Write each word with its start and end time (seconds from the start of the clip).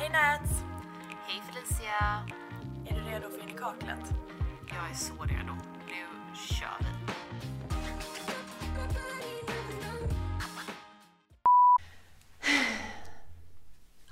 Hej 0.00 0.08
Nat! 0.08 0.48
Hej 1.26 1.42
Felicia! 1.46 2.24
Är 2.86 2.94
du 2.94 3.10
redo 3.10 3.30
för 3.30 3.42
in 3.42 3.48
i 3.48 3.58
kaklet? 3.58 4.14
Jag 4.68 4.90
är 4.90 4.94
så 4.94 5.12
redo. 5.14 5.52
Nu 5.86 6.34
kör 6.34 6.76
vi. 6.80 6.86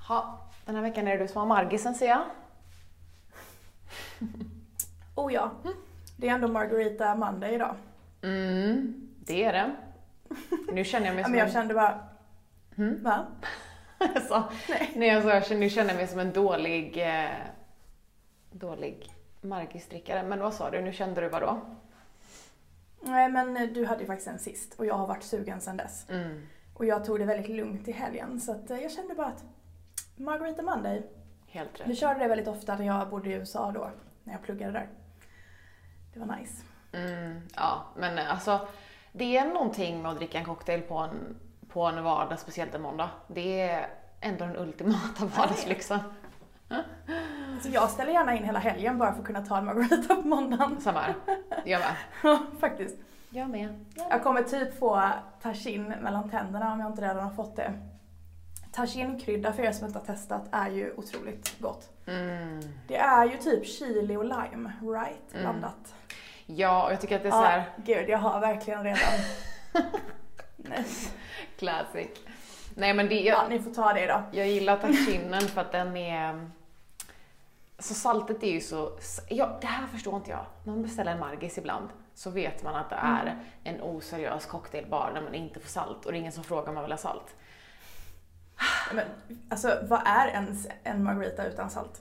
Ha, 0.09 0.39
den 0.65 0.75
här 0.75 0.83
veckan 0.83 1.09
är 1.09 1.19
det 1.19 1.25
du 1.25 1.29
som 1.29 1.39
har 1.41 1.47
Margisen 1.47 1.95
ser 1.95 2.09
jag. 2.09 2.23
Oh 5.15 5.33
ja, 5.33 5.51
det 6.17 6.29
är 6.29 6.35
ändå 6.35 6.49
Margarita 6.49 7.15
Monday 7.15 7.55
idag. 7.55 7.75
Mm, 8.23 9.09
det 9.25 9.45
är 9.45 9.53
det. 9.53 9.77
Nu 10.73 10.85
känner 10.85 11.07
jag 11.07 11.15
mig 11.15 11.21
Ja, 11.21 11.25
som 11.25 11.33
men 11.33 11.39
jag 11.39 11.49
en... 11.49 11.53
kände 11.55 11.75
bara... 11.75 12.09
Va? 13.03 13.27
sa, 14.29 14.51
nej. 14.69 15.09
jag 15.09 15.23
sa, 15.23 15.29
jag 15.35 15.47
känner 15.71 15.89
jag 15.89 15.97
mig 15.97 16.07
som 16.07 16.19
en 16.19 16.33
dålig, 16.33 16.99
eh, 16.99 17.31
dålig 18.51 19.15
Margisdrickare. 19.41 20.23
Men 20.23 20.41
vad 20.41 20.55
sa 20.55 20.71
du? 20.71 20.81
Nu 20.81 20.93
kände 20.93 21.21
du 21.21 21.29
vad 21.29 21.43
då? 21.43 21.61
Nej 23.01 23.29
men 23.29 23.57
eh, 23.57 23.69
du 23.69 23.87
hade 23.87 24.01
ju 24.01 24.07
faktiskt 24.07 24.29
en 24.29 24.39
sist 24.39 24.75
och 24.75 24.87
jag 24.87 24.95
har 24.95 25.07
varit 25.07 25.23
sugen 25.23 25.61
sedan 25.61 25.77
dess. 25.77 26.07
Mm. 26.11 26.47
Och 26.75 26.85
jag 26.85 27.05
tog 27.05 27.19
det 27.19 27.25
väldigt 27.25 27.51
lugnt 27.57 27.89
i 27.89 27.93
helgen 27.93 28.41
så 28.41 28.53
att 28.53 28.71
eh, 28.71 28.79
jag 28.81 28.93
kände 28.93 29.15
bara 29.15 29.27
att 29.27 29.45
Margarita 30.17 30.63
Monday. 30.63 31.03
Helt 31.47 31.81
Vi 31.81 31.85
rätt. 31.93 31.99
körde 31.99 32.21
det 32.21 32.29
väldigt 32.29 32.49
ofta 32.49 32.77
när 32.77 32.87
jag 32.87 33.09
bodde 33.11 33.31
i 33.31 33.33
USA 33.33 33.73
då, 33.73 33.91
när 34.25 34.33
jag 34.33 34.43
pluggade 34.43 34.73
där. 34.73 34.89
Det 36.15 36.21
var 36.21 36.37
nice. 36.37 36.63
Mm, 36.93 37.41
ja, 37.57 37.85
men 37.97 38.19
alltså 38.19 38.69
det 39.13 39.37
är 39.37 39.47
någonting 39.47 40.03
med 40.03 40.11
att 40.11 40.17
dricka 40.17 40.39
en 40.39 40.45
cocktail 40.45 40.83
på 40.83 40.99
en, 40.99 41.37
på 41.73 41.83
en 41.83 42.05
vardag, 42.05 42.39
speciellt 42.39 42.75
en 42.75 42.83
måndag. 42.83 43.11
Det 43.27 43.61
är 43.61 43.89
ändå 44.21 44.45
den 44.45 44.57
ultimata 44.57 45.25
vardagslyxen. 45.37 45.99
Så 47.63 47.69
jag 47.69 47.91
ställer 47.91 48.13
gärna 48.13 48.37
in 48.37 48.45
hela 48.45 48.59
helgen 48.59 48.99
bara 48.99 49.13
för 49.13 49.21
att 49.21 49.27
kunna 49.27 49.47
ta 49.47 49.59
en 49.59 49.65
Margarita 49.65 50.15
på 50.15 50.29
måndagen. 50.29 50.81
Samma 50.81 51.01
här. 51.01 51.15
Jag 51.65 51.81
med. 51.81 52.39
Faktiskt. 52.61 52.97
Jag 53.31 53.51
med. 53.51 53.85
Jag 54.11 54.23
kommer 54.23 54.43
typ 54.43 54.79
få 54.79 55.11
tajin 55.43 55.85
mellan 55.85 56.31
tänderna 56.31 56.73
om 56.73 56.81
jag 56.81 56.91
inte 56.91 57.03
redan 57.03 57.25
har 57.25 57.31
fått 57.31 57.57
det. 57.57 57.73
Tajinkrydda 58.73 59.53
för 59.53 59.63
er 59.63 59.73
som 59.73 59.87
inte 59.87 59.99
har 59.99 60.07
testat 60.07 60.49
är 60.53 60.71
ju 60.71 60.95
otroligt 60.97 61.61
gott. 61.61 61.91
Mm. 62.07 62.61
Det 62.89 62.97
är 62.97 63.25
ju 63.25 63.37
typ 63.37 63.67
chili 63.67 64.17
och 64.17 64.25
lime, 64.25 64.73
right? 64.81 65.33
Mm. 65.33 65.43
Blandat. 65.43 65.95
Ja, 66.47 66.85
och 66.85 66.93
jag 66.93 67.01
tycker 67.01 67.17
att 67.17 67.23
det 67.23 67.29
är 67.29 67.33
så 67.33 67.37
Ja, 67.37 67.45
här 67.45 67.65
gud 67.77 68.09
jag 68.09 68.19
har 68.19 68.41
verkligen 68.41 68.85
redan... 68.85 68.99
Nej. 70.59 70.85
classic. 71.59 72.09
Nej 72.75 72.95
men 72.95 73.09
det, 73.09 73.15
Ja, 73.21 73.43
jag, 73.43 73.51
ni 73.51 73.59
får 73.59 73.75
ta 73.75 73.93
det 73.93 74.07
då. 74.07 74.23
jag 74.33 74.49
gillar 74.49 74.77
tajinen 74.77 75.41
för 75.41 75.61
att 75.61 75.73
den 75.73 75.97
är... 75.97 76.51
Så 77.79 77.95
saltet 77.95 78.43
är 78.43 78.51
ju 78.51 78.61
så... 78.61 78.99
Ja, 79.29 79.59
det 79.61 79.67
här 79.67 79.87
förstår 79.87 80.17
inte 80.17 80.31
jag. 80.31 80.45
När 80.65 80.73
man 80.73 80.83
beställer 80.83 81.13
en 81.13 81.19
Margis 81.21 81.59
ibland 81.59 81.89
så 82.15 82.31
vet 82.31 82.63
man 82.63 82.75
att 82.75 82.91
det 82.91 82.97
är 82.97 83.23
Mm. 83.23 83.39
en 83.65 83.81
oseriös 83.83 84.47
cocktailbar 84.47 85.11
där 85.15 85.21
man 85.21 85.35
inte 85.35 85.61
får 85.61 85.69
salt 85.69 86.07
och 86.07 86.13
det 86.13 86.19
är 86.19 86.21
ingen 86.21 86.33
som 86.33 86.45
frågar 86.45 86.69
om 86.69 86.75
man 86.75 86.85
vill 86.85 86.93
ha 86.93 86.99
salt. 86.99 87.35
Men, 88.95 89.05
alltså 89.49 89.79
vad 89.89 90.01
är 90.05 90.29
ens 90.29 90.69
en 90.85 91.03
margarita 91.05 91.45
utan 91.47 91.71
salt? 91.71 92.01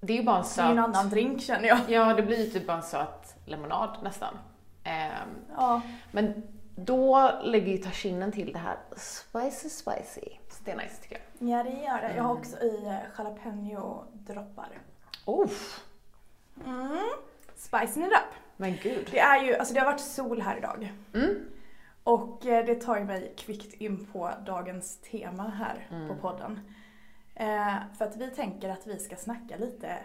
Det 0.00 0.12
är 0.12 0.16
ju 0.16 0.22
bara 0.22 0.36
en 0.36 0.42
Det 0.56 0.60
är 0.62 0.66
en 0.70 0.76
söt... 0.76 0.84
annan 0.84 1.10
drink 1.10 1.42
känner 1.42 1.68
jag. 1.68 1.78
Ja, 1.88 2.14
det 2.14 2.22
blir 2.22 2.44
ju 2.44 2.50
typ 2.50 2.66
bara 2.66 2.76
en 2.76 2.82
söt 2.82 3.34
lemonad 3.44 3.98
nästan. 4.02 4.38
Ehm, 4.84 5.28
Ja. 5.56 5.80
men 6.10 6.42
då 6.76 7.30
lägger 7.42 7.72
ju 7.72 7.78
taginen 7.78 8.32
till 8.32 8.52
det 8.52 8.58
här 8.58 8.76
spicy 8.96 9.68
spicy. 9.68 10.28
Så 10.50 10.64
det 10.64 10.70
är 10.70 10.76
nice 10.76 11.02
tycker 11.02 11.20
jag. 11.38 11.48
ja, 11.48 11.62
det 11.62 11.70
gör 11.70 12.00
det. 12.08 12.14
Jag 12.16 12.22
har 12.24 12.34
också 12.34 12.56
i 12.60 12.84
eh, 12.86 12.98
jalapeno-droppar. 13.18 14.68
Uff, 15.26 15.80
Mm. 16.66 16.98
Spicing 17.56 18.02
it 18.04 18.12
up. 18.12 18.34
men 18.56 18.76
gud. 18.82 19.08
Det 19.10 19.18
är 19.18 19.42
ju, 19.44 19.54
alltså 19.56 19.74
det 19.74 19.80
har 19.80 19.86
varit 19.86 20.00
sol 20.00 20.40
här 20.40 20.56
idag. 20.56 20.92
Mm. 21.14 21.44
Och 22.04 22.46
eh, 22.46 22.64
det 22.66 22.74
tar 22.74 22.98
ju 22.98 23.04
mig 23.04 23.34
kvickt 23.36 23.74
in 23.74 24.06
på 24.06 24.30
dagens 24.46 24.96
tema 24.96 25.42
här 25.48 25.86
Mm. 25.90 26.08
på 26.08 26.14
podden. 26.14 26.60
Eh, 27.34 27.74
för 27.98 28.04
att 28.04 28.16
vi 28.16 28.30
tänker 28.30 28.68
att 28.68 28.86
vi 28.86 28.98
ska 28.98 29.16
snacka 29.16 29.56
lite 29.56 29.98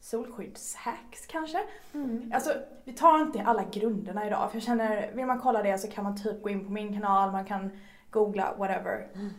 solskyddshacks 0.00 1.26
kanske. 1.26 1.58
Mm. 1.94 2.32
Alltså, 2.34 2.54
vi 2.84 2.92
tar 2.92 3.22
inte 3.22 3.42
alla 3.42 3.64
grunderna 3.64 4.26
idag 4.26 4.50
för 4.50 4.56
jag 4.56 4.62
känner, 4.62 5.12
vill 5.12 5.26
man 5.26 5.40
kolla 5.40 5.62
det 5.62 5.78
så 5.78 5.88
kan 5.88 6.04
man 6.04 6.22
typ 6.22 6.42
gå 6.42 6.48
in 6.48 6.64
på 6.64 6.72
min 6.72 6.92
kanal, 6.92 7.32
man 7.32 7.44
kan 7.44 7.70
googla, 8.10 8.54
whatever. 8.58 9.08
Mm. 9.14 9.30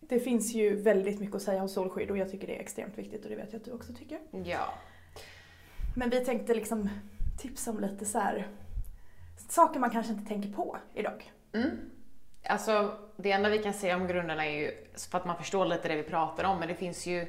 Det 0.00 0.20
finns 0.20 0.54
ju 0.54 0.82
väldigt 0.82 1.20
mycket 1.20 1.36
att 1.36 1.42
säga 1.42 1.62
om 1.62 1.68
solskydd 1.68 2.10
och 2.10 2.18
jag 2.18 2.30
tycker 2.30 2.46
det 2.46 2.56
är 2.56 2.60
extremt 2.60 2.98
viktigt 2.98 3.24
och 3.24 3.30
det 3.30 3.36
vet 3.36 3.52
jag 3.52 3.60
att 3.60 3.64
du 3.64 3.72
också 3.72 3.92
tycker. 3.92 4.18
Ja. 4.44 4.74
Men 5.96 6.10
vi 6.10 6.24
tänkte 6.24 6.54
liksom 6.54 6.88
tipsa 7.38 7.70
om 7.70 7.80
lite 7.80 8.04
så 8.04 8.18
här 8.18 8.48
saker 9.48 9.80
man 9.80 9.90
kanske 9.90 10.12
inte 10.12 10.28
tänker 10.28 10.52
på 10.52 10.76
idag. 10.94 11.32
Mm. 11.52 11.70
Alltså, 12.44 12.98
det 13.16 13.32
enda 13.32 13.48
vi 13.48 13.58
kan 13.58 13.72
säga 13.72 13.96
om 13.96 14.06
grunderna 14.06 14.46
är 14.46 14.60
ju, 14.60 14.70
för 15.10 15.18
att 15.18 15.24
man 15.24 15.36
förstår 15.36 15.66
lite 15.66 15.88
det 15.88 15.96
vi 15.96 16.02
pratar 16.02 16.44
om, 16.44 16.58
men 16.58 16.68
det 16.68 16.74
finns 16.74 17.06
ju 17.06 17.20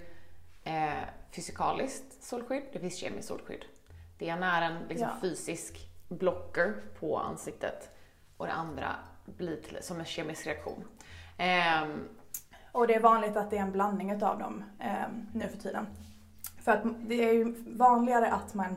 eh, 0.64 1.04
fysikaliskt 1.32 2.24
solskydd, 2.24 2.64
det 2.74 2.80
finns 2.80 2.98
kemiskt 2.98 3.28
solskydd. 3.28 3.66
Det 4.18 4.26
ena 4.26 4.58
är 4.58 4.62
en 4.72 4.88
liksom, 4.90 5.08
Ja. 5.08 5.22
fysisk 5.22 5.90
blocker 6.08 6.74
på 7.00 7.18
ansiktet 7.18 7.90
och 8.38 8.46
det 8.46 8.52
andra 8.54 8.96
blir 9.26 9.62
till, 9.62 9.78
som 9.82 10.00
en 10.00 10.06
kemisk 10.06 10.48
reaktion. 10.48 10.84
Ehm, 11.38 12.08
Och 12.74 12.88
det 12.88 12.96
är 12.96 13.00
vanligt 13.00 13.36
att 13.38 13.50
det 13.50 13.58
är 13.58 13.62
en 13.62 13.72
blandning 13.72 14.12
utav 14.12 14.40
dem 14.40 14.64
eh, 14.80 15.08
nu 15.34 15.48
för 15.48 15.58
tiden. 15.58 15.88
För 16.64 16.72
att 16.72 16.84
det 17.08 17.30
är 17.30 17.34
ju 17.34 17.56
vanligare 17.68 18.32
att 18.32 18.54
man 18.54 18.76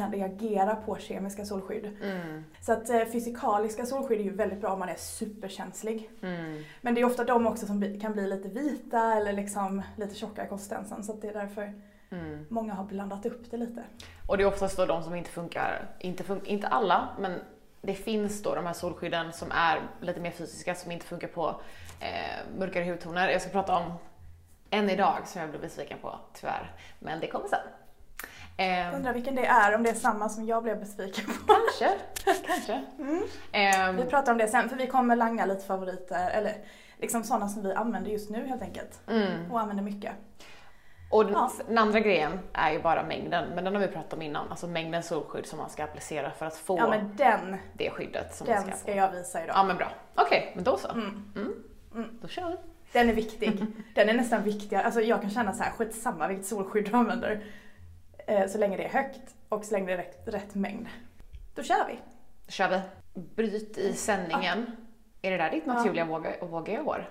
kan 0.00 0.12
reagera 0.12 0.76
på 0.76 0.96
kemiska 0.96 1.44
solskydd. 1.44 1.96
mm, 2.02 2.44
Så 2.60 2.72
att 2.72 2.90
eh, 2.90 3.04
fysikaliska 3.04 3.86
solskydd 3.86 4.20
är 4.20 4.24
ju 4.24 4.34
väldigt 4.34 4.60
bra 4.60 4.72
om 4.72 4.78
man 4.78 4.88
är 4.88 4.94
superkänslig. 4.94 6.10
mm, 6.22 6.64
Men 6.80 6.94
det 6.94 7.00
är 7.00 7.04
ofta 7.04 7.24
de 7.24 7.46
också 7.46 7.66
som 7.66 8.00
kan 8.00 8.12
bli 8.12 8.26
lite 8.26 8.48
vita 8.48 9.14
eller 9.14 9.32
liksom 9.32 9.82
lite 9.96 10.14
tjockare 10.14 10.46
i 10.46 10.48
konsistensen. 10.48 11.04
Så 11.04 11.12
det 11.12 11.28
är 11.28 11.32
därför 11.32 11.72
mm. 12.10 12.46
många 12.50 12.74
har 12.74 12.84
blandat 12.84 13.26
upp 13.26 13.50
det 13.50 13.56
lite. 13.56 13.82
Och 14.26 14.36
det 14.36 14.42
är 14.42 14.46
oftast 14.48 14.76
då 14.76 14.86
de 14.86 15.02
som 15.02 15.14
inte 15.14 15.30
funkar, 15.30 15.88
inte, 15.98 16.22
fun- 16.22 16.44
inte 16.44 16.68
alla, 16.68 17.08
men 17.18 17.40
det 17.82 17.94
finns 17.94 18.42
då 18.42 18.54
de 18.54 18.66
här 18.66 18.72
solskydden 18.72 19.32
som 19.32 19.48
är 19.52 19.80
lite 20.00 20.20
mer 20.20 20.30
fysiska 20.30 20.74
som 20.74 20.92
inte 20.92 21.06
funkar 21.06 21.28
på 21.28 21.60
eh, 22.00 22.58
mörkare 22.58 22.84
hudtoner. 22.84 23.28
Jag 23.28 23.42
ska 23.42 23.50
prata 23.50 23.76
om 23.76 23.92
en 24.70 24.90
idag 24.90 25.16
som 25.26 25.40
jag 25.40 25.50
blev 25.50 25.62
besviken 25.62 25.98
på, 26.02 26.14
tyvärr. 26.34 26.72
Men 26.98 27.20
det 27.20 27.26
kommer 27.26 27.48
sen. 27.48 27.58
Eh, 28.60 28.94
Undrar 28.94 29.12
vilken 29.12 29.34
det 29.34 29.46
är, 29.46 29.74
om 29.74 29.82
det 29.82 29.90
är 29.90 29.94
samma 29.94 30.28
som 30.28 30.46
jag 30.46 30.62
blev 30.62 30.80
besviken 30.80 31.24
på. 31.26 31.54
kanske, 31.54 31.98
kanske. 32.46 32.82
Mm. 32.98 33.22
Eh, 33.52 34.04
Vi 34.04 34.10
pratar 34.10 34.32
om 34.32 34.38
det 34.38 34.48
sen 34.48 34.68
för 34.68 34.76
vi 34.76 34.86
kommer 34.86 35.16
langa 35.16 35.46
lite 35.46 35.64
favoriter, 35.66 36.30
eller 36.30 36.52
liksom 36.98 37.24
sådana 37.24 37.48
som 37.48 37.62
vi 37.62 37.72
använder 37.72 38.10
just 38.10 38.30
nu 38.30 38.46
helt 38.46 38.62
enkelt. 38.62 39.00
mm. 39.08 39.52
Och 39.52 39.60
använder 39.60 39.84
mycket. 39.84 40.12
Och 41.10 41.24
den, 41.24 41.32
Ja. 41.34 41.50
den 41.68 41.78
andra 41.78 42.00
grejen 42.00 42.38
är 42.52 42.72
ju 42.72 42.82
bara 42.82 43.02
mängden, 43.02 43.44
men 43.54 43.64
den 43.64 43.74
har 43.74 43.80
vi 43.80 43.88
pratat 43.88 44.12
om 44.12 44.22
innan. 44.22 44.50
Alltså 44.50 44.66
mängden 44.66 45.02
solskydd 45.02 45.46
som 45.46 45.58
man 45.58 45.70
ska 45.70 45.84
applicera 45.84 46.30
för 46.30 46.46
att 46.46 46.56
få 46.56 46.78
Ja 46.78 46.88
men 46.90 47.16
den, 47.16 47.56
det 47.72 47.90
skyddet 47.90 48.34
som 48.34 48.46
man 48.46 48.56
den 48.56 48.62
ska 48.66 48.72
ska 48.76 48.92
få. 48.92 48.98
jag 48.98 49.10
visa 49.12 49.44
idag. 49.44 49.56
Ja 49.56 49.64
men 49.64 49.76
bra. 49.76 49.88
Okej, 50.14 50.52
men 50.54 50.64
då 50.64 50.76
så. 50.76 50.88
Mm. 50.88 51.32
Mm. 51.36 51.52
Mm. 51.94 52.18
Då 52.22 52.28
kör 52.28 52.48
vi. 52.48 52.56
Den 52.92 53.08
är 53.08 53.14
viktig. 53.14 53.66
Den 53.94 54.08
är 54.08 54.14
nästan 54.14 54.42
viktigare. 54.42 54.84
Alltså 54.84 55.00
jag 55.00 55.20
kan 55.20 55.30
känna 55.30 55.52
så 55.52 55.62
här, 55.62 55.70
skitsamma 55.70 56.28
vilket 56.28 56.46
solskydd 56.46 56.90
du 56.90 56.96
använder. 56.96 57.44
Eh, 58.30 58.46
så 58.46 58.58
länge 58.58 58.76
det 58.76 58.84
är 58.84 58.88
högt 58.88 59.34
och 59.48 59.64
så 59.64 59.74
länge 59.74 59.86
det 59.86 59.92
är 59.92 59.96
rätt, 59.96 60.22
rätt 60.28 60.54
mängd. 60.54 60.86
Då 61.54 61.62
kör 61.62 61.86
vi. 61.88 61.98
Då 62.46 62.50
kör 62.50 62.68
vi. 62.68 62.80
Bryt 63.20 63.78
i 63.78 63.92
sändningen. 63.92 64.66
Är 65.22 65.30
det 65.30 65.36
där 65.36 65.50
ditt 65.50 65.62
Ja. 65.66 65.72
naturliga 65.72 66.04
våga, 66.04 66.30
vågiga 66.40 66.82
hår? 66.82 67.10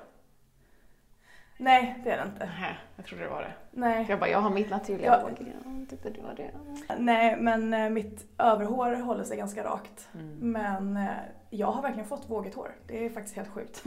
Nej, 1.57 1.99
det 2.03 2.11
är 2.11 2.17
det 2.17 2.23
inte. 2.31 2.49
Nej, 2.59 2.77
jag 2.95 3.05
trodde 3.05 3.23
det 3.23 3.29
var 3.29 3.41
det. 3.41 3.53
Nej, 3.71 4.05
Jag 4.09 4.19
bara, 4.19 4.29
jag 4.29 4.39
har 4.41 4.49
mitt 4.49 4.69
naturliga 4.69 5.05
Ja. 5.21 5.29
vågiga. 5.29 5.53
Jag 5.79 5.89
tyckte 5.89 6.09
du 6.09 6.21
var 6.21 6.33
det. 6.35 6.51
Nej 6.97 7.35
men 7.39 7.73
eh, 7.73 7.89
mitt 7.89 8.25
överhår 8.37 8.95
håller 8.95 9.23
sig 9.23 9.37
ganska 9.37 9.63
rakt. 9.63 10.09
Mm. 10.13 10.51
Men 10.51 10.97
eh, 10.97 11.13
jag 11.49 11.67
har 11.71 11.81
verkligen 11.81 12.07
fått 12.07 12.29
vågigt 12.29 12.55
hår. 12.55 12.71
Det 12.87 13.05
är 13.05 13.09
faktiskt 13.09 13.35
helt 13.35 13.49
sjukt. 13.49 13.83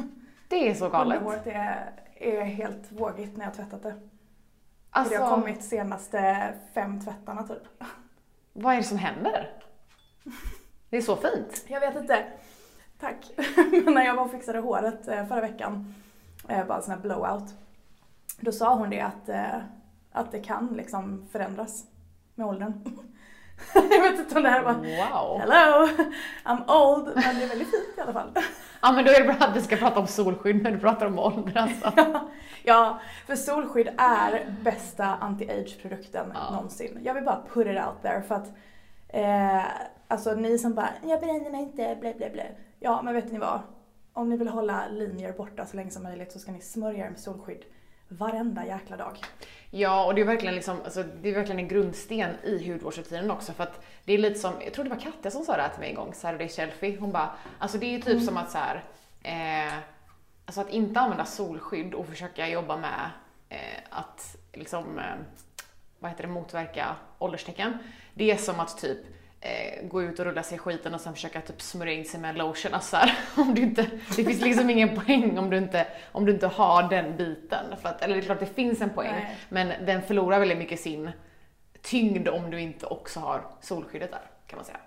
Det 0.48 0.68
är 0.70 0.74
så 0.74 0.88
galet. 0.88 1.18
Underhåret 1.18 1.46
är, 1.46 1.90
är 2.14 2.44
helt 2.44 2.92
vågigt 2.92 3.36
när 3.36 3.44
jag 3.44 3.50
har 3.50 3.56
tvättat 3.56 3.82
det. 3.82 3.94
Alltså, 4.94 5.14
Det 5.14 5.20
har 5.20 5.30
kommit 5.30 5.64
senaste 5.64 6.52
fem 6.74 7.00
tvättarna 7.00 7.42
typ. 7.42 7.62
vad 8.52 8.72
är 8.74 8.76
det 8.78 8.84
som 8.84 8.98
händer? 8.98 9.50
Det 10.90 10.96
är 10.96 11.02
så 11.02 11.16
fint. 11.16 11.64
Jag 11.68 11.80
vet 11.80 11.96
inte. 11.96 12.24
Tack. 13.00 13.30
Men 13.84 13.94
när 13.94 14.04
jag 14.04 14.14
var 14.14 14.24
och 14.24 14.30
fixade 14.30 14.58
håret 14.58 15.08
eh, 15.08 15.26
förra 15.26 15.40
veckan, 15.40 15.94
eh, 16.48 16.66
bara 16.66 16.76
en 16.76 16.82
sån 16.82 16.94
här 16.94 17.00
blowout, 17.00 17.54
då 18.40 18.52
sa 18.52 18.74
hon 18.74 18.90
det 18.90 19.00
att, 19.00 19.28
eh, 19.28 19.58
att 20.12 20.32
det 20.32 20.40
kan 20.40 20.66
liksom 20.66 21.28
förändras 21.32 21.84
med 22.34 22.46
åldern. 22.46 22.72
jag 23.74 24.02
vet 24.10 24.18
inte 24.18 24.36
om 24.36 24.42
det 24.42 24.48
här 24.48 24.62
var 24.62 24.74
Wow. 24.74 25.40
Hello, 25.40 25.88
I'm 26.44 26.70
old, 26.70 27.04
men 27.14 27.36
det 27.36 27.42
är 27.44 27.48
väldigt 27.48 27.70
fint 27.70 27.98
i 27.98 28.00
alla 28.00 28.12
fall. 28.12 28.30
Ja 28.84 28.92
men 28.92 29.04
då 29.04 29.10
är 29.10 29.18
det 29.20 29.24
bra 29.24 29.46
att 29.48 29.56
vi 29.56 29.60
ska 29.60 29.76
prata 29.76 30.00
om 30.00 30.06
solskydd 30.06 30.62
när 30.62 30.70
du 30.70 30.78
pratar 30.78 31.06
om 31.06 31.18
ålder 31.18 31.56
alltså. 31.56 31.92
Ja, 31.96 32.20
ja, 32.62 33.00
för 33.26 33.36
solskydd 33.36 33.88
är 33.98 34.54
bästa 34.62 35.04
anti-age-produkten 35.04 36.32
Ja. 36.34 36.50
någonsin. 36.54 36.98
Jag 37.02 37.14
vill 37.14 37.24
bara 37.24 37.42
put 37.54 37.66
it 37.66 37.76
out 37.86 38.02
there 38.02 38.22
för 38.22 38.34
att 38.34 38.48
eh, 39.08 39.64
alltså 40.08 40.34
ni 40.34 40.58
som 40.58 40.74
bara 40.74 40.88
jag 41.02 41.20
bränner 41.20 41.50
mig 41.50 41.62
inte, 41.62 41.96
blä 42.00 42.14
blä 42.14 42.30
blä. 42.30 42.46
Ja, 42.80 43.02
men 43.02 43.14
vet 43.14 43.32
ni 43.32 43.38
vad? 43.38 43.60
Om 44.12 44.28
ni 44.28 44.36
vill 44.36 44.48
hålla 44.48 44.82
linjer 44.90 45.32
borta 45.32 45.66
så 45.66 45.76
länge 45.76 45.90
som 45.90 46.02
möjligt 46.02 46.32
så 46.32 46.38
ska 46.38 46.52
ni 46.52 46.60
smörja 46.60 47.06
er 47.06 47.10
med 47.10 47.20
solskydd 47.20 47.62
varenda 48.18 48.66
jäkla 48.66 48.96
dag. 48.96 49.18
Ja, 49.70 50.04
och 50.04 50.14
det 50.14 50.20
är 50.20 50.24
verkligen 50.24 50.54
liksom, 50.54 50.76
alltså, 50.84 51.02
det 51.02 51.28
är 51.28 51.34
verkligen 51.34 51.58
en 51.58 51.68
grundsten 51.68 52.30
i 52.44 52.70
hudvårdsrutinen 52.72 53.30
också 53.30 53.52
för 53.52 53.62
att 53.62 53.84
det 54.04 54.12
är 54.12 54.18
lite 54.18 54.38
som, 54.38 54.52
jag 54.64 54.74
tror 54.74 54.84
det 54.84 54.90
var 54.90 55.00
Katja 55.00 55.30
som 55.30 55.44
sa 55.44 55.56
det 55.56 55.62
här 55.62 55.68
till 55.68 55.80
mig 55.80 55.88
en 55.88 55.94
gång, 55.94 56.14
Saturday 56.14 56.48
Selfie, 56.48 56.96
hon 57.00 57.12
bara, 57.12 57.30
alltså 57.58 57.78
det 57.78 57.94
är 57.94 58.00
typ 58.00 58.22
som 58.22 58.36
att 58.36 58.50
så 58.50 58.58
här, 58.58 58.84
eh, 59.22 59.74
alltså 60.44 60.60
att 60.60 60.70
inte 60.70 61.00
använda 61.00 61.24
solskydd 61.24 61.94
och 61.94 62.06
försöka 62.06 62.48
jobba 62.48 62.76
med 62.76 63.10
eh, 63.48 63.80
att 63.90 64.36
liksom, 64.52 64.98
eh, 64.98 65.04
vad 65.98 66.10
heter 66.10 66.22
det, 66.22 66.28
motverka 66.28 66.96
ålderstecken. 67.18 67.78
Det 68.14 68.30
är 68.30 68.36
som 68.36 68.60
att 68.60 68.78
typ 68.78 68.98
eh, 69.42 69.86
gå 69.86 70.02
ut 70.02 70.18
och 70.18 70.24
rulla 70.24 70.42
sig 70.42 70.56
i 70.56 70.58
skiten 70.58 70.94
och 70.94 71.00
sen 71.00 71.14
försöka 71.14 71.40
typ 71.40 71.62
smörja 71.62 71.92
in 71.92 72.04
sig 72.04 72.20
med 72.20 72.36
lotion. 72.36 72.74
Alltså 72.74 72.90
så 72.90 72.96
här, 72.96 73.18
om 73.36 73.54
du 73.54 73.62
inte, 73.62 73.82
det 74.16 74.24
finns 74.24 74.40
liksom 74.40 74.70
ingen 74.70 74.96
poäng 74.96 75.38
om 75.38 75.50
du 75.50 75.58
inte, 75.58 75.86
om 76.12 76.24
du 76.24 76.32
inte 76.32 76.46
har 76.46 76.88
den 76.88 77.16
biten. 77.16 77.76
För 77.82 77.88
att, 77.88 78.02
eller 78.02 78.14
det 78.14 78.20
är 78.20 78.24
klart 78.24 78.40
det 78.40 78.46
finns 78.46 78.80
en 78.80 78.90
poäng, 78.90 79.12
Nej. 79.12 79.36
men 79.48 79.86
den 79.86 80.02
förlorar 80.02 80.38
väldigt 80.38 80.58
mycket 80.58 80.80
sin 80.80 81.10
tyngd 81.82 82.28
om 82.28 82.50
du 82.50 82.60
inte 82.60 82.86
också 82.86 83.20
har 83.20 83.44
solskyddet 83.60 84.10
där, 84.10 84.22
kan 84.46 84.56
man 84.56 84.64
säga. 84.64 84.80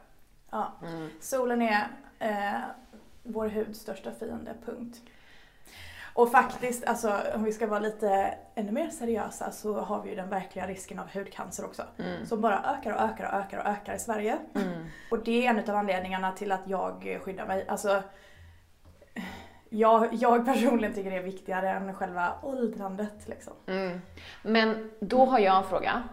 Ja. 0.51 0.73
Mm. 0.83 1.09
Solen 1.21 1.61
är 1.61 1.87
eh, 2.19 2.61
vår 3.23 3.47
huds 3.47 3.79
största 3.79 4.11
fiende, 4.11 4.53
punkt. 4.65 5.01
Och 6.15 6.31
faktiskt, 6.31 6.85
alltså, 6.85 7.21
om 7.35 7.43
vi 7.43 7.51
ska 7.53 7.67
vara 7.67 7.79
lite 7.79 8.37
ännu 8.55 8.71
mer 8.71 8.89
seriösa 8.89 9.51
så 9.51 9.79
har 9.79 10.01
vi 10.01 10.09
ju 10.09 10.15
den 10.15 10.29
verkliga 10.29 10.67
risken 10.67 10.99
av 10.99 11.07
hudcancer 11.13 11.65
också. 11.65 11.83
Mm. 11.97 12.25
Som 12.25 12.41
bara 12.41 12.77
ökar 12.77 12.93
och 12.93 13.01
ökar 13.01 13.25
och 13.25 13.33
ökar 13.33 13.57
och 13.57 13.65
ökar 13.65 13.95
i 13.95 13.99
Sverige. 13.99 14.37
Mm. 14.55 14.85
Och 15.11 15.23
det 15.23 15.45
är 15.45 15.49
en 15.49 15.69
av 15.69 15.75
anledningarna 15.75 16.31
till 16.31 16.51
att 16.51 16.67
jag 16.67 17.19
skyddar 17.21 17.47
mig. 17.47 17.65
Alltså, 17.67 18.03
jag, 19.69 20.13
jag 20.13 20.45
personligen 20.45 20.93
tycker 20.95 21.11
det 21.11 21.17
är 21.17 21.23
viktigare 21.23 21.69
än 21.69 21.93
själva 21.93 22.33
åldrandet 22.41 23.27
liksom. 23.27 23.53
Mm. 23.67 24.01
Men 24.43 24.91
då 24.99 25.25
har 25.25 25.39
jag 25.39 25.57
en 25.57 25.63
fråga 25.63 26.03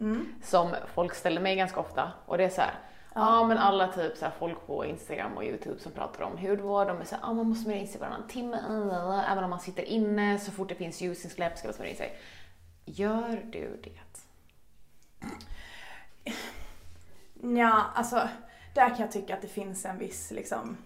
Mm. 0.00 0.26
som 0.42 0.74
folk 0.94 1.14
ställer 1.14 1.40
mig 1.40 1.56
ganska 1.56 1.80
ofta 1.80 2.12
och 2.26 2.38
det 2.38 2.44
är 2.44 2.48
så 2.48 2.60
här. 2.60 2.74
Ja 3.14 3.46
men 3.46 3.58
alla 3.58 3.88
typ 3.88 4.16
så 4.16 4.24
här, 4.24 4.32
folk 4.38 4.66
på 4.66 4.84
Instagram 4.84 5.36
och 5.36 5.44
Youtube 5.44 5.80
som 5.80 5.92
pratar 5.92 6.22
om 6.24 6.38
hudvård, 6.38 6.86
de 6.86 7.00
är 7.00 7.04
såhär, 7.04 7.24
ah, 7.24 7.32
man 7.32 7.48
måste 7.48 7.64
smörja 7.64 7.80
in 7.80 7.88
sig 7.88 8.00
varannan 8.00 8.28
timme, 8.28 8.56
äh, 8.56 9.32
även 9.32 9.44
om 9.44 9.50
man 9.50 9.60
sitter 9.60 9.82
inne, 9.82 10.38
så 10.38 10.52
fort 10.52 10.68
det 10.68 10.74
finns 10.74 11.00
ljus 11.00 11.24
i 11.24 11.28
släpp 11.28 11.58
ska 11.58 11.68
man 11.68 11.74
smörja 11.74 11.90
in 11.90 11.96
sig. 11.96 12.18
Gör 12.84 13.42
du 13.52 13.80
det? 13.82 14.00
Ja, 17.58 17.84
alltså 17.94 18.28
där 18.74 18.88
kan 18.88 18.98
jag 18.98 19.12
tycka 19.12 19.34
att 19.34 19.42
det 19.42 19.48
finns 19.48 19.84
en 19.84 19.98
viss 19.98 20.30
liksom 20.30 20.76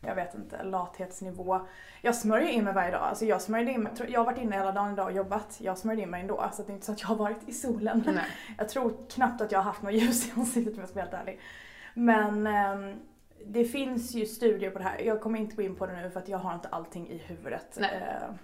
jag 0.00 0.14
vet 0.14 0.34
inte, 0.34 0.62
lathetsnivå. 0.62 1.60
Jag 2.02 2.14
smörjer 2.14 2.48
in 2.48 2.64
mig 2.64 2.74
varje 2.74 2.90
dag. 2.90 3.00
Alltså 3.00 3.24
jag, 3.24 3.42
smörjde 3.42 3.72
in 3.72 3.82
mig, 3.82 3.92
jag 4.08 4.20
har 4.20 4.24
varit 4.24 4.38
inne 4.38 4.56
hela 4.56 4.72
dagen 4.72 4.92
idag 4.92 5.06
och 5.06 5.12
jobbat. 5.12 5.56
Jag 5.60 5.78
smörjde 5.78 6.02
in 6.02 6.10
mig 6.10 6.20
ändå. 6.20 6.50
Så 6.52 6.62
det 6.62 6.72
är 6.72 6.74
inte 6.74 6.86
så 6.86 6.92
att 6.92 7.00
jag 7.00 7.08
har 7.08 7.16
varit 7.16 7.48
i 7.48 7.52
solen. 7.52 8.04
Nej. 8.06 8.24
Jag 8.58 8.68
tror 8.68 8.94
knappt 9.10 9.40
att 9.40 9.52
jag 9.52 9.58
har 9.58 9.64
haft 9.64 9.82
något 9.82 9.92
ljus 9.92 10.28
i 10.28 10.32
ansiktet 10.36 10.74
om 10.74 10.80
jag 10.80 10.88
ska 10.88 10.94
vara 10.94 11.04
helt 11.04 11.28
ärlig. 11.28 11.40
Men 11.94 12.46
ehm, 12.46 13.00
det 13.46 13.64
finns 13.64 14.14
ju 14.14 14.26
studier 14.26 14.70
på 14.70 14.78
det 14.78 14.84
här. 14.84 15.00
Jag 15.00 15.20
kommer 15.20 15.38
inte 15.38 15.56
gå 15.56 15.62
in 15.62 15.76
på 15.76 15.86
det 15.86 16.02
nu 16.02 16.10
för 16.10 16.20
att 16.20 16.28
jag 16.28 16.38
har 16.38 16.54
inte 16.54 16.68
allting 16.68 17.08
i 17.08 17.18
huvudet. 17.18 17.78
Eh, 17.80 17.86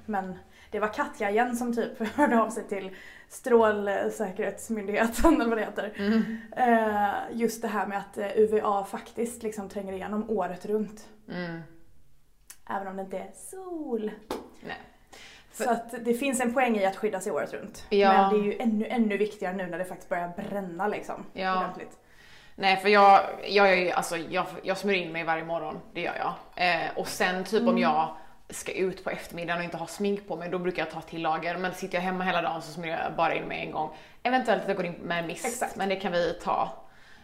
men 0.06 0.38
det 0.70 0.80
var 0.80 0.88
Katja 0.88 1.30
igen 1.30 1.56
som 1.56 1.74
typ 1.74 1.98
hörde 2.16 2.40
av 2.40 2.50
sig 2.50 2.68
till 2.68 2.90
Strålsäkerhetsmyndigheten 3.28 5.34
eller 5.34 5.48
vad 5.48 5.58
det 5.58 5.64
heter. 5.64 5.92
Mm. 5.96 6.36
Eh, 6.56 7.10
just 7.32 7.62
det 7.62 7.68
här 7.68 7.86
med 7.86 7.98
att 7.98 8.18
eh, 8.18 8.28
UVA 8.36 8.84
faktiskt 8.84 9.42
liksom 9.42 9.68
tränger 9.68 9.92
igenom 9.92 10.30
året 10.30 10.66
runt. 10.66 11.08
Mm. 11.28 11.62
Även 12.70 12.88
om 12.88 12.96
det 12.96 13.02
inte 13.02 13.18
är 13.18 13.30
sol. 13.50 14.10
Nej. 14.60 14.76
För- 15.52 15.64
Så 15.64 15.70
att 15.70 16.04
det 16.04 16.14
finns 16.14 16.40
en 16.40 16.54
poäng 16.54 16.76
i 16.76 16.86
att 16.86 16.96
skydda 16.96 17.20
sig 17.20 17.32
året 17.32 17.52
runt. 17.52 17.86
Ja. 17.88 18.12
Men 18.12 18.32
det 18.32 18.38
är 18.48 18.52
ju 18.52 18.58
ännu, 18.58 18.86
ännu 18.86 19.16
viktigare 19.16 19.54
nu 19.56 19.66
när 19.66 19.78
det 19.78 19.84
faktiskt 19.84 20.08
börjar 20.08 20.28
bränna 20.36 20.88
liksom. 20.88 21.24
Ja. 21.32 21.58
Ordentligt. 21.58 21.98
Nej 22.54 22.76
för 22.76 22.88
jag, 22.88 23.20
jag, 23.48 23.72
är 23.72 23.76
ju- 23.76 23.90
alltså, 23.90 24.16
jag, 24.16 24.46
jag 24.62 24.78
smörjer 24.78 25.02
in 25.06 25.12
mig 25.12 25.24
varje 25.24 25.44
morgon, 25.44 25.80
det 25.92 26.00
gör 26.00 26.14
jag. 26.16 26.34
Eh, 26.66 26.90
och 26.96 27.08
sen 27.08 27.44
typ 27.44 27.60
Mm. 27.60 27.74
om 27.74 27.78
jag 27.80 28.16
ska 28.50 28.72
ut 28.72 29.04
på 29.04 29.10
eftermiddagen 29.10 29.58
och 29.58 29.64
inte 29.64 29.76
har 29.76 29.86
smink 29.86 30.28
på 30.28 30.36
mig, 30.36 30.48
då 30.48 30.58
brukar 30.58 30.82
jag 30.82 30.90
ta 30.90 31.00
till 31.00 31.22
lager. 31.22 31.56
Men 31.56 31.74
sitter 31.74 31.94
jag 31.94 32.02
hemma 32.02 32.24
hela 32.24 32.42
dagen 32.42 32.62
så 32.62 32.72
smörjer 32.72 33.02
jag 33.02 33.16
bara 33.16 33.34
in 33.34 33.44
mig 33.44 33.60
en 33.66 33.70
gång. 33.72 33.90
Eventuellt 34.22 34.62
att 34.62 34.68
jag 34.68 34.76
går 34.76 34.86
in 34.86 34.92
med 34.92 35.26
mist, 35.26 35.46
Exakt. 35.46 35.76
men 35.76 35.88
det 35.88 35.96
kan 35.96 36.12
vi 36.12 36.38
ta 36.42 36.68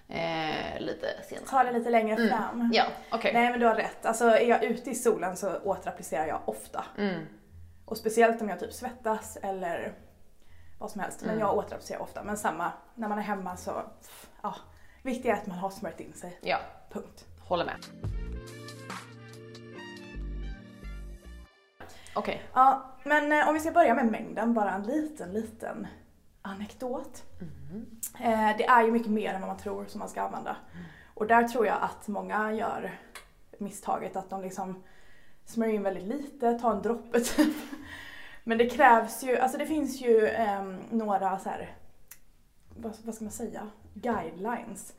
eh, 0.08 0.61
lite 0.82 1.06
senare. 1.29 1.46
Ta 1.46 1.64
det 1.64 1.73
lite 1.73 1.90
längre 1.90 2.17
Mm. 2.17 2.29
fram. 2.29 2.70
Ja, 2.75 2.84
okej. 3.11 3.32
Nej 3.34 3.50
men 3.50 3.61
du 3.61 3.67
har 3.67 3.75
rätt. 3.75 4.06
Alltså 4.06 4.25
är 4.25 4.49
jag 4.49 4.64
ute 4.64 4.90
i 4.90 4.94
solen 4.94 5.37
så 5.37 5.58
återapplicerar 5.64 6.26
jag 6.26 6.40
ofta. 6.44 6.84
Mm. 6.99 7.25
Och 7.84 7.96
speciellt 7.96 8.43
om 8.43 8.49
jag 8.49 8.61
typ 8.61 8.73
svettas 8.73 9.37
eller 9.43 9.94
vad 10.79 10.90
som 10.90 11.00
helst. 11.00 11.20
Men 11.20 11.31
Mm. 11.31 11.40
jag 11.40 11.56
återapplicerar 11.56 12.00
ofta. 12.02 12.23
Men 12.23 12.37
samma, 12.37 12.73
när 12.94 13.08
man 13.08 13.19
är 13.19 13.23
hemma 13.23 13.56
så, 13.56 13.82
ja. 14.43 14.55
Viktigt 15.02 15.26
är 15.26 15.32
att 15.32 15.46
man 15.46 15.58
har 15.58 15.70
smörjt 15.70 16.00
in 16.00 16.12
sig. 16.12 16.38
Ja, 16.43 16.58
Punkt. 16.93 17.25
håller 17.40 17.64
med. 17.64 17.76
Okej. 22.14 22.43
Ja, 22.55 22.90
men 23.05 23.32
eh, 23.32 23.49
om 23.49 23.55
vi 23.55 23.61
ska 23.61 23.70
börja 23.70 23.94
med 23.94 24.06
mängden, 24.06 24.55
bara 24.55 24.70
en 24.73 24.82
liten, 24.82 25.32
liten 25.32 25.87
anekdot. 26.42 27.22
Eh, 28.20 28.56
det 28.58 28.64
är 28.64 28.84
ju 28.84 28.92
mycket 28.92 29.10
mer 29.10 29.34
än 29.34 29.40
vad 29.40 29.48
man 29.48 29.58
tror 29.58 29.84
som 29.86 29.98
man 29.98 30.08
ska 30.08 30.22
använda. 30.22 30.56
Och 31.14 31.26
där 31.26 31.48
tror 31.48 31.66
jag 31.66 31.78
att 31.82 32.08
många 32.08 32.52
gör 32.52 32.98
misstaget 33.58 34.16
att 34.16 34.30
de 34.30 34.42
liksom 34.42 34.82
smörjer 35.44 35.74
in 35.74 35.82
väldigt 35.82 36.04
lite, 36.04 36.58
tar 36.58 36.72
en 36.72 36.82
droppe 36.82 37.20
typ. 37.20 37.56
Men 38.44 38.58
det 38.58 38.68
krävs 38.68 39.22
ju, 39.22 39.38
alltså 39.38 39.58
det 39.58 39.66
finns 39.66 40.00
ju 40.00 40.28
ehm, 40.28 40.80
några 40.90 41.38
så 41.38 41.48
här, 41.48 41.76
vad, 42.68 42.96
vad 43.04 43.14
ska 43.14 43.24
man 43.24 43.32
säga, 43.32 43.70
guidelines. 43.94 44.94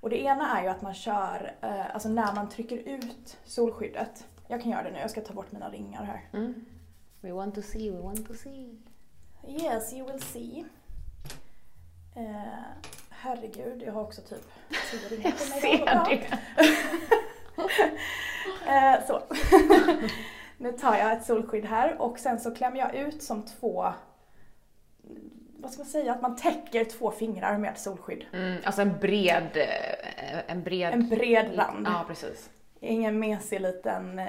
Och 0.00 0.10
det 0.10 0.22
ena 0.22 0.58
är 0.58 0.62
ju 0.62 0.68
att 0.68 0.82
man 0.82 0.94
kör, 0.94 1.54
eh, 1.60 1.94
alltså 1.94 2.08
när 2.08 2.34
man 2.34 2.48
trycker 2.48 2.76
ut 2.76 3.38
solskyddet. 3.44 4.26
Jag 4.48 4.62
kan 4.62 4.72
göra 4.72 4.82
det 4.82 4.90
nu, 4.90 4.98
jag 4.98 5.10
ska 5.10 5.20
ta 5.20 5.34
bort 5.34 5.52
mina 5.52 5.70
ringar 5.70 6.04
här. 6.04 6.28
Mm. 6.32 6.64
We 7.20 7.32
want 7.32 7.54
to 7.54 7.62
see, 7.62 7.90
we 7.90 8.00
want 8.00 8.26
to 8.28 8.34
see. 8.34 8.78
Yes, 9.48 9.92
you 9.92 10.12
will 10.12 10.22
see. 10.22 10.64
Eh, 12.18 12.58
herregud, 13.10 13.82
jag 13.86 13.92
har 13.92 14.00
också 14.02 14.20
typ 14.22 14.44
tio 14.90 15.08
ringar 15.18 15.30
Jag 15.30 15.38
på 15.38 15.50
mig. 15.54 15.60
ser 15.60 15.82
idag. 15.82 16.28
det. 16.56 16.66
Eh, 18.66 19.06
så. 19.06 19.22
nu 20.58 20.72
tar 20.72 20.96
jag 20.96 21.12
ett 21.12 21.24
solskydd 21.26 21.64
här 21.64 22.00
och 22.02 22.18
sen 22.18 22.40
så 22.40 22.54
klämmer 22.54 22.78
jag 22.78 22.94
ut 22.94 23.22
som 23.22 23.42
två, 23.42 23.92
vad 25.58 25.70
ska 25.72 25.82
man 25.82 25.90
säga, 25.90 26.12
att 26.12 26.22
man 26.22 26.36
täcker 26.36 26.84
två 26.84 27.10
fingrar 27.10 27.58
med 27.58 27.78
solskydd. 27.78 28.24
Mm, 28.32 28.58
alltså 28.64 28.82
en 28.82 28.98
bred, 28.98 29.56
eh, 29.56 30.38
en 30.46 30.62
bred... 30.62 30.92
En 30.92 31.08
bred 31.08 31.58
rand. 31.58 31.86
Ja, 31.86 32.04
precis. 32.08 32.50
Ingen 32.80 33.18
mesig 33.18 33.60
liten 33.60 34.18
eh, 34.18 34.26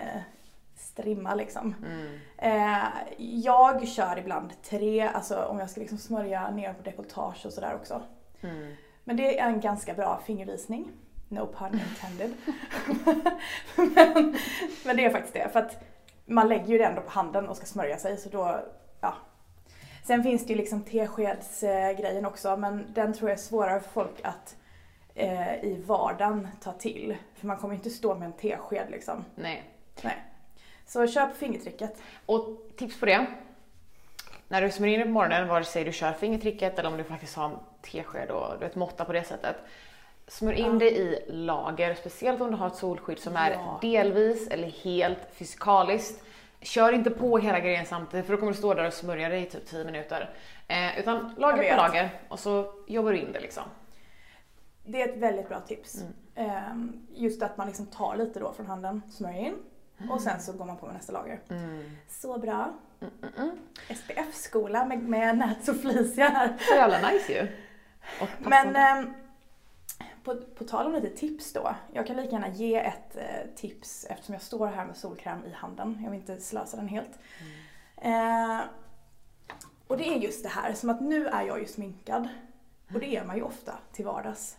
strimma 0.80 1.36
liksom. 1.36 1.76
Mm. 1.86 2.20
Eh, 2.38 2.88
jag 3.18 3.88
kör 3.88 4.20
ibland 4.20 4.62
tre, 4.64 5.02
alltså 5.02 5.44
om 5.44 5.60
jag 5.60 5.70
ska 5.70 5.80
liksom 5.80 5.98
smörja 5.98 6.52
ner 6.52 6.74
på 6.74 6.84
dekolletage 6.84 7.46
och 7.46 7.54
sådär 7.54 7.76
också. 7.76 8.02
Mm. 8.42 8.76
Men 9.04 9.18
det 9.18 9.40
är 9.40 9.48
en 9.48 9.60
ganska 9.60 9.94
bra 9.94 10.22
fingervisning. 10.26 10.92
No 11.28 11.54
pun 11.58 11.80
intended. 11.90 12.34
men, 13.76 13.96
men 14.86 14.98
det 14.98 15.06
är 15.06 15.10
faktiskt 15.10 15.34
det. 15.34 15.50
För 15.50 15.60
att 15.60 15.84
man 16.26 16.50
lägger 16.50 16.68
ju 16.68 16.78
det 16.78 16.84
ändå 16.84 17.02
på 17.02 17.10
handen 17.10 17.48
och 17.48 17.58
ska 17.58 17.66
smörja 17.66 17.98
sig 17.98 18.18
så 18.18 18.30
då, 18.30 18.60
ja. 19.02 19.14
Sen 20.04 20.24
finns 20.24 20.46
det 20.46 20.54
ju 20.54 20.58
liksom 20.58 20.84
teskedsgrejen 20.84 22.26
också 22.26 22.58
men 22.58 22.86
den 22.94 23.14
tror 23.14 23.30
jag 23.30 23.38
är 23.38 23.42
svårare 23.42 23.80
för 23.80 23.90
folk 23.90 24.22
att 24.24 24.56
eh, 25.16 25.64
i 25.64 25.84
vardagen 25.86 26.48
ta 26.62 26.74
till. 26.74 27.18
För 27.36 27.48
man 27.48 27.58
kommer 27.58 27.74
ju 27.74 27.78
inte 27.78 27.90
stå 27.90 28.16
med 28.16 28.26
en 28.26 28.34
tesked 28.34 28.92
liksom. 28.92 29.26
Nej. 29.36 29.64
Nej. 30.04 30.29
Så 30.90 31.08
kör 31.08 31.28
på 31.28 31.36
fingertrycket. 31.36 32.02
Och 32.26 32.58
tips 32.78 33.00
på 33.00 33.06
det. 33.06 33.26
När 34.48 34.62
du 34.62 34.72
smörjer 34.72 35.00
in 35.00 35.04
på 35.06 35.10
morgonen, 35.10 35.48
vare 35.48 35.64
sig 35.64 35.84
du 35.84 35.92
kör 35.92 36.12
fingertricket 36.14 36.80
eller 36.80 36.90
om 36.90 36.98
du 36.98 37.04
faktiskt 37.04 37.36
har 37.36 37.46
en 37.46 37.58
tesked 37.82 38.32
och 38.32 38.54
du 38.54 38.66
vet, 38.66 38.76
måtta 38.76 39.06
på 39.06 39.14
det 39.14 39.24
sättet. 39.24 39.56
Smörj 40.28 40.60
in 40.60 40.66
Ja. 40.66 40.72
det 40.80 40.92
i 40.92 41.26
lager, 41.28 41.96
speciellt 41.96 42.42
om 42.42 42.52
du 42.52 42.58
har 42.58 42.68
ett 42.68 42.76
solskydd 42.76 43.20
som 43.20 43.36
är 43.36 43.52
Ja. 43.52 43.80
delvis 43.82 44.48
eller 44.48 44.68
helt 44.68 45.20
fysikaliskt. 45.34 46.24
Kör 46.62 46.94
inte 46.94 47.10
på 47.10 47.38
hela 47.38 47.60
grejen 47.60 47.86
samtidigt 47.86 48.26
för 48.26 48.34
då 48.34 48.40
kommer 48.40 48.52
du 48.52 48.58
stå 48.58 48.74
där 48.74 48.88
och 48.88 48.94
smörja 48.94 49.30
dig 49.30 49.42
i 49.42 49.46
typ 49.46 49.66
10 49.68 49.86
minuter. 49.86 50.30
Eh, 50.68 51.00
utan 51.00 51.36
lager 51.38 51.70
på 51.76 51.82
lager 51.82 52.10
och 52.30 52.40
så 52.40 52.74
jobbar 52.88 53.12
du 53.12 53.18
in 53.20 53.32
det 53.32 53.40
liksom. 53.40 53.64
det 54.86 55.02
är 55.02 55.10
ett 55.10 55.18
väldigt 55.18 55.50
bra 55.50 55.60
tips. 55.60 56.04
Ehm, 56.36 57.08
just 57.16 57.44
att 57.44 57.58
man 57.58 57.68
liksom 57.68 57.86
tar 57.86 58.16
lite 58.16 58.40
då 58.40 58.54
från 58.54 58.66
handen, 58.66 59.02
smörjer 59.12 59.42
in 59.46 59.56
och 60.10 60.22
sen 60.22 60.42
så 60.42 60.54
går 60.54 60.66
man 60.66 60.78
på 60.78 60.86
med 60.86 60.96
nästa 60.96 61.14
lager. 61.14 61.40
Så 62.08 62.38
bra. 62.38 62.74
SPF-skola 63.96 64.86
med, 64.86 65.04
med 65.04 65.38
Nats 65.38 65.70
och 65.70 65.82
Felicia 65.82 66.30
här. 66.30 66.58
Så 66.60 66.74
jävla 66.74 67.10
nice 67.10 67.32
ju. 67.32 67.48
Men 68.40 68.76
ehm, 68.76 69.14
på, 70.24 70.36
på 70.56 70.64
tal 70.64 70.86
om 70.86 70.94
lite 70.94 71.10
tips 71.10 71.54
då. 71.54 71.76
Jag 71.94 72.08
kan 72.08 72.16
lika 72.16 72.32
gärna 72.32 72.50
ge 72.50 72.76
ett 72.76 73.18
eh, 73.18 73.56
tips 73.56 74.06
eftersom 74.10 74.34
jag 74.34 74.42
står 74.42 74.68
här 74.68 74.86
med 74.86 74.98
solkräm 74.98 75.46
i 75.46 75.52
handen. 75.52 76.00
Jag 76.04 76.12
vill 76.12 76.20
inte 76.20 76.40
slösa 76.42 76.78
den 76.78 76.88
helt. 76.88 77.20
Eh, 77.98 78.60
och 79.88 79.98
det 79.98 80.08
är 80.08 80.16
just 80.16 80.44
det 80.44 80.50
här, 80.50 80.74
som 80.74 80.90
att 80.90 81.02
nu 81.02 81.28
är 81.28 81.44
jag 81.44 81.60
ju 81.60 81.66
sminkad. 81.66 82.30
Och 82.94 83.00
det 83.00 83.16
är 83.16 83.26
man 83.26 83.36
ju 83.36 83.42
ofta 83.42 83.74
till 83.92 84.06
vardags. 84.06 84.58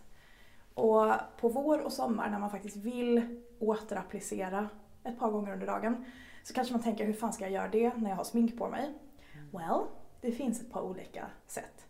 Och 0.73 1.13
på 1.37 1.49
vår 1.49 1.79
och 1.79 1.93
sommar 1.93 2.29
när 2.29 2.39
man 2.39 2.49
faktiskt 2.49 2.77
vill 2.77 3.41
återapplicera 3.59 4.69
ett 5.03 5.19
par 5.19 5.31
gånger 5.31 5.53
under 5.53 5.67
dagen 5.67 6.05
så 6.43 6.53
kanske 6.53 6.73
man 6.73 6.83
tänker 6.83 7.05
hur 7.05 7.13
fan 7.13 7.33
ska 7.33 7.43
jag 7.43 7.51
göra 7.51 7.67
det 7.67 7.97
när 7.97 8.09
jag 8.09 8.17
har 8.17 8.23
smink 8.23 8.57
på 8.57 8.69
mig? 8.69 8.93
Well, 9.51 9.81
det 10.21 10.31
finns 10.31 10.61
ett 10.61 10.71
par 10.71 10.81
olika 10.81 11.25
sätt. 11.47 11.85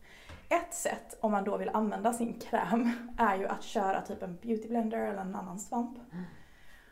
Ett 0.50 0.74
sätt 0.74 1.18
om 1.22 1.32
man 1.32 1.44
då 1.44 1.58
vill 1.58 1.70
använda 1.70 2.14
sin 2.14 2.40
kräm 2.40 2.92
är 3.18 3.38
ju 3.38 3.48
att 3.48 3.64
köra 3.64 4.02
typ 4.02 4.24
en 4.24 4.36
beauty 4.42 4.68
blender 4.68 4.98
eller 4.98 5.22
en 5.22 5.36
annan 5.36 5.60
svamp. 5.60 5.98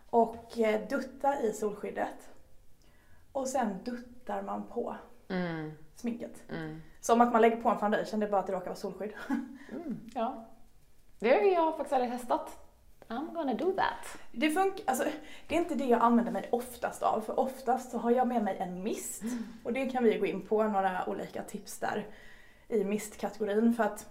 Och 0.09 0.57
eh, 0.59 0.87
dutta 0.89 1.41
i 1.41 1.53
solskyddet. 1.53 2.29
Och 3.31 3.47
sen 3.47 3.83
duttar 3.83 4.41
man 4.41 4.63
på 4.67 4.95
Mm, 5.29 5.71
sminket. 5.95 6.43
mm, 6.49 6.81
Som 7.01 7.21
att 7.21 7.31
man 7.31 7.41
lägger 7.41 7.61
på 7.61 7.69
en 7.69 7.79
foundation, 7.79 8.19
det 8.19 8.25
är 8.25 8.29
bara 8.31 8.41
att 8.41 8.47
det 8.47 8.53
råkar 8.53 8.65
vara 8.65 8.75
solskydd. 8.75 9.13
mm, 9.71 9.99
ja. 10.15 10.45
Det 11.19 11.29
har 11.29 11.41
jag 11.41 11.77
faktiskt 11.77 11.93
aldrig 11.93 12.11
testat. 12.11 12.57
I'm 13.09 13.33
gonna 13.33 13.53
do 13.53 13.73
that. 13.73 14.19
Det 14.31 14.49
funkar, 14.49 14.83
alltså 14.85 15.05
det 15.47 15.55
är 15.55 15.59
inte 15.59 15.75
det 15.75 15.85
jag 15.85 16.01
använder 16.01 16.31
mig 16.31 16.49
oftast 16.51 17.03
av, 17.03 17.21
för 17.21 17.39
oftast 17.39 17.91
så 17.91 17.97
har 17.97 18.11
jag 18.11 18.27
med 18.27 18.43
mig 18.43 18.57
en 18.57 18.83
mist. 18.83 19.23
Och 19.63 19.73
det 19.73 19.85
kan 19.85 20.03
vi 20.03 20.17
gå 20.17 20.25
in 20.25 20.41
på, 20.41 20.63
några 20.63 21.09
olika 21.09 21.43
tips 21.43 21.79
där 21.79 22.07
i 22.67 22.83
mistkategorin 22.83 23.73
för 23.73 23.83
att 23.83 24.09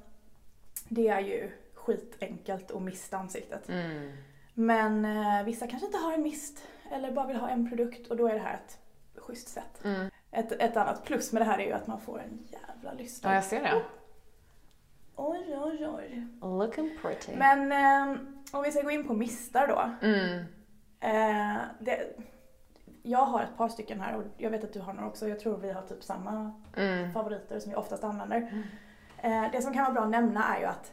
det 0.89 1.09
är 1.09 1.21
ju 1.21 1.51
skitenkelt 1.75 2.71
att 2.71 2.83
mista 2.83 3.17
ansiktet. 3.17 3.69
Mm. 3.69 4.13
Men 4.55 5.05
eh, 5.05 5.45
vissa 5.45 5.67
kanske 5.67 5.87
inte 5.87 5.99
har 5.99 6.13
en 6.13 6.23
mist 6.23 6.63
eller 6.91 7.13
bara 7.13 7.27
vill 7.27 7.37
ha 7.37 7.49
en 7.49 7.69
produkt 7.69 8.07
och 8.07 8.17
då 8.17 8.29
är 8.29 8.35
det 8.35 8.41
här 8.41 8.55
ett 8.55 8.79
schysst 9.17 9.49
sätt. 9.49 9.85
Mm. 9.85 10.11
Ett, 10.31 10.53
ett 10.53 10.77
annat 10.77 11.05
plus 11.05 11.33
med 11.33 11.43
det 11.43 11.47
här 11.47 11.59
är 11.59 11.67
ju 11.67 11.73
att 11.73 11.87
man 11.87 12.01
får 12.01 12.21
en 12.21 12.47
jävla 12.47 12.93
lyster. 12.93 13.29
Ja, 13.29 13.35
jag 13.35 13.45
ser 13.45 13.63
det. 13.63 13.83
Oj, 15.21 15.57
oj, 15.65 15.87
oj. 15.89 16.27
Looking 16.43 16.99
pretty. 17.03 17.33
Men 17.37 17.73
eh, 17.73 18.21
om 18.53 18.63
vi 18.63 18.71
ska 18.73 18.83
gå 18.83 18.91
in 18.91 19.07
på 19.07 19.15
mistar 19.15 19.67
då. 19.69 20.07
Mm. 20.07 20.39
Eh, 21.01 21.61
det, 21.81 22.17
jag 23.03 23.19
har 23.27 23.43
ett 23.43 23.57
par 23.57 23.69
stycken 23.69 24.01
här 24.01 24.17
och 24.17 24.23
jag 24.37 24.51
vet 24.51 24.65
att 24.65 24.73
du 24.73 24.81
har 24.81 24.93
några 24.93 25.09
också. 25.09 25.29
Jag 25.29 25.41
tror 25.41 25.57
vi 25.59 25.73
har 25.73 25.83
typ 25.83 26.03
samma 26.05 26.53
Mm. 26.77 27.13
favoriter 27.13 27.59
som 27.61 27.71
vi 27.71 27.77
oftast 27.77 28.05
använder. 28.05 28.65
Eh, 29.23 29.45
det 29.53 29.63
som 29.63 29.73
kan 29.75 29.83
vara 29.85 29.93
bra 29.95 30.03
att 30.03 30.11
nämna 30.11 30.57
är 30.57 30.61
ju 30.61 30.67
att 30.67 30.93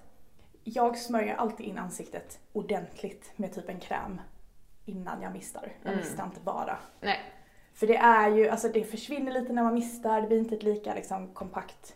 jag 0.63 0.98
smörjer 0.98 1.36
alltid 1.36 1.65
in 1.65 1.77
ansiktet 1.77 2.39
ordentligt 2.53 3.34
med 3.36 3.53
typ 3.53 3.70
en 3.70 3.79
kräm 3.79 4.22
innan 4.86 5.22
jag 5.22 5.34
mistar. 5.34 5.72
Jag 5.84 5.91
Mm. 5.94 6.05
mistar 6.05 6.24
inte 6.25 6.39
bara. 6.39 6.77
Nej. 7.01 7.20
För 7.74 7.88
det 7.88 7.98
är 7.98 8.29
ju, 8.29 8.50
alltså 8.50 8.67
det 8.70 8.84
försvinner 8.84 9.32
lite 9.32 9.53
när 9.53 9.63
man 9.63 9.74
mistar, 9.74 10.22
det 10.22 10.27
blir 10.27 10.39
inte 10.39 10.55
ett 10.55 10.63
lika 10.63 10.94
liksom 10.94 11.27
kompakt 11.34 11.96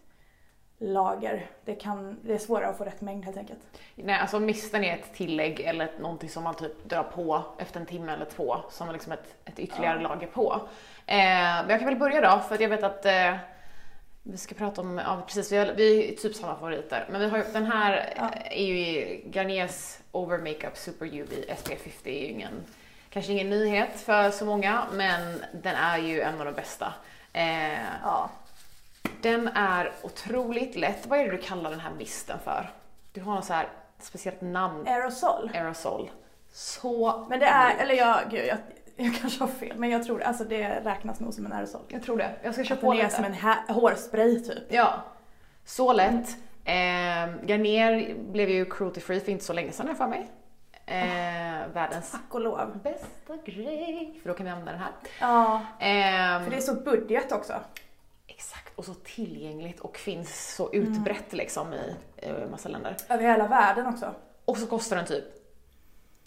lager. 0.80 1.46
Det, 1.66 1.76
kan, 1.76 2.18
det 2.24 2.34
är 2.34 2.38
svårare 2.38 2.68
att 2.70 2.78
få 2.78 2.84
rätt 2.84 3.02
mängd 3.02 3.26
helt 3.26 3.38
enkelt. 3.38 3.60
Nej, 3.96 4.20
alltså 4.20 4.40
misten 4.40 4.84
är 4.84 4.94
ett 4.94 5.14
tillägg 5.14 5.60
eller 5.60 5.92
någonting 6.00 6.30
som 6.30 6.44
man 6.44 6.56
typ 6.56 6.84
drar 6.90 7.04
på 7.04 7.44
efter 7.58 7.80
en 7.80 7.86
timme 7.86 8.12
eller 8.14 8.26
två 8.26 8.56
som 8.70 8.92
liksom 8.92 9.12
ett, 9.12 9.36
ett 9.46 9.60
ytterligare 9.60 10.02
lager 10.02 10.28
på. 10.28 10.54
Eh, 11.06 11.16
men 11.18 11.70
jag 11.70 11.80
kan 11.80 11.86
väl 11.90 11.96
börja 12.00 12.22
då 12.22 12.40
för 12.40 12.56
att 12.56 12.62
jag 12.62 12.70
vet 12.70 12.84
att 12.84 13.06
eh, 13.06 13.36
vi 14.24 14.38
ska 14.38 14.56
prata 14.56 14.82
om, 14.82 14.98
ja 14.98 15.22
precis, 15.28 15.52
vi 15.52 15.58
har, 15.58 15.66
vi 15.78 16.14
är 16.14 16.16
typ 16.16 16.36
samma 16.36 16.56
favoriter. 16.56 17.08
Men 17.12 17.22
vi 17.22 17.28
har 17.30 17.44
den 17.54 17.66
här 17.66 18.14
Ja. 18.18 18.30
är 18.52 18.66
ju 18.66 19.22
Garniers 19.32 19.98
Over 20.12 20.38
Makeup 20.38 20.78
Super 20.78 21.06
UV 21.06 21.30
SPF 21.58 21.82
50 21.84 22.10
är 22.10 22.22
ju 22.22 22.28
ingen, 22.28 22.54
kanske 23.10 23.32
ingen 23.32 23.50
nyhet 23.50 24.02
för 24.02 24.30
så 24.32 24.46
många, 24.46 24.84
men 24.94 25.42
den 25.54 25.76
är 25.76 25.98
ju 25.98 26.22
en 26.22 26.40
av 26.40 26.46
de 26.46 26.52
bästa. 26.54 26.94
Eh, 27.34 27.74
Ja. 28.04 28.30
Den 29.22 29.48
är 29.48 29.92
otroligt 30.04 30.76
lätt. 30.76 31.06
Vad 31.08 31.20
är 31.20 31.24
det 31.24 31.32
du 31.32 31.38
kallar 31.38 31.70
den 31.70 31.80
här 31.80 31.92
misten 31.98 32.38
för? 32.44 32.70
Du 33.14 33.22
har 33.22 33.36
något 33.36 33.46
så 33.46 33.54
här 33.54 33.68
speciellt 34.00 34.42
namn. 34.42 34.88
Aerosol. 34.88 35.52
Aerosol. 35.54 36.12
Så 36.52 37.26
Men 37.30 37.40
det 37.40 37.46
är, 37.46 37.78
eller 37.78 37.96
jag, 37.96 38.20
gud 38.32 38.46
jag, 38.48 38.58
jag 38.96 39.16
kanske 39.22 39.44
har 39.44 39.48
fel 39.48 39.78
men 39.78 39.90
jag 39.90 40.04
tror 40.04 40.22
alltså 40.24 40.44
det 40.44 40.70
räknas 40.84 41.20
nog 41.20 41.34
som 41.34 41.46
en 41.46 41.54
aerosol. 41.54 41.82
Jag 41.88 42.04
tror 42.04 42.18
det. 42.18 42.32
Jag 42.44 42.54
ska 42.54 42.74
Att 42.74 42.82
på 42.82 42.92
den 42.94 43.00
är 43.02 43.04
lite. 43.04 43.16
som 43.16 43.26
en 43.26 43.76
hårspray 43.76 44.40
typ. 44.44 44.64
Ja. 44.70 44.94
Så 45.66 45.94
lätt. 45.94 46.30
Eh, 46.66 47.46
Garnier 47.46 48.16
blev 48.32 48.50
ju 48.50 48.66
cruelty 48.66 49.02
free 49.02 49.20
för 49.20 49.32
inte 49.32 49.46
så 49.46 49.54
länge 49.54 49.72
sedan 49.72 49.88
jag 49.88 49.98
för 49.98 50.08
mig. 50.08 50.30
Eh, 50.86 51.68
världens 51.74 52.12
Tack 52.12 52.22
och 52.34 52.42
lov. 52.42 52.80
bästa 52.84 53.38
grej. 53.46 54.20
För 54.22 54.30
då 54.30 54.36
kan 54.36 54.46
vi 54.46 54.52
använda 54.52 54.72
den 54.72 54.82
här. 54.82 54.92
Ja, 55.20 55.62
Ehm, 55.80 56.44
för 56.44 56.52
det 56.52 56.58
är 56.58 56.62
så 56.62 56.74
budget 56.74 57.32
också. 57.32 57.54
Exakt, 58.40 58.74
och 58.76 58.86
så 58.86 58.94
tillgängligt 58.94 59.80
och 59.80 59.98
finns 59.98 60.56
så 60.56 60.74
utbrett 60.74 61.34
liksom 61.34 61.74
i 61.74 61.96
eh, 62.18 62.50
massa 62.52 62.70
länder. 62.70 62.98
Över 63.10 63.24
hela 63.24 63.48
världen 63.48 63.88
också. 63.88 64.16
Och 64.46 64.58
så 64.58 64.68
kostar 64.68 64.96
den 64.96 65.06
typ 65.06 65.24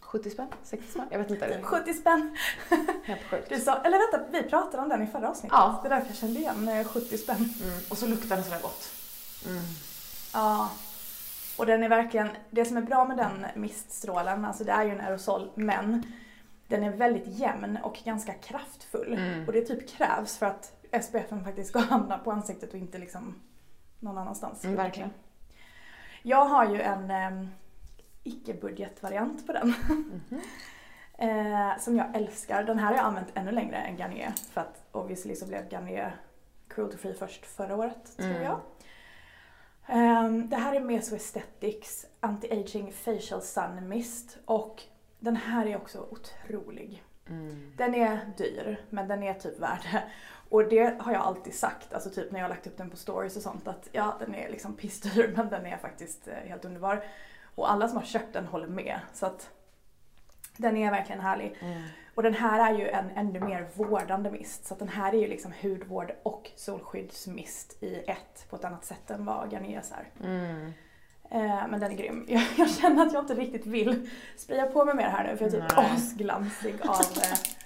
70 0.00 0.30
spänn? 0.30 0.48
60 0.62 0.90
spänn? 0.90 1.06
Jag 1.10 1.18
vet 1.18 1.30
inte. 1.30 1.46
Det 1.46 1.54
är 1.54 1.62
70 1.62 1.94
spänn. 1.94 2.36
helt 3.04 3.22
sjukt. 3.22 3.48
Du 3.48 3.60
sa, 3.60 3.76
eller 3.76 3.98
vänta, 3.98 4.30
vi 4.32 4.42
pratade 4.42 4.82
om 4.82 4.88
den 4.88 5.02
i 5.02 5.06
förra 5.06 5.30
avsnittet. 5.30 5.58
Ja. 5.58 5.80
Det 5.82 5.88
är 5.88 5.90
därför 5.90 6.06
jag 6.06 6.16
kände 6.16 6.40
igen 6.40 6.68
eh, 6.68 6.84
70 6.84 7.18
spänn. 7.18 7.54
Mm. 7.62 7.78
Och 7.90 7.98
så 7.98 8.06
luktar 8.06 8.36
den 8.36 8.44
sådär 8.44 8.62
gott. 8.62 8.90
Mm. 9.46 9.62
Ja. 10.32 10.70
Och 11.56 11.66
den 11.66 11.82
är 11.82 11.88
verkligen, 11.88 12.28
det 12.50 12.64
som 12.64 12.76
är 12.76 12.82
bra 12.82 13.04
med 13.04 13.16
den 13.16 13.46
miststrålen, 13.54 14.44
alltså 14.44 14.64
det 14.64 14.72
är 14.72 14.84
ju 14.84 14.90
en 14.90 15.00
aerosol, 15.00 15.50
men 15.54 16.12
den 16.68 16.82
är 16.82 16.90
väldigt 16.90 17.26
jämn 17.26 17.78
och 17.82 18.00
ganska 18.04 18.32
kraftfull. 18.32 19.12
Mm. 19.12 19.46
Och 19.46 19.52
det 19.52 19.62
typ 19.62 19.88
krävs 19.88 20.38
för 20.38 20.46
att 20.46 20.81
SPFen 21.02 21.44
faktiskt 21.44 21.68
ska 21.70 21.78
hamna 21.78 22.18
på 22.18 22.32
ansiktet 22.32 22.70
och 22.72 22.78
inte 22.78 22.98
liksom 22.98 23.34
någon 24.00 24.18
annanstans. 24.18 24.64
Mm, 24.64 24.76
verkligen. 24.76 25.10
Jag 26.22 26.44
har 26.44 26.68
ju 26.68 26.80
en 26.80 27.10
eh, 27.10 27.48
icke-budgetvariant 28.24 29.46
på 29.46 29.52
den. 29.52 29.74
eh, 31.18 31.78
som 31.78 31.96
jag 31.96 32.16
älskar. 32.16 32.64
Den 32.64 32.78
här 32.78 32.86
har 32.86 32.94
jag 32.94 33.04
använt 33.04 33.28
ännu 33.34 33.50
längre 33.52 33.76
än 33.76 33.96
Garnier. 33.96 34.32
För 34.52 34.60
att 34.60 34.82
obviously 34.92 35.34
så 35.36 35.46
blev 35.46 35.68
Garnier 35.68 36.16
cruelty 36.68 36.96
free 36.96 37.14
först 37.14 37.46
förra 37.46 37.76
året, 37.76 38.16
tror 38.16 38.30
Mm. 38.30 38.42
jag. 38.42 38.60
Ehm, 39.86 40.48
det 40.48 40.56
här 40.56 40.74
är 40.74 40.80
Meso 40.80 41.14
Aesthetics 41.14 42.06
Anti-Aging 42.20 42.90
Facial 42.92 43.42
Sun 43.42 43.88
Mist. 43.88 44.38
Och 44.44 44.82
den 45.18 45.36
här 45.36 45.66
är 45.66 45.76
också 45.76 46.06
otrolig. 46.10 47.02
Mm. 47.28 47.72
Den 47.76 47.94
är 47.94 48.20
dyr, 48.36 48.84
men 48.90 49.08
den 49.08 49.22
är 49.22 49.34
typ 49.34 49.58
värd. 49.60 50.02
Och 50.52 50.68
det 50.68 51.00
har 51.00 51.12
jag 51.12 51.22
alltid 51.22 51.54
sagt, 51.54 51.92
alltså 51.94 52.10
typ 52.10 52.32
när 52.32 52.38
jag 52.38 52.44
har 52.44 52.48
lagt 52.54 52.66
upp 52.66 52.76
den 52.76 52.90
på 52.90 52.96
stories 52.96 53.36
och 53.36 53.42
sånt, 53.42 53.68
att 53.68 53.88
ja, 53.92 54.16
den 54.18 54.34
är 54.34 54.48
liksom 54.50 54.74
pissdyr, 54.76 55.32
men 55.36 55.48
den 55.48 55.66
är 55.66 55.76
faktiskt 55.76 56.28
eh, 56.28 56.34
helt 56.34 56.64
underbar. 56.64 57.04
Och 57.54 57.70
alla 57.70 57.88
som 57.88 57.96
har 57.96 58.04
köpt 58.04 58.32
den 58.32 58.46
håller 58.46 58.66
med, 58.66 59.00
så 59.12 59.26
att 59.26 59.50
den 60.56 60.76
är 60.76 60.90
verkligen 60.90 61.20
härlig. 61.20 61.56
Mm. 61.60 61.82
Och 62.14 62.22
den 62.22 62.34
här 62.34 62.72
är 62.72 62.78
ju 62.78 62.88
en 62.88 63.10
ännu 63.10 63.40
mer 63.40 63.68
vårdande 63.74 64.30
mist, 64.30 64.66
så 64.66 64.74
att 64.74 64.78
den 64.78 64.88
här 64.88 65.14
är 65.14 65.18
ju 65.18 65.28
liksom 65.28 65.52
hudvård 65.62 66.12
och 66.22 66.50
solskyddsmist 66.56 67.82
i 67.82 67.94
ett 67.94 68.50
på 68.50 68.56
ett 68.56 68.64
annat 68.64 68.84
sätt 68.84 69.10
än 69.10 69.24
vad 69.24 69.52
Garniers 69.52 69.92
är. 69.92 70.26
Mm. 70.26 70.72
Eh, 71.30 71.68
men 71.68 71.80
den 71.80 71.92
är 71.92 71.96
grym. 71.96 72.26
Jag, 72.28 72.42
jag 72.56 72.70
känner 72.70 73.06
att 73.06 73.12
jag 73.12 73.22
inte 73.22 73.34
riktigt 73.34 73.66
vill 73.66 74.10
spraya 74.36 74.66
på 74.66 74.84
mig 74.84 74.94
mer 74.94 75.08
här 75.08 75.24
nu 75.24 75.36
för 75.36 75.44
jag 75.44 75.54
är 75.54 75.68
typ 75.68 75.78
asglansig 75.78 76.74
av... 76.82 77.00
Eh... 77.00 77.61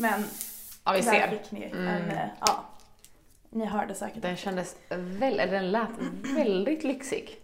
men 0.00 0.24
Ja, 0.84 0.92
vi 0.92 1.02
ser. 1.02 1.28
fick 1.28 1.50
ni 1.50 1.64
Mm. 1.64 1.86
en... 1.88 2.10
Eh, 2.10 2.26
ja, 2.40 2.64
ni 3.50 3.64
hörde 3.64 3.94
säkert. 3.94 4.22
Den 4.22 4.36
kändes 4.36 4.76
väl, 4.88 5.40
eller 5.40 5.52
den 5.52 5.70
lät 5.70 5.88
väldigt 6.36 6.84
lyxig. 6.84 7.40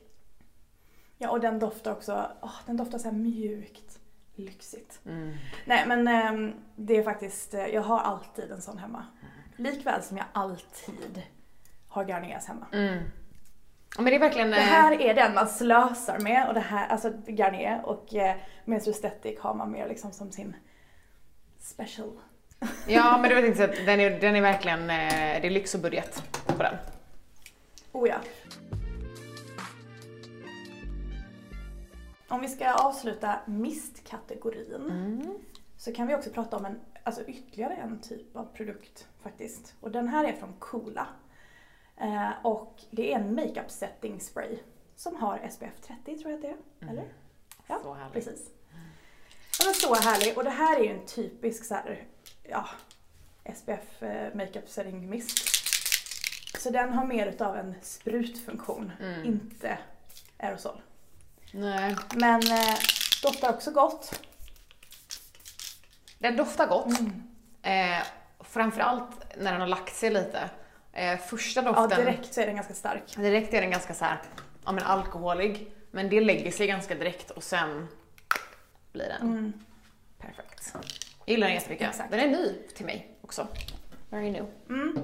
Ja, 1.19 1.31
och 1.31 1.41
den 1.41 1.59
doftar 1.59 1.93
också... 1.93 2.31
åh, 2.43 2.55
den 2.67 2.77
doftar 2.77 2.99
så 2.99 3.13
mjukt, 3.13 3.99
lyxigt. 4.35 5.01
Mm. 5.07 5.35
Nej, 5.65 5.85
men 5.87 6.09
ehm, 6.09 6.53
det 6.77 6.97
är 6.97 7.03
faktiskt... 7.03 7.55
eh, 7.55 7.67
Jag 7.67 7.83
har 7.83 7.99
alltid 8.01 8.51
en 8.51 8.63
sån 8.63 8.79
hemma. 8.79 9.07
Likväl 9.57 10.03
som 10.03 10.17
jag 10.17 10.27
alltid 10.33 11.23
har 11.89 12.05
Garniers 12.05 12.45
hemma. 12.47 12.67
Mm. 12.73 13.05
Men 13.97 14.05
det 14.05 14.15
är 14.15 14.21
verkligen... 14.21 14.51
Det 14.51 14.57
eh, 14.57 14.63
här 14.63 15.01
är 15.01 15.15
den 15.15 15.35
man 15.35 15.49
slösar 15.49 16.19
med 16.19 16.49
och 16.49 16.55
det 16.55 16.61
här, 16.61 16.89
alltså 16.89 17.13
Garnier 17.27 17.83
och 17.85 18.15
eh, 18.15 18.37
Men's 18.65 18.89
Aesthetic 18.89 19.41
har 19.41 19.55
man 19.55 19.73
mer 19.73 19.89
liksom 19.89 20.13
som 20.13 20.33
sin 20.33 20.57
special. 21.61 22.13
Ja, 22.87 23.19
men 23.19 23.31
du 23.31 23.35
vet 23.35 23.45
inte, 23.45 23.67
den 23.67 24.01
är, 24.01 24.21
den 24.21 24.37
är 24.37 24.41
verkligen, 24.41 24.81
eh, 24.81 25.41
det 25.41 25.47
är 25.47 25.51
lyx 25.51 25.75
och 25.75 25.81
budget 25.81 26.23
på 26.47 26.63
den. 26.63 26.75
Oh 27.93 28.09
ja. 28.09 28.17
Om 32.29 32.41
vi 32.41 32.49
ska 32.49 32.73
avsluta 32.73 33.39
mistkategorin 33.47 34.75
Mm. 34.75 35.39
så 35.77 35.93
kan 35.93 36.07
vi 36.07 36.15
också 36.15 36.31
prata 36.31 36.57
om 36.57 36.65
en, 36.65 36.81
alltså 37.03 37.25
ytterligare 37.25 37.75
en 37.75 38.01
typ 38.01 38.37
av 38.37 38.45
produkt 38.45 39.09
faktiskt. 39.23 39.75
Och 39.81 39.91
den 39.91 40.09
här 40.09 40.25
är 40.25 40.33
från 40.33 40.53
Coola. 40.59 41.07
Eh, 42.01 42.31
och 42.43 42.81
det 42.91 43.13
är 43.13 43.19
en 43.19 43.35
makeup 43.35 43.71
setting 43.71 44.21
spray 44.21 44.59
som 44.97 45.17
har 45.17 45.49
SPF 45.51 45.81
30 45.87 46.19
tror 46.19 46.31
jag 46.31 46.39
att 46.39 46.43
det 46.43 46.87
är. 46.87 46.91
Eller? 46.91 47.05
Ja, 47.67 47.79
Så 47.83 47.95
härligt. 47.95 48.13
Precis. 48.13 48.51
Den 49.61 49.69
är 49.69 49.73
så 49.73 49.95
härlig 49.95 50.39
och 50.39 50.45
det 50.45 50.51
här 50.51 50.81
är 50.81 50.85
ju 50.85 50.91
en 50.91 51.07
typisk 51.07 51.65
så 51.65 51.75
här, 51.75 52.05
ja, 52.49 52.69
SPF 53.55 54.03
eh, 54.03 54.35
makeup 54.35 54.69
setting 54.69 55.11
mist. 55.11 55.39
Så 56.59 56.71
den 56.71 56.93
har 56.93 57.05
mer 57.07 57.27
utav 57.27 57.57
en 57.57 57.75
sprutfunktion, 57.83 58.93
Mm. 59.01 59.25
inte 59.25 59.79
aerosol. 60.39 60.81
Nej. 61.53 61.97
Men 62.15 62.43
eh, 62.53 62.75
doftar 63.23 63.51
också 63.55 63.71
gott. 63.71 64.21
Den 66.19 66.37
doftar 66.37 66.67
gott. 66.67 67.01
Mm. 67.01 67.23
Eh, 67.99 68.03
framförallt 68.41 69.37
när 69.37 69.53
den 69.53 69.61
har 69.61 69.69
lagt 69.69 69.97
sig 69.97 70.11
lite. 70.11 70.51
Eh, 70.93 71.19
första 71.19 71.63
Ja, 71.63 71.73
doften, 71.73 72.05
direkt 72.05 72.35
så 72.35 72.41
är 72.41 72.47
den 72.47 72.57
ganska 72.57 72.75
stark. 72.75 73.17
direkt 73.17 73.55
är 73.55 73.61
den 73.61 73.71
ganska 73.71 73.95
så 73.95 74.05
här, 74.05 74.23
ja 74.65 74.73
men 74.73 74.85
alkoholig. 74.85 75.71
Men 75.91 76.09
det 76.09 76.21
lägger 76.21 76.51
sig 76.51 76.67
ganska 76.67 76.95
direkt 76.95 77.31
och 77.31 77.43
sen 77.43 77.89
blir 78.93 79.09
den 79.09 79.23
Mm. 79.23 79.53
perfekt. 80.19 80.75
Jag 81.25 81.33
gillar 81.33 81.47
den 81.47 81.55
jättemycket. 81.55 81.89
Exakt. 81.89 82.11
Den 82.11 82.21
är 82.21 82.29
ny 82.29 82.55
till 82.75 82.87
mig 82.87 83.17
också. 83.21 83.47
Very 84.11 84.31
new. 84.31 84.47
Mm. 84.69 84.99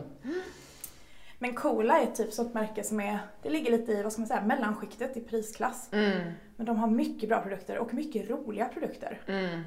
Men 1.39 1.55
Coola 1.55 2.01
är 2.01 2.07
typ 2.07 2.33
sånt 2.33 2.55
märke 2.55 2.85
som 2.85 3.01
är, 3.01 3.19
det 3.43 3.51
ligger 3.51 3.71
lite 3.71 3.93
i, 3.93 4.03
vad 4.03 4.13
ska 4.13 4.21
man 4.21 4.29
säga, 4.29 4.41
mellanskiktet 4.41 5.17
i 5.17 5.21
prisklass. 5.21 5.89
Mm. 5.93 6.33
Men 6.57 6.67
de 6.67 6.77
har 6.77 6.89
mycket 6.89 7.29
bra 7.29 7.41
produkter 7.43 7.79
och 7.79 7.95
mycket 7.95 8.31
roliga 8.31 8.69
produkter. 8.69 9.21
Mm. 9.27 9.63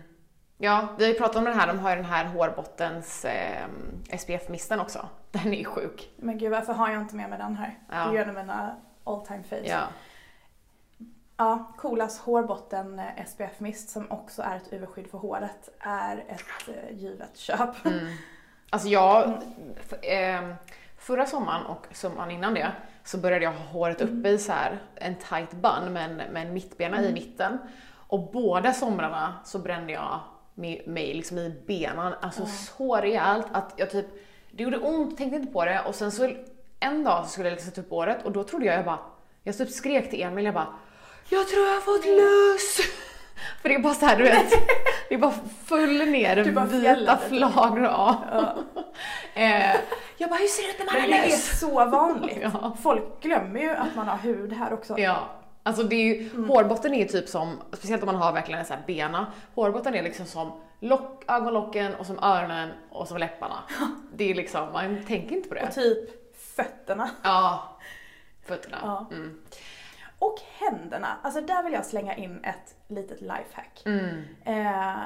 Ja, 0.57 0.95
vi 0.98 1.03
har 1.03 1.12
ju 1.12 1.17
pratat 1.17 1.36
om 1.36 1.43
den 1.43 1.60
här, 1.60 1.67
de 1.67 1.79
har 1.79 1.89
ju 1.89 1.95
den 1.95 2.05
här 2.05 2.25
hårbottens 2.25 3.25
eh, 3.25 3.67
SPF-misten 4.17 4.79
också. 4.79 5.10
Den 5.31 5.53
är 5.53 5.57
ju 5.57 5.65
sjuk. 5.65 6.10
Men 6.15 6.38
gud 6.38 6.51
varför 6.51 6.74
har 6.74 6.91
jag 6.91 7.01
inte 7.01 7.15
med 7.15 7.29
mig 7.29 7.39
den 7.39 7.55
här? 7.55 7.79
Ja. 7.89 7.95
Det 7.95 8.01
är 8.01 8.12
ju 8.12 8.17
en 8.17 8.29
av 8.29 8.36
mina 8.36 8.75
all 9.03 9.25
time 9.25 9.43
faves. 9.43 9.69
Ja. 9.69 9.88
Ja, 11.38 11.74
Coolas 11.78 12.20
hårbotten 12.20 13.00
eh, 13.00 13.25
SPF 13.25 13.60
mist 13.60 13.90
som 13.90 14.12
också 14.12 14.42
är 14.42 14.56
ett 14.56 14.74
UV-skydd 14.74 15.08
för 15.12 15.18
håret 15.18 15.70
är 15.80 16.25
ett 16.28 16.68
eh, 16.68 16.98
givet 16.98 17.38
köp. 17.38 17.86
Mm. 17.86 18.08
Alltså 18.70 18.88
jag, 18.88 19.42
ehm, 20.02 20.54
förra 20.98 21.25
sommaren 21.25 21.66
och 21.66 21.88
sommaren 21.92 22.32
innan 22.32 22.54
det 22.54 22.72
så 23.04 23.18
började 23.18 23.44
jag 23.44 23.52
ha 23.52 23.66
håret 23.66 24.02
uppe 24.02 24.30
i 24.30 24.38
så 24.38 24.52
här 24.52 24.80
en 24.96 25.16
tight 25.16 25.52
bun 25.52 25.94
med 25.94 26.12
en, 26.12 26.16
med 26.16 26.48
en 26.48 26.54
mittbena 26.54 27.04
i 27.04 27.13
mitten. 27.13 27.58
Och 28.08 28.32
båda 28.32 28.74
somrarna 28.74 29.34
så 29.46 29.60
brände 29.60 29.94
jag 29.94 30.20
mig, 30.54 30.84
mig 30.88 31.13
liksom 31.13 31.38
i 31.38 31.62
benen, 31.68 32.13
alltså 32.22 32.46
så 32.46 32.96
rejält 32.96 33.48
att 33.52 33.74
jag 33.78 33.92
typ, 33.92 34.06
det 34.52 34.63
gjorde 34.63 34.78
ont, 34.78 35.18
tänkte 35.18 35.36
inte 35.36 35.54
på 35.54 35.66
det 35.66 35.82
och 35.88 35.96
sen 35.96 36.12
så 36.12 36.34
en 36.80 37.04
dag 37.04 37.24
så 37.25 37.30
skulle 37.30 37.50
jag 37.50 37.62
sätta 37.62 37.82
upp 37.82 37.90
håret 37.90 38.25
och 38.25 38.32
då 38.32 38.44
trodde 38.44 38.66
jag, 38.66 38.75
jag 38.75 38.86
bara, 38.86 39.00
jag 39.44 39.58
typ 39.58 39.70
skrek 39.70 40.10
till 40.10 40.22
Emil, 40.22 40.46
jag 40.46 40.54
bara 40.54 40.68
jag 41.30 41.48
tror 41.48 41.65
jag 41.68 41.74
har 41.74 41.82
fått 41.82 42.06
lus! 42.06 42.77
För 43.62 43.70
det 43.70 43.75
är 43.75 43.80
bara 43.80 43.94
så 43.94 44.06
här, 44.06 44.18
du 44.18 44.24
vet, 44.24 44.50
det 45.10 45.15
är 45.15 45.20
bara 45.20 45.34
full 45.65 46.06
ner 46.06 46.51
bara 46.51 46.65
vita 46.65 47.18
flagor. 47.30 47.84
Ja. 47.84 48.24
Eh, 49.36 49.75
jag 50.18 50.30
bara, 50.30 50.39
hur 50.39 50.48
ser 50.48 50.63
det 50.63 50.70
ut 50.70 50.80
när 50.80 50.86
man 50.86 50.94
Men 50.96 51.03
är 51.20 51.27
det 51.27 51.34
är 51.34 51.38
så 51.38 51.86
vanligt. 51.86 52.38
Ja. 52.42 52.77
Folk 52.84 53.22
glömmer 53.24 53.60
ju 53.60 53.70
att 53.70 53.96
man 53.96 54.08
har 54.08 54.18
hud 54.18 54.53
här 54.53 54.74
också. 54.74 55.00
Ja, 55.00 55.30
alltså 55.63 55.84
det 55.84 55.96
är 55.96 56.03
ju, 56.15 56.30
Mm. 56.30 56.50
hårbotten 56.50 56.94
är 56.94 57.00
ju 57.00 57.06
typ 57.06 57.30
som, 57.30 57.62
speciellt 57.74 58.03
om 58.03 58.08
man 58.08 58.15
har 58.15 58.32
verkligen 58.34 58.60
en 58.60 58.65
sån 58.65 58.77
här 58.77 58.84
bena, 58.88 59.27
hårbotten 59.56 59.96
är 59.96 60.03
liksom 60.03 60.25
som 60.25 60.51
lock, 60.80 61.24
ögonlocken 61.27 61.96
och 61.96 62.06
som 62.06 62.20
öronen 62.20 62.70
och 62.89 63.08
som 63.08 63.18
läpparna. 63.18 63.63
Det 64.15 64.32
är 64.32 64.36
liksom, 64.36 64.72
man 64.74 65.03
tänker 65.06 65.36
inte 65.36 65.50
på 65.50 65.56
det. 65.56 65.63
Och 65.68 65.74
typ 65.75 66.10
fötterna. 66.56 67.10
Ja, 67.24 67.77
fötterna. 68.47 68.78
Ja. 68.82 69.08
Mm. 69.12 69.39
Och 70.19 70.36
händerna. 70.60 71.17
Alltså 71.21 71.41
där 71.41 71.63
vill 71.63 71.73
jag 71.73 71.86
slänga 71.86 72.15
in 72.15 72.43
ett 72.43 72.76
litet 72.88 73.21
lifehack. 73.21 73.84
Mm. 73.86 74.23
Eh, 74.45 75.02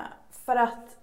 för 0.45 0.55
att 0.55 0.97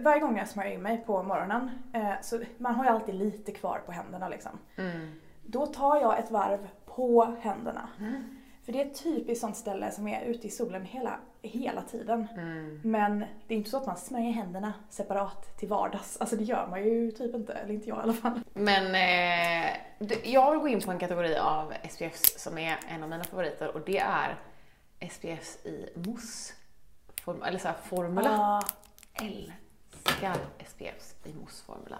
varje 0.00 0.20
gång 0.20 0.38
jag 0.38 0.48
smörjer 0.48 0.72
in 0.74 0.82
mig 0.82 1.04
på 1.06 1.22
morgonen, 1.22 1.70
eh, 1.92 2.12
så 2.22 2.40
man 2.58 2.74
har 2.74 2.84
ju 2.84 2.90
alltid 2.90 3.14
lite 3.14 3.52
kvar 3.52 3.82
på 3.86 3.92
händerna 3.92 4.28
liksom. 4.28 4.58
Mm. 4.76 5.20
Då 5.46 5.66
tar 5.66 6.00
jag 6.00 6.18
ett 6.18 6.30
varv 6.30 6.68
på 6.84 7.36
händerna. 7.40 7.88
För 8.64 8.72
det 8.72 8.82
är 8.82 8.86
ett 8.86 9.02
typiskt 9.02 9.40
sånt 9.40 9.56
ställe 9.56 9.90
som 9.90 10.08
är 10.08 10.24
ute 10.24 10.46
i 10.46 10.50
solen 10.50 10.84
hela, 10.84 11.18
hela 11.42 11.82
tiden. 11.82 12.26
Mm. 12.34 12.80
Men 12.84 13.18
det 13.18 13.54
är 13.54 13.58
inte 13.58 13.70
så 13.70 13.76
att 13.76 13.86
man 13.86 13.96
smörjer 13.96 14.32
händerna 14.32 14.72
separat 14.90 15.58
till 15.58 15.68
vardags. 15.68 16.16
Alltså 16.20 16.36
det 16.36 16.44
gör 16.44 16.66
man 16.70 16.84
ju 16.84 17.10
typ 17.10 17.34
inte, 17.34 17.52
eller 17.52 17.74
inte 17.74 17.88
jag 17.88 17.98
i 17.98 18.02
alla 18.02 18.12
fall. 18.12 18.40
Men 18.54 18.94
eh, 18.94 19.70
jag 20.24 20.50
vill 20.50 20.60
gå 20.60 20.68
in 20.68 20.80
på 20.80 20.90
en 20.90 20.98
kategori 20.98 21.36
av 21.36 21.72
SPFs 21.90 22.42
som 22.42 22.58
är 22.58 22.78
en 22.88 23.02
av 23.02 23.08
mina 23.08 23.24
favoriter 23.24 23.76
och 23.76 23.80
det 23.86 23.98
är 23.98 24.36
SPFs 25.10 25.66
i 25.66 25.88
mousse. 25.94 26.54
Form, 27.24 27.42
eller 27.42 27.58
såhär 27.58 27.76
formula. 27.84 28.30
Ja, 28.30 28.62
Älskar 29.24 30.36
SPFs 30.66 31.14
i 31.24 31.32
mousseformula. 31.32 31.98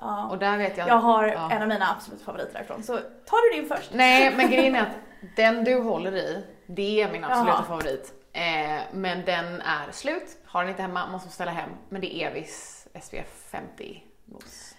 ja. 0.00 0.28
Och 0.30 0.38
där 0.38 0.58
vet 0.58 0.76
jag... 0.76 0.88
Jag 0.88 0.98
har 0.98 1.26
ja. 1.26 1.50
en 1.50 1.62
av 1.62 1.68
mina 1.68 1.90
absoluta 1.90 2.24
favoriter 2.24 2.52
därifrån. 2.52 2.82
Så 2.82 2.96
tar 3.26 3.54
du 3.54 3.60
din 3.60 3.68
först? 3.68 3.90
Nej, 3.94 4.36
men 4.36 4.50
grejen 4.50 4.74
är 4.74 4.82
att 4.82 4.96
den 5.36 5.64
du 5.64 5.80
håller 5.80 6.16
i, 6.16 6.44
det 6.66 7.02
är 7.02 7.12
min 7.12 7.24
absoluta 7.24 7.50
Jaha. 7.50 7.62
favorit. 7.64 8.14
Eh, 8.32 8.82
men 8.92 9.24
den 9.24 9.60
är 9.60 9.92
slut, 9.92 10.38
har 10.44 10.60
den 10.60 10.70
inte 10.70 10.82
hemma, 10.82 11.06
måste 11.06 11.28
ställa 11.28 11.50
hem. 11.50 11.70
Men 11.88 12.00
det 12.00 12.14
är 12.16 12.30
Evis 12.30 12.88
SPF 13.02 13.44
50 13.50 14.04
mousse. 14.24 14.74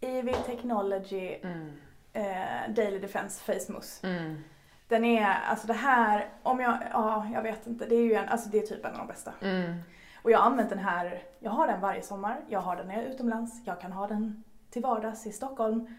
EV 0.00 0.32
Technology 0.46 1.38
Mm. 1.42 1.70
eh, 2.12 2.70
Daily 2.74 2.98
Defense 2.98 3.42
Face 3.44 3.72
Mousse. 3.72 4.06
Mm. 4.08 4.44
Den 4.88 5.04
är, 5.04 5.26
alltså 5.26 5.66
det 5.66 5.72
här, 5.72 6.28
om 6.42 6.60
jag, 6.60 6.78
ja 6.92 7.26
jag 7.34 7.42
vet 7.42 7.66
inte, 7.66 7.86
det 7.86 7.94
är 7.94 8.02
ju 8.02 8.14
en, 8.14 8.28
alltså 8.28 8.48
det 8.48 8.58
är 8.58 8.66
typ 8.66 8.84
en 8.84 8.92
av 8.92 8.98
de 8.98 9.06
bästa. 9.06 9.32
Mm. 9.40 9.80
Och 10.22 10.30
jag 10.30 10.38
har 10.38 10.46
använt 10.46 10.70
den 10.70 10.78
här, 10.78 11.22
jag 11.38 11.50
har 11.50 11.66
den 11.66 11.80
varje 11.80 12.02
sommar, 12.02 12.40
jag 12.48 12.60
har 12.60 12.76
den 12.76 12.86
när 12.88 12.94
jag 12.94 13.04
är 13.04 13.08
utomlands, 13.08 13.62
jag 13.66 13.80
kan 13.80 13.92
ha 13.92 14.06
den 14.06 14.44
till 14.70 14.82
vardags 14.82 15.26
i 15.26 15.32
Stockholm. 15.32 15.94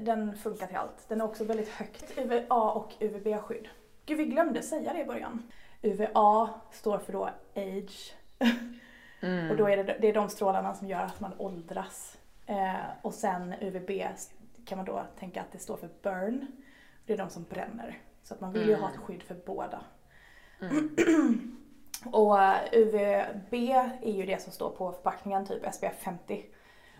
Den 0.00 0.36
funkar 0.36 0.66
till 0.66 0.76
allt. 0.76 1.08
Den 1.08 1.20
är 1.20 1.24
också 1.24 1.44
väldigt 1.44 1.68
högt 1.68 2.18
UVA 2.18 2.70
och 2.70 2.92
UVB-skydd. 3.00 3.68
Gud, 4.06 4.18
vi 4.18 4.24
glömde 4.26 4.62
säga 4.62 4.92
det 4.92 5.00
i 5.00 5.04
början. 5.04 5.42
UVA 5.82 6.50
står 6.70 6.98
för 6.98 7.12
då 7.12 7.30
age. 7.56 8.14
Mm. 9.20 9.50
Och 9.50 9.56
då 9.56 9.68
är 9.68 9.76
det, 9.76 9.96
det 10.00 10.08
är 10.08 10.14
de 10.14 10.28
strålarna 10.28 10.74
som 10.74 10.88
gör 10.88 11.02
att 11.02 11.20
man 11.20 11.32
åldras. 11.38 12.18
Eh, 12.46 12.74
och 13.02 13.14
sen 13.14 13.54
UVB 13.60 13.90
kan 14.64 14.78
man 14.78 14.84
då 14.84 15.02
tänka 15.18 15.40
att 15.40 15.52
det 15.52 15.58
står 15.58 15.76
för 15.76 15.88
burn. 16.02 16.46
Det 17.06 17.12
är 17.12 17.16
de 17.18 17.30
som 17.30 17.42
bränner. 17.42 17.98
Så 18.22 18.34
att 18.34 18.40
man 18.40 18.52
vill 18.52 18.62
ju 18.62 18.68
Mm. 18.68 18.80
ha 18.82 18.90
ett 18.90 18.96
skydd 18.96 19.22
för 19.22 19.36
båda. 19.46 19.80
Mm. 20.60 20.96
Och 22.04 22.42
eh, 22.42 22.56
UVB 22.72 23.54
är 24.02 24.12
ju 24.12 24.26
det 24.26 24.42
som 24.42 24.52
står 24.52 24.70
på 24.70 24.92
förpackningen, 24.92 25.46
typ 25.46 25.74
SPF 25.74 25.98
50. 25.98 26.46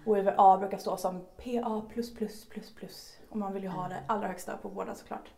Och 0.07 0.17
UVA 0.17 0.57
brukar 0.59 0.79
stå 0.79 0.97
som 0.97 1.21
PA+++++. 1.37 3.21
Och 3.31 3.37
man 3.37 3.53
vill 3.53 3.63
ju 3.63 3.69
ha 3.69 3.89
det 3.89 4.03
allra 4.07 4.29
högsta 4.29 4.57
på 4.57 4.69
båda 4.69 4.95
såklart. 4.95 5.31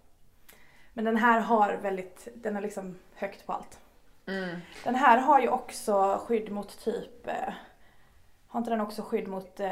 Men 0.99 1.05
den 1.05 1.17
här 1.17 1.41
har 1.41 1.75
väldigt, 1.83 2.29
den 2.35 2.57
är 2.57 2.61
liksom 2.61 2.99
högt 3.15 3.47
på 3.47 3.53
allt. 3.53 3.79
Mm. 4.27 4.57
Den 4.85 4.95
här 4.95 5.19
har 5.19 5.41
ju 5.41 5.49
också 5.49 6.21
skydd 6.27 6.53
mot 6.53 6.85
typ, 6.85 7.27
eh, 7.27 7.53
har 8.49 8.59
inte 8.61 8.71
den 8.71 8.81
också 8.81 9.03
skydd 9.03 9.29
mot 9.29 9.61
eh, 9.61 9.71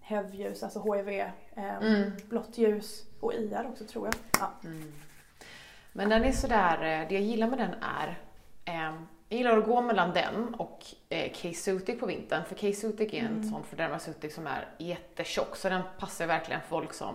HIV-ljus, 0.00 0.62
alltså 0.62 0.92
HIV, 0.94 1.08
eh, 1.08 1.30
Mm. 1.56 2.10
blått 2.28 2.58
ljus 2.58 3.04
och 3.20 3.34
IR 3.34 3.66
också 3.68 3.84
tror 3.84 4.06
jag. 4.06 4.14
Ja. 4.40 4.68
Mm. 4.68 4.92
Men 5.92 6.08
den 6.08 6.24
är 6.24 6.32
sådär, 6.32 6.74
eh, 6.74 7.08
det 7.08 7.14
jag 7.14 7.22
gillar 7.22 7.46
med 7.46 7.58
den 7.58 7.74
är, 7.82 8.18
ehm, 8.64 9.06
jag 9.28 9.36
gillar 9.38 9.58
att 9.58 9.64
gå 9.66 9.80
mellan 9.82 10.12
den 10.12 10.54
och 10.54 10.84
eh, 11.08 11.32
K-Sutic 11.42 12.00
på 12.00 12.06
vintern, 12.06 12.44
för 12.44 12.54
K-Sutic 12.54 13.12
är 13.14 13.18
en 13.18 13.26
Mm. 13.26 13.50
sån 13.50 13.62
Dermasutic 13.76 14.34
som 14.34 14.46
är 14.46 14.68
jättetjock, 14.78 15.56
så 15.56 15.68
den 15.68 15.82
passar 15.98 16.26
verkligen 16.26 16.60
folk 16.68 16.92
som 16.92 17.14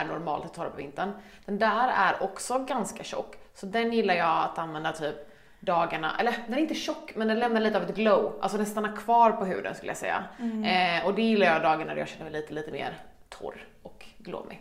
är 0.00 0.04
normalt 0.04 0.44
att 0.44 0.54
det 0.54 0.70
på 0.70 0.76
vintern. 0.76 1.12
Den 1.44 1.58
där 1.58 1.88
är 1.88 2.22
också 2.22 2.58
ganska 2.58 3.04
tjock, 3.04 3.36
så 3.54 3.66
den 3.66 3.92
gillar 3.92 4.14
jag 4.14 4.44
att 4.44 4.58
använda 4.58 4.92
typ 4.92 5.16
dagarna, 5.60 6.16
eller 6.20 6.34
den 6.46 6.54
är 6.54 6.58
inte 6.58 6.74
tjock 6.74 7.12
men 7.16 7.28
den 7.28 7.38
lämnar 7.38 7.60
lite 7.60 7.76
av 7.76 7.82
ett 7.82 7.94
glow, 7.94 8.38
alltså 8.40 8.58
den 8.58 8.66
stannar 8.66 8.96
kvar 8.96 9.32
på 9.32 9.44
huden 9.44 9.74
skulle 9.74 9.90
jag 9.90 9.96
säga. 9.96 10.24
Eh, 10.40 11.06
och 11.06 11.14
det 11.14 11.22
gillar 11.22 11.46
jag 11.46 11.62
dagarna 11.62 11.84
när 11.84 11.96
jag 11.96 12.08
känner 12.08 12.30
mig 12.30 12.40
lite, 12.40 12.54
lite 12.54 12.70
mer 12.70 12.98
torr 13.28 13.66
och 13.82 14.06
glowy. 14.18 14.56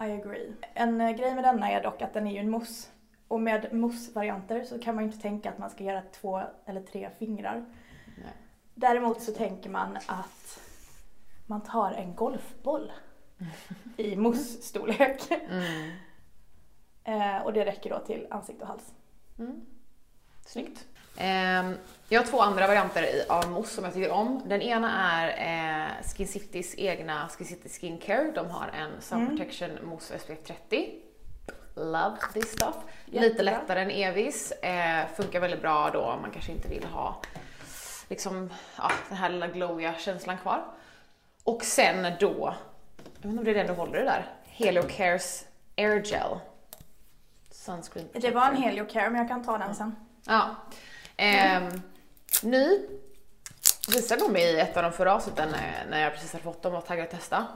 I 0.00 0.12
agree. 0.12 0.52
En 0.74 1.00
eh, 1.00 1.10
grej 1.10 1.34
med 1.34 1.44
denna 1.44 1.70
är 1.70 1.82
dock 1.82 2.02
att 2.02 2.14
den 2.14 2.26
är 2.26 2.32
ju 2.32 2.38
en 2.38 2.50
mousse. 2.50 2.88
Och 3.28 3.40
med 3.40 3.72
mousse-varianter 3.72 4.64
så 4.64 4.78
kan 4.78 4.94
man 4.94 5.04
ju 5.04 5.10
inte 5.10 5.22
tänka 5.22 5.50
att 5.50 5.58
man 5.58 5.70
ska 5.70 5.84
göra 5.84 6.02
två 6.20 6.42
eller 6.66 6.80
tre 6.80 7.08
fingrar. 7.18 7.64
Nej. 8.16 8.32
Däremot 8.74 9.22
så 9.22 9.32
tänker 9.32 9.70
man 9.70 9.96
att 10.06 10.60
man 11.46 11.60
tar 11.60 11.92
en 11.92 12.14
golfboll 12.14 12.92
i 13.96 14.16
mousse-storlek. 14.16 15.30
Mm. 15.50 15.90
Eh, 17.04 17.42
och 17.42 17.52
det 17.52 17.64
räcker 17.64 17.90
då 17.90 17.98
till 17.98 18.26
ansikte 18.30 18.62
och 18.62 18.68
hals. 18.68 18.92
Snyggt. 20.46 20.84
Ehm, 21.16 21.74
jag 22.08 22.20
har 22.20 22.26
två 22.26 22.40
andra 22.40 22.66
varianter 22.66 23.02
i, 23.02 23.24
av 23.28 23.50
mousse 23.50 23.74
som 23.74 23.84
jag 23.84 23.94
tycker 23.94 24.10
om. 24.10 24.42
Den 24.46 24.62
ena 24.62 25.12
är 25.12 25.28
eh, 25.28 25.90
Skin 26.16 26.28
Citys 26.28 26.74
egna 26.78 27.28
Skin 27.28 27.46
City 27.46 27.68
Skincare. 27.68 28.32
De 28.34 28.50
har 28.50 28.68
en 28.68 29.00
Sun 29.02 29.18
Mm. 29.22 29.36
Protection 29.36 29.70
Mousse 29.82 30.18
SPF 30.18 30.42
30. 30.46 30.94
Love 31.74 32.16
this 32.34 32.52
stuff. 32.52 32.76
Lite 33.06 33.24
Jättebra. 33.26 33.44
lättare 33.60 33.80
än 33.80 33.90
Evis. 33.90 34.52
Eh, 34.52 35.06
funkar 35.16 35.40
väldigt 35.40 35.60
bra 35.62 35.90
då 35.90 36.00
om 36.00 36.20
man 36.20 36.30
kanske 36.30 36.52
inte 36.52 36.68
vill 36.68 36.84
ha 36.84 37.20
liksom, 38.08 38.50
ja, 38.76 38.90
den 39.08 39.18
här 39.18 39.28
lilla 39.30 39.46
glowiga 39.46 39.94
känslan 39.98 40.38
kvar. 40.38 40.64
Och 41.44 41.62
sen 41.62 42.12
då, 42.20 42.54
jag 43.22 43.28
vet 43.28 43.30
inte 43.30 43.38
om 43.38 43.44
det 43.44 43.50
är 43.50 43.54
den 43.54 43.66
du 43.66 43.72
håller 43.72 44.00
i 44.00 44.04
där, 44.04 44.26
Helio 44.44 44.82
Cares 44.82 45.46
Air 45.76 46.02
Gel. 46.04 46.38
Sunscreen 47.50 48.08
Det 48.12 48.30
var 48.30 48.46
en. 48.46 48.56
Heliocare 48.56 49.10
men 49.10 49.20
jag 49.20 49.28
kan 49.28 49.44
ta 49.44 49.58
den 49.58 49.74
sen. 49.74 49.96
Ja. 50.26 50.56
Ehm, 51.16 51.82
ny. 52.42 52.78
Visade 53.94 54.20
de 54.20 54.36
i 54.36 54.60
ett 54.60 54.76
av 54.76 54.82
de 54.82 54.92
förra 54.92 55.14
avsnitten 55.14 55.48
eh, 55.48 55.90
när 55.90 56.02
jag 56.02 56.12
precis 56.12 56.32
hade 56.32 56.44
fått 56.44 56.62
dem 56.62 56.74
och 56.74 56.86
taggade 56.86 57.08
att 57.08 57.14
testa. 57.14 57.46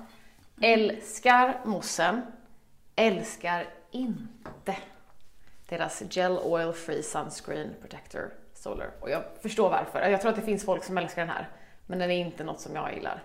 Älskar 0.60 1.60
moussen. 1.64 2.22
Älskar 2.96 3.68
inte 3.90 4.76
deras 5.68 6.02
Gel 6.10 6.38
Oil 6.38 6.72
Free 6.72 7.02
Sunscreen 7.02 7.74
Protector 7.80 8.30
Solar. 8.54 8.90
Och 9.00 9.10
jag 9.10 9.22
förstår 9.42 9.70
varför. 9.70 10.10
Jag 10.10 10.20
tror 10.20 10.30
att 10.30 10.36
det 10.36 10.42
finns 10.42 10.64
folk 10.64 10.84
som 10.84 10.98
älskar 10.98 11.22
den 11.22 11.34
här. 11.34 11.48
Men 11.86 11.98
den 11.98 12.10
är 12.10 12.18
inte 12.18 12.44
något 12.44 12.60
som 12.60 12.74
jag 12.74 12.94
gillar. 12.94 13.22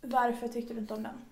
Varför 0.00 0.48
tyckte 0.48 0.74
du 0.74 0.80
inte 0.80 0.94
om 0.94 1.02
den? 1.02 1.24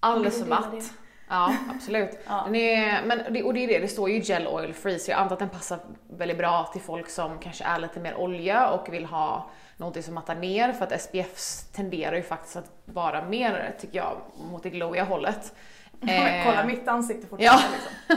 Alldeles 0.00 0.38
för 0.40 0.46
matt. 0.48 0.92
Ja, 1.28 1.54
absolut. 1.74 2.18
Ja. 2.26 2.42
Den 2.46 2.54
är, 2.54 3.02
men, 3.06 3.32
det- 3.32 3.42
och 3.42 3.54
det 3.54 3.64
är 3.64 3.68
det, 3.68 3.78
det 3.78 3.88
står 3.88 4.10
ju 4.10 4.20
gel 4.22 4.46
oil 4.46 4.74
free 4.74 4.98
så 4.98 5.10
jag 5.10 5.20
antar 5.20 5.32
att 5.34 5.38
den 5.38 5.48
passar 5.48 5.78
väldigt 6.10 6.38
bra 6.38 6.64
till 6.72 6.80
folk 6.80 7.10
som 7.10 7.38
kanske 7.38 7.64
är 7.64 7.78
lite 7.78 8.00
mer 8.00 8.14
olja 8.14 8.68
och 8.68 8.92
vill 8.92 9.04
ha 9.04 9.50
någonting 9.76 10.02
som 10.02 10.14
mattar 10.14 10.34
ner 10.34 10.72
för 10.72 10.84
att 10.86 11.00
SPFs 11.02 11.68
tenderar 11.72 12.16
ju 12.16 12.22
faktiskt 12.22 12.56
att 12.56 12.70
vara 12.84 13.24
mer, 13.24 13.74
tycker 13.80 13.96
jag, 13.98 14.16
mot 14.50 14.62
det 14.62 14.70
glowiga 14.70 15.04
hållet. 15.04 15.54
Eh, 16.08 16.44
Kolla 16.46 16.64
mitt 16.64 16.88
ansikte 16.88 17.26
fortfarande 17.26 17.64
ja. 18.08 18.16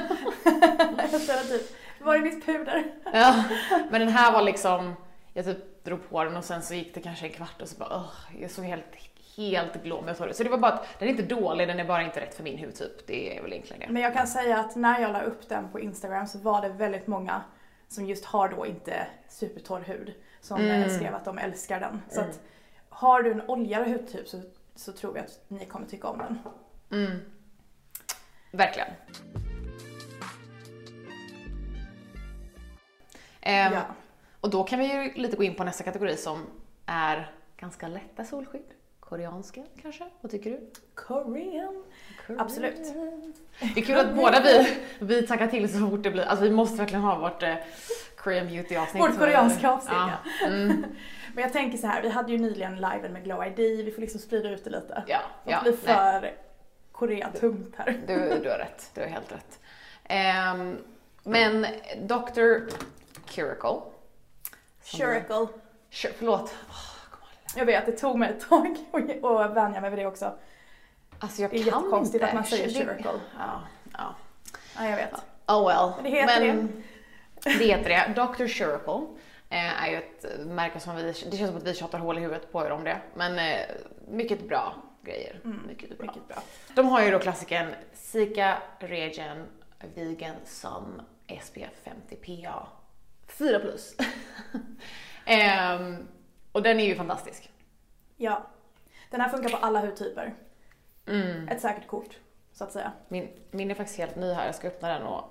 liksom. 1.01 1.19
typ, 1.49 1.61
var 2.01 2.15
är 2.15 2.19
mitt 2.19 2.45
puder? 2.45 2.83
Ja, 3.13 3.43
men 3.91 4.01
den 4.01 4.09
här 4.09 4.31
var 4.31 4.41
liksom, 4.41 4.93
jag 5.33 5.45
typ 5.45 5.83
drog 5.85 6.09
på 6.09 6.23
den 6.23 6.37
och 6.37 6.43
sen 6.43 6.61
så 6.61 6.73
gick 6.73 6.93
det 6.95 7.01
kanske 7.01 7.25
en 7.25 7.31
kvart 7.31 7.61
och 7.61 7.67
så 7.67 7.77
bara 7.77 7.89
"Ugh, 7.95 8.41
jag 8.41 8.51
såg 8.51 8.65
helt, 8.65 8.85
helt 9.39 9.83
glåmig 9.83 10.11
och 10.11 10.17
torr 10.17 10.27
ut. 10.27 10.35
Så 10.35 10.43
det 10.43 10.49
var 10.49 10.57
bara 10.57 10.71
att 10.73 10.99
den 10.99 11.07
är 11.07 11.11
inte 11.11 11.23
dålig, 11.35 11.67
den 11.67 11.79
är 11.79 11.85
bara 11.85 12.03
inte 12.03 12.21
rätt 12.21 12.35
för 12.35 12.43
min 12.43 12.57
hudtyp. 12.59 13.07
Det 13.07 13.37
är 13.37 13.41
väl 13.41 13.53
egentligen 13.53 13.79
det. 13.87 13.93
Men 13.93 14.01
jag 14.01 14.13
kan 14.13 14.27
säga 14.27 14.57
att 14.59 14.75
när 14.75 14.99
jag 14.99 15.11
la 15.13 15.21
upp 15.21 15.49
den 15.49 15.71
på 15.71 15.79
Instagram 15.79 16.27
så 16.27 16.37
var 16.39 16.61
det 16.61 16.69
väldigt 16.69 17.07
många 17.07 17.41
som 17.87 18.05
just 18.05 18.25
har 18.25 18.49
då 18.49 18.65
inte 18.65 19.07
supertorr 19.27 19.81
hud 19.81 20.13
som 20.41 20.61
Mm. 20.61 20.89
skrev 20.89 21.15
att 21.15 21.25
de 21.25 21.37
älskar 21.37 21.79
den. 21.79 22.01
Så 22.09 22.21
att 22.21 22.39
har 22.89 23.23
du 23.23 23.31
en 23.31 23.41
oljigare 23.49 23.89
hudtyp 23.89 24.27
så, 24.27 24.41
så 24.75 24.91
tror 24.91 25.17
jag 25.17 25.25
att 25.25 25.39
ni 25.47 25.65
kommer 25.65 25.87
tycka 25.87 26.07
om 26.07 26.17
den. 26.19 26.39
Mm. 27.01 27.19
Verkligen. 28.51 28.87
Ehm, 33.41 33.73
Ja. 33.73 33.81
Och 34.41 34.49
då 34.49 34.63
kan 34.63 34.79
vi 34.79 34.85
ju 34.93 35.13
lite 35.13 35.37
gå 35.37 35.43
in 35.43 35.55
på 35.55 35.63
nästa 35.63 35.83
kategori 35.83 36.17
som 36.17 36.45
är 36.85 37.31
ganska 37.57 37.87
lätta 37.87 38.25
solskydd. 38.25 38.73
Koreanska 39.09 39.63
kanske? 39.81 40.03
Vad 40.21 40.31
tycker 40.31 40.49
du? 40.49 40.59
Korean. 40.95 41.83
Absolut. 42.37 42.75
Det 43.75 43.79
är 43.79 43.85
kul 43.85 43.97
att 43.97 44.15
båda 44.15 44.41
vi, 44.41 44.77
vi 44.99 45.27
taggar 45.27 45.47
till 45.47 45.73
så 45.73 45.89
fort 45.89 46.03
det 46.03 46.11
blir, 46.11 46.23
alltså 46.23 46.45
vi 46.45 46.51
måste 46.51 46.77
verkligen 46.77 47.01
ha 47.03 47.19
vårt 47.19 47.43
eh, 47.43 47.55
Korean 48.17 48.47
beauty 48.47 48.75
avsnitt. 48.75 49.03
Vårt 49.03 49.17
koreanska 49.17 49.69
avsnitt, 49.71 49.93
ja. 50.41 50.45
Mm, 50.47 50.85
Men 51.33 51.43
jag 51.43 51.53
tänker 51.53 51.77
så 51.77 51.87
här, 51.87 52.01
vi 52.01 52.09
hade 52.09 52.31
ju 52.31 52.37
nyligen 52.37 52.75
liven 52.75 53.13
med 53.13 53.23
Glow 53.23 53.45
ID, 53.45 53.57
vi 53.85 53.91
får 53.91 54.01
liksom 54.01 54.19
sprida 54.19 54.49
ut 54.49 54.63
det 54.63 54.69
lite. 54.69 55.03
ja, 55.07 55.19
Det 55.45 55.51
ja. 55.51 55.61
blir 55.61 55.75
nej. 55.85 55.95
för 56.21 56.31
Korea-tungt 56.91 57.75
här. 57.77 58.01
Du, 58.07 58.39
du 58.43 58.49
har 58.49 58.57
rätt, 58.57 58.91
du 58.95 59.01
har 59.01 59.07
helt 59.07 59.31
rätt. 59.31 59.59
Ehm, 60.03 60.77
men 61.23 61.61
Dr. 62.01 62.69
Curicle. 63.27 63.79
Shuricle. 64.83 65.47
Kör- 65.89 66.11
Förlåt. 66.17 66.55
Jag 67.55 67.65
vet, 67.65 67.85
det 67.85 67.91
tog 67.91 68.19
mig 68.19 68.29
ett 68.29 68.49
tag 68.49 68.77
att- 69.23 69.53
vänja 69.55 69.81
mig 69.81 69.89
vid 69.89 69.99
det 69.99 70.05
också. 70.05 70.33
Alltså 71.19 71.41
jag 71.41 71.51
Det 71.51 71.55
är 71.55 71.57
kan 71.57 71.65
jättekonstigt 71.81 72.13
inte. 72.15 72.27
att 72.27 72.33
man 72.33 72.43
säger 72.45 72.67
Det- 72.67 72.73
Shuricle. 72.73 73.11
Ja, 73.39 73.61
ja. 73.93 74.15
Ja, 74.75 74.89
jag 74.89 74.95
vet. 74.97 75.13
Oh 75.47 75.67
well. 75.67 75.91
Men 75.95 76.03
det 76.03 76.09
heter 76.19 76.53
Men 76.53 76.83
det. 77.43 77.49
heter 77.65 77.89
det. 77.89 78.13
Dr. 78.21 78.47
Shuricle 78.47 79.05
eh, 79.49 79.83
är 79.83 79.87
ju 79.91 79.97
ett 79.97 80.25
märke 80.45 80.79
som 80.79 80.95
vi, 80.95 81.03
det 81.03 81.13
känns 81.13 81.47
som 81.47 81.57
att 81.57 81.63
vi 81.63 81.73
tjatar 81.73 81.99
hål 81.99 82.17
i 82.17 82.21
huvudet 82.21 82.51
på 82.51 82.65
er 82.65 82.69
om 82.71 82.83
det. 82.83 82.97
Men 83.13 83.39
eh, 83.39 83.59
mycket 84.07 84.47
bra 84.47 84.75
grejer. 85.03 85.39
mycket 85.67 85.97
bra. 85.97 86.07
Mycket 86.07 86.27
bra. 86.27 86.37
De 86.75 86.85
har 86.87 87.01
ju 87.03 87.11
då 87.11 87.19
klassiken 87.19 87.67
Sika 87.93 88.57
Regen 88.79 89.45
Vegan 89.95 90.35
Sun 90.45 91.01
SPF 91.41 91.73
50 91.83 92.15
PA 92.15 92.67
4 93.27 93.59
plus. 93.59 93.95
Ehm, 95.25 96.07
och 96.51 96.61
den 96.63 96.79
är 96.79 96.83
ju 96.85 96.95
fantastisk. 96.95 97.51
Ja. 98.17 98.47
Den 99.09 99.21
här 99.21 99.29
funkar 99.29 99.49
på 99.49 99.57
alla 99.57 99.79
hudtyper. 99.79 100.33
Mm. 101.07 101.47
Ett 101.47 101.61
säkert 101.61 101.87
kort, 101.87 102.17
så 102.53 102.63
att 102.63 102.71
säga. 102.71 102.91
Min, 103.07 103.29
min 103.51 103.71
är 103.71 103.75
faktiskt 103.75 103.99
helt 103.99 104.15
ny 104.15 104.33
här, 104.33 104.45
jag 104.45 104.55
ska 104.55 104.67
öppna 104.67 104.87
den 104.87 105.03
och 105.03 105.23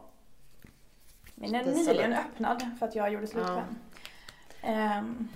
Min 1.34 1.54
är 1.54 1.64
nyligen 1.64 2.12
öppnad 2.12 2.70
för 2.78 2.86
att 2.86 2.94
jag 2.94 3.12
gjorde 3.12 3.26
slut 3.26 3.46
på 3.46 3.52
Ja. 3.52 3.54
den. 3.54 3.78
Ehm. 4.62 5.28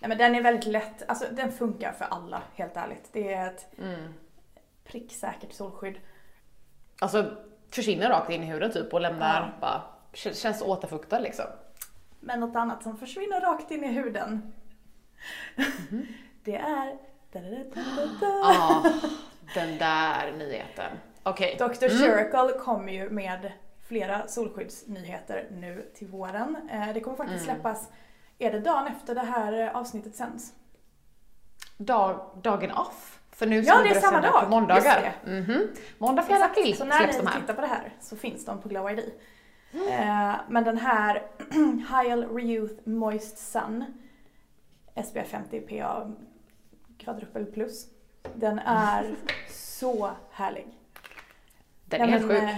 nej 0.00 0.08
men 0.08 0.18
den 0.18 0.34
är 0.34 0.42
väldigt 0.42 0.66
lätt, 0.66 1.08
alltså 1.08 1.24
den 1.32 1.52
funkar 1.52 1.92
för 1.92 2.04
alla 2.04 2.42
helt 2.54 2.76
ärligt. 2.76 3.08
Det 3.12 3.32
är 3.32 3.46
ett 3.46 3.66
mm. 3.78 4.14
pricksäkert 4.84 5.52
solskydd. 5.52 6.00
Alltså 7.00 7.36
försvinner 7.70 8.08
rakt 8.10 8.30
in 8.30 8.42
i 8.42 8.46
huden 8.46 8.72
typ 8.72 8.94
och 8.94 9.00
lämnar 9.00 9.40
Ja. 9.40 9.60
bara, 9.60 9.82
kän- 10.12 10.32
känns 10.42 10.62
återfuktad 10.62 11.18
liksom. 11.18 11.46
Men 12.20 12.40
något 12.40 12.56
annat 12.56 12.82
som 12.82 12.96
försvinner 12.96 13.40
rakt 13.40 13.70
in 13.70 13.84
i 13.84 13.88
huden. 13.92 14.52
Mhm. 15.56 16.06
det 16.44 16.56
är... 16.56 16.98
Da, 17.32 17.40
da, 17.40 17.48
da, 17.50 17.80
da, 17.96 18.06
da. 18.20 18.52
Ja, 18.54 18.84
den 19.54 19.78
där 19.78 20.32
nyheten. 20.32 20.90
Okej. 21.22 21.56
Dr. 21.58 21.88
Shuricle 21.88 22.58
kommer 22.60 22.92
ju 22.92 23.10
med 23.10 23.52
flera 23.88 24.28
solskyddsnyheter 24.28 25.48
nu 25.50 25.90
till 25.94 26.08
våren. 26.08 26.56
Eh, 26.72 26.92
Det 26.94 27.00
kommer 27.00 27.16
faktiskt 27.16 27.44
Mm. 27.44 27.54
släppas, 27.54 27.88
är 28.38 28.52
det 28.52 28.60
dagen 28.60 28.86
efter 28.86 29.14
det 29.14 29.20
här 29.20 29.52
eh, 29.52 29.76
avsnittet 29.76 30.14
sänds? 30.16 30.52
Dag, 31.76 32.30
dagen 32.42 32.70
off. 32.72 33.18
För 33.30 33.46
nu 33.46 33.60
Ja, 33.60 33.82
det 33.82 33.88
är 33.88 34.00
samma 34.00 34.20
dag. 34.20 34.44
på 34.44 34.50
måndagar. 34.50 35.02
Just 35.26 35.48
Mhm. 35.48 35.68
Måndag, 35.98 36.22
fredag, 36.22 36.44
april 36.44 36.76
Så 36.76 36.84
när 36.84 37.06
ni 37.06 37.12
de 37.18 37.26
här. 37.26 37.40
tittar 37.40 37.54
på 37.54 37.60
det 37.60 37.66
här 37.66 37.92
så 38.00 38.16
finns 38.16 38.44
de 38.44 38.62
på 38.62 38.68
Glow 38.68 38.90
ID. 38.90 39.12
Eh, 39.72 40.34
men 40.48 40.64
den 40.64 40.78
här 40.78 41.22
Hyal 42.04 42.24
Reuth 42.24 42.88
Moist 42.88 43.38
Sun 43.38 43.84
SPF 45.04 45.28
50 45.28 45.60
PA 45.60 46.10
quadruple 46.98 47.44
plus. 47.44 47.86
Den 48.34 48.58
är 48.58 49.14
så 49.50 50.10
härlig. 50.30 50.66
Den 51.84 52.00
är 52.00 52.06
Nej, 52.06 52.12
helt 52.12 52.26
men, 52.26 52.40
sjuk. 52.40 52.50
eh, 52.50 52.56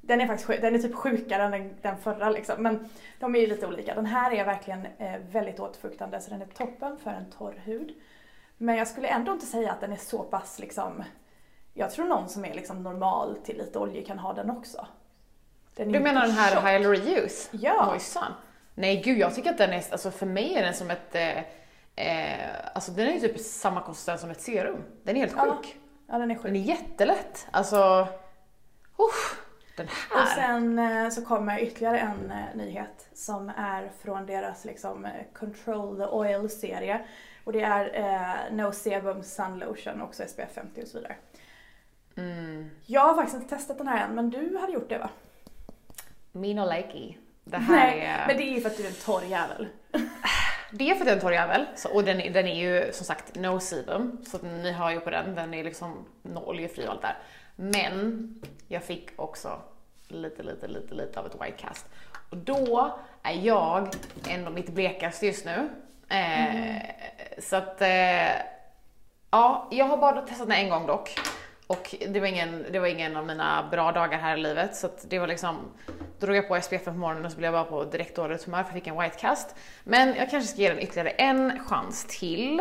Den 0.00 0.20
är 0.20 0.26
faktiskt 0.26 0.46
sjuk. 0.46 0.60
Den 0.60 0.74
är 0.74 0.78
typ 0.78 0.94
sjukare 0.94 1.42
än 1.42 1.50
den, 1.50 1.76
den 1.82 1.96
förra 1.96 2.30
liksom. 2.30 2.62
Men 2.62 2.88
de 3.20 3.34
är 3.34 3.40
ju 3.40 3.46
lite 3.46 3.66
olika. 3.66 3.94
Den 3.94 4.06
här 4.06 4.32
är 4.32 4.44
verkligen 4.44 4.86
eh, 4.98 5.18
väldigt 5.30 5.60
återfuktande 5.60 6.20
så 6.20 6.30
den 6.30 6.42
är 6.42 6.46
toppen 6.46 6.98
för 6.98 7.10
en 7.10 7.30
torr 7.30 7.54
hud. 7.64 7.94
Men 8.56 8.76
jag 8.76 8.88
skulle 8.88 9.08
ändå 9.08 9.32
inte 9.32 9.46
säga 9.46 9.72
att 9.72 9.80
den 9.80 9.92
är 9.92 9.96
så 9.96 10.22
pass 10.22 10.58
liksom 10.58 11.02
jag 11.74 11.90
tror 11.90 12.04
någon 12.06 12.28
som 12.28 12.44
är 12.44 12.54
liksom 12.54 12.82
normal 12.82 13.36
till 13.44 13.58
lite 13.58 13.78
olja 13.78 14.04
kan 14.04 14.18
ha 14.18 14.32
den 14.32 14.50
också. 14.50 14.86
Den 15.76 15.92
Du 15.92 16.00
menar 16.00 16.22
den 16.22 16.30
här 16.30 16.54
tjock. 16.54 16.64
Hyaluruse? 16.64 17.48
Ja. 17.52 17.86
Moist 17.86 18.12
Sun? 18.12 18.22
Nej 18.74 19.02
gud, 19.04 19.18
jag 19.18 19.34
tycker 19.34 19.50
att 19.50 19.58
den 19.58 19.70
är, 19.72 19.84
alltså 19.92 20.10
för 20.10 20.26
mig 20.26 20.54
är 20.54 20.62
den 20.62 20.74
som 20.74 20.90
ett, 20.90 21.14
eh, 21.14 21.38
eh, 21.96 22.50
alltså 22.74 22.92
den 22.92 23.08
är 23.08 23.12
ju 23.12 23.20
typ 23.20 23.40
samma 23.40 23.80
konsistens 23.82 24.20
som 24.20 24.30
ett 24.30 24.40
serum. 24.40 24.82
Den 25.02 25.16
är 25.16 25.20
helt 25.20 25.34
Ja. 25.36 25.44
sjuk. 25.56 25.76
Ja, 26.06 26.12
den 26.18 26.22
är 26.22 26.26
Den 26.34 26.38
sjuk. 26.42 26.50
är 26.52 26.56
jättelätt. 26.56 27.46
Alltså, 27.50 28.08
usch, 28.98 29.36
den 29.76 29.86
Och 29.86 30.16
här. 30.18 30.34
sen 30.42 30.78
eh, 30.78 31.08
så 31.10 31.24
kommer 31.24 31.58
ytterligare 31.58 31.98
en 31.98 32.30
eh, 32.30 32.56
nyhet 32.56 33.08
som 33.14 33.48
är 33.56 33.90
från 34.02 34.26
deras 34.26 34.64
liksom 34.64 35.08
Control 35.32 35.96
the 35.96 36.04
Oil-serie. 36.06 37.00
Och 37.44 37.52
det 37.52 37.62
är 37.62 37.94
eh, 37.94 38.54
No 38.56 38.72
Sebum 38.72 39.22
Sun 39.22 39.58
Lotion, 39.58 40.02
också 40.02 40.22
SPF 40.28 40.54
50 40.54 40.82
och 40.82 40.88
så 40.88 40.98
vidare. 40.98 41.16
Mm. 42.16 42.70
Jag 42.86 43.00
har 43.00 43.14
faktiskt 43.14 43.36
inte 43.42 43.56
testat 43.56 43.78
den 43.78 43.88
här 43.88 44.04
än, 44.08 44.14
men 44.14 44.30
du 44.30 44.58
hade 44.60 44.72
gjort 44.72 44.88
det 44.88 44.98
va? 44.98 45.10
Min 46.32 46.58
och 46.58 46.74
likey. 46.74 47.14
Det 47.44 47.56
här 47.56 47.76
Nej, 47.86 48.00
är... 48.00 48.26
men 48.26 48.36
det 48.36 48.42
är 48.42 48.54
ju 48.54 48.60
för 48.60 48.68
att 48.70 48.76
du 48.76 48.82
är 48.84 48.88
en 48.88 48.94
torr 48.94 49.22
jävel. 49.24 49.68
Det 50.74 50.90
är 50.90 50.94
för 50.94 51.00
att 51.02 51.06
jag 51.06 51.12
är 51.12 51.16
en 51.16 51.20
torr 51.20 51.32
jävel, 51.32 51.66
så, 51.76 51.88
och 51.94 52.04
den, 52.04 52.20
är- 52.20 52.30
den 52.30 52.46
är 52.46 52.54
ju 52.54 52.92
som 52.92 53.06
sagt 53.06 53.34
no 53.34 53.60
sebum, 53.60 54.24
så 54.26 54.38
ni 54.38 54.72
hör 54.72 54.90
ju 54.90 55.00
på 55.00 55.10
den, 55.10 55.34
den 55.34 55.54
är 55.54 55.64
liksom 55.64 56.06
oljefri 56.34 56.86
och 56.86 56.90
allt 56.90 57.02
där. 57.02 57.16
Men 57.56 58.34
jag 58.68 58.82
fick 58.84 59.08
också 59.16 59.58
lite, 60.08 60.42
lite, 60.42 60.66
lite, 60.68 60.94
lite 60.94 61.20
av 61.20 61.26
ett 61.26 61.34
white 61.34 61.56
cast. 61.58 61.86
Och 62.30 62.36
då 62.36 62.98
är 63.22 63.32
jag 63.34 63.88
ändå 64.28 64.50
mitt 64.50 64.68
blekaste 64.70 65.26
just 65.26 65.44
nu. 65.44 65.68
Eh, 66.16 66.82
Så 67.38 67.56
att, 67.56 67.82
eh, 67.82 68.32
ja, 69.30 69.68
jag 69.70 69.84
har 69.84 69.96
bara 69.96 70.22
testat 70.22 70.48
den 70.48 70.56
en 70.56 70.68
gång 70.70 70.86
dock. 70.86 71.10
Och 71.72 71.94
det 72.08 72.20
var, 72.20 72.26
ingen, 72.26 72.66
det 72.72 72.78
var 72.78 72.86
ingen 72.86 73.16
av 73.16 73.26
mina 73.26 73.68
bra 73.70 73.92
dagar 73.92 74.18
här 74.18 74.36
i 74.36 74.40
livet 74.40 74.76
så 74.76 74.86
att 74.86 75.10
det 75.10 75.18
var 75.18 75.26
liksom, 75.26 75.56
då 76.18 76.26
drog 76.26 76.36
jag 76.36 76.48
på 76.48 76.60
SPF 76.60 76.84
på 76.84 76.90
morgonen 76.92 77.24
och 77.24 77.32
så 77.32 77.38
blev 77.38 77.54
jag 77.54 77.66
bara 77.66 77.70
på 77.84 77.90
direkt 77.90 78.16
dåligt 78.16 78.44
humör 78.44 78.62
för 78.62 78.68
jag 78.70 78.74
fick 78.74 78.86
en 78.86 78.98
white 79.00 79.18
cast. 79.18 79.54
Men 79.84 80.08
jag 80.14 80.30
kanske 80.30 80.52
ska 80.52 80.60
ge 80.62 80.68
den 80.68 80.78
ytterligare 80.78 81.10
en 81.10 81.64
chans 81.64 82.06
till. 82.18 82.60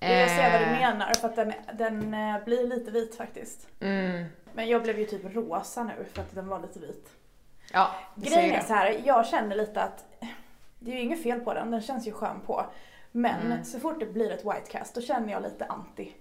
Jag 0.00 0.30
ser 0.30 0.50
vad 0.52 0.60
du 0.60 0.64
Eh, 0.66 0.72
menar 0.80 1.14
för 1.14 1.28
att 1.28 1.36
den, 1.36 1.52
den 1.72 2.14
eh, 2.14 2.44
blir 2.44 2.66
lite 2.66 2.90
vit 2.90 3.16
faktiskt. 3.16 3.68
Mm, 3.80 4.24
Men 4.52 4.68
jag 4.68 4.82
blev 4.82 4.98
ju 4.98 5.04
typ 5.04 5.34
rosa 5.34 5.84
nu 5.84 6.04
för 6.12 6.20
att 6.22 6.34
den 6.34 6.48
var 6.48 6.60
lite 6.60 6.78
vit. 6.78 7.08
ja, 7.72 7.90
Grejen 8.14 8.54
är 8.54 8.60
så 8.60 8.72
här, 8.74 9.00
jag 9.04 9.26
känner 9.26 9.56
lite 9.56 9.82
att 9.82 10.04
det 10.78 10.90
är 10.90 10.94
ju 10.94 11.00
inget 11.00 11.22
fel 11.22 11.40
på 11.40 11.54
den, 11.54 11.70
den 11.70 11.80
känns 11.82 12.06
ju 12.06 12.12
skön 12.12 12.40
på. 12.46 12.66
Men 13.12 13.40
Mm. 13.46 13.64
så 13.64 13.80
fort 13.80 14.00
det 14.00 14.06
blir 14.06 14.30
ett 14.32 14.44
white 14.44 14.70
cast 14.70 14.94
då 14.94 15.00
känner 15.00 15.32
jag 15.32 15.42
lite 15.42 15.64
anti. 15.64 16.12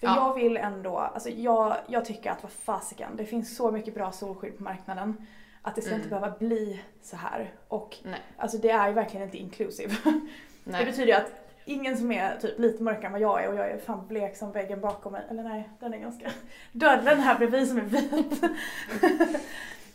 För 0.00 0.06
Ja. 0.06 0.16
jag 0.16 0.34
vill 0.42 0.56
ändå, 0.56 0.98
alltså 0.98 1.28
jag, 1.30 1.76
jag 1.86 2.04
tycker 2.04 2.30
att 2.30 2.42
vad 2.42 2.52
fasiken, 2.52 3.16
det 3.16 3.24
finns 3.26 3.56
så 3.56 3.70
mycket 3.70 3.94
bra 3.94 4.12
solskydd 4.12 4.56
på 4.58 4.62
marknaden. 4.62 5.26
Att 5.62 5.74
det 5.74 5.82
ska 5.82 5.94
inte 5.94 6.08
behöva 6.08 6.30
bli 6.30 6.80
så 7.02 7.16
här. 7.16 7.52
Och 7.68 7.96
Mm. 8.00 8.10
Nej. 8.10 8.20
alltså 8.36 8.58
det 8.58 8.70
är 8.70 8.88
ju 8.88 8.94
verkligen 8.94 9.24
inte 9.26 9.38
inclusive. 9.38 9.94
Det 10.04 10.70
Nej. 10.70 10.84
betyder 10.84 11.06
ju 11.06 11.12
att 11.12 11.32
ingen 11.64 11.96
som 11.96 12.12
är 12.12 12.36
typ 12.36 12.58
lite 12.58 12.82
mörkare 12.82 13.06
än 13.06 13.12
vad 13.12 13.20
jag 13.20 13.44
är 13.44 13.48
och 13.48 13.54
jag 13.54 13.70
är 13.70 13.78
fan 13.78 14.06
blek 14.06 14.36
som 14.36 14.52
väggen 14.52 14.80
bakom 14.80 15.12
mig. 15.12 15.22
Eller 15.30 15.42
nej, 15.42 15.68
den 15.80 15.94
är 15.94 15.98
ganska... 15.98 16.30
Dörren 16.72 17.20
här 17.20 17.38
bredvid 17.38 17.68
som 17.68 17.78
är 17.78 17.82
vit. 17.82 18.42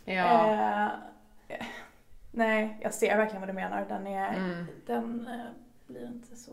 Ja. 0.04 0.50
Eh, 1.48 1.66
nej, 2.30 2.78
jag 2.82 2.94
ser 2.94 3.16
verkligen 3.16 3.40
vad 3.40 3.48
du 3.48 3.52
menar. 3.52 3.84
Den, 3.88 4.06
är, 4.06 4.34
Mm. 4.34 4.66
den 4.86 5.26
eh, 5.26 5.46
blir 5.86 6.06
inte 6.06 6.36
så, 6.36 6.52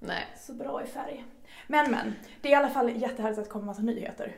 Nej. 0.00 0.26
så 0.36 0.52
bra 0.52 0.82
i 0.82 0.86
färg. 0.86 1.24
Men 1.66 1.90
men, 1.90 2.14
det 2.40 2.48
är 2.48 2.52
i 2.52 2.54
alla 2.54 2.70
fall 2.70 2.90
jättehärligt 2.90 3.38
att 3.38 3.44
det 3.44 3.50
kommer 3.50 3.66
massa 3.66 3.82
nyheter. 3.82 4.36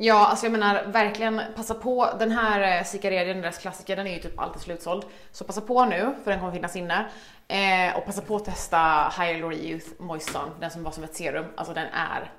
Ja, 0.00 0.26
alltså 0.26 0.46
jag 0.46 0.52
menar 0.52 0.84
verkligen 0.86 1.40
passa 1.56 1.74
på. 1.74 2.08
Den 2.18 2.30
här 2.30 2.78
eh, 2.78 2.84
Cicaredien, 2.84 3.40
deras 3.40 3.58
klassiker, 3.58 3.96
den 3.96 4.06
är 4.06 4.14
ju 4.14 4.18
typ 4.18 4.38
alltid 4.38 4.62
slutsåld. 4.62 5.04
Så 5.32 5.44
passa 5.44 5.60
på 5.60 5.84
nu, 5.84 6.14
för 6.24 6.30
den 6.30 6.40
kommer 6.40 6.52
finnas 6.52 6.76
inne. 6.76 7.06
Eh, 7.48 7.96
och 7.96 8.04
passa 8.04 8.22
på 8.22 8.36
att 8.36 8.44
testa 8.44 9.12
Hyaluronic 9.18 9.60
Youth 9.60 9.86
Moisture, 9.98 10.50
den 10.60 10.70
som 10.70 10.82
var 10.82 10.90
som 10.90 11.04
ett 11.04 11.14
serum. 11.14 11.44
Alltså 11.56 11.74
den 11.74 11.86
är 11.86 12.32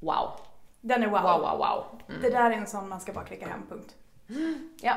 wow. 0.00 0.30
Den 0.80 1.02
är 1.02 1.06
wow. 1.06 1.22
Wow, 1.22 1.40
wow, 1.40 1.58
wow. 1.58 1.84
Mm. 2.08 2.22
Det 2.22 2.30
där 2.30 2.50
är 2.50 2.54
en 2.54 2.66
sån 2.66 2.88
man 2.88 3.00
ska 3.00 3.12
bara 3.12 3.24
klicka 3.24 3.48
hem, 3.48 3.66
punkt. 3.68 3.94
Ja. 4.80 4.94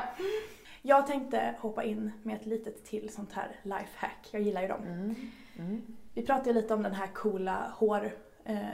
Jag 0.82 1.06
tänkte 1.06 1.54
hoppa 1.60 1.84
in 1.84 2.12
med 2.22 2.36
ett 2.36 2.46
litet 2.46 2.84
till 2.84 3.12
sånt 3.12 3.32
här 3.32 3.56
lifehack. 3.62 4.28
Jag 4.30 4.42
gillar 4.42 4.62
ju 4.62 4.68
dem. 4.68 4.82
Mm. 5.58 5.96
Vi 6.14 6.22
pratade 6.22 6.50
ju 6.50 6.54
lite 6.54 6.74
om 6.74 6.82
den 6.82 6.94
här 6.94 7.06
coola 7.06 7.72
hår, 7.76 8.12
eh, 8.44 8.66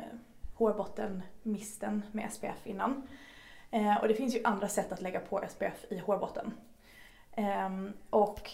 hårbottenmisten 0.55 2.03
med 2.13 2.33
SPF 2.33 2.67
innan. 2.67 3.03
Eh, 3.71 3.97
och 3.97 4.09
det 4.09 4.15
finns 4.15 4.35
ju 4.35 4.41
andra 4.45 4.69
sätt 4.69 4.93
att 4.93 5.01
lägga 5.01 5.21
på 5.21 5.45
SPF 5.49 5.85
i 5.91 5.99
hårbotten. 5.99 6.53
Ehm, 7.33 7.93
och 8.11 8.51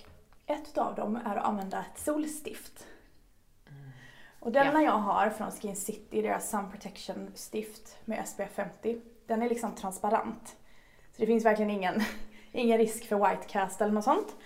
ett 0.46 0.78
av 0.78 0.94
dem 0.94 1.16
är 1.16 1.36
att 1.36 1.44
använda 1.44 1.78
ett 1.78 1.98
solstift. 1.98 2.86
Och 4.40 4.52
den 4.52 4.66
Ja. 4.66 4.80
jag 4.82 4.92
har 4.98 5.30
från 5.30 5.50
Skin 5.50 5.76
City, 5.76 6.22
deras 6.22 6.50
Sun 6.50 6.70
Protection 6.70 7.30
stift 7.34 7.96
med 8.04 8.28
SPF 8.28 8.54
50, 8.54 9.00
den 9.26 9.42
är 9.42 9.48
liksom 9.48 9.74
transparent. 9.74 10.56
Så 11.12 11.20
det 11.20 11.26
finns 11.26 11.44
verkligen 11.44 11.70
ingen, 11.70 12.02
ingen 12.52 12.78
risk 12.78 13.04
för 13.08 13.16
white 13.30 13.48
cast 13.48 13.80
eller 13.80 13.92
något 13.92 14.04
sånt. 14.04 14.36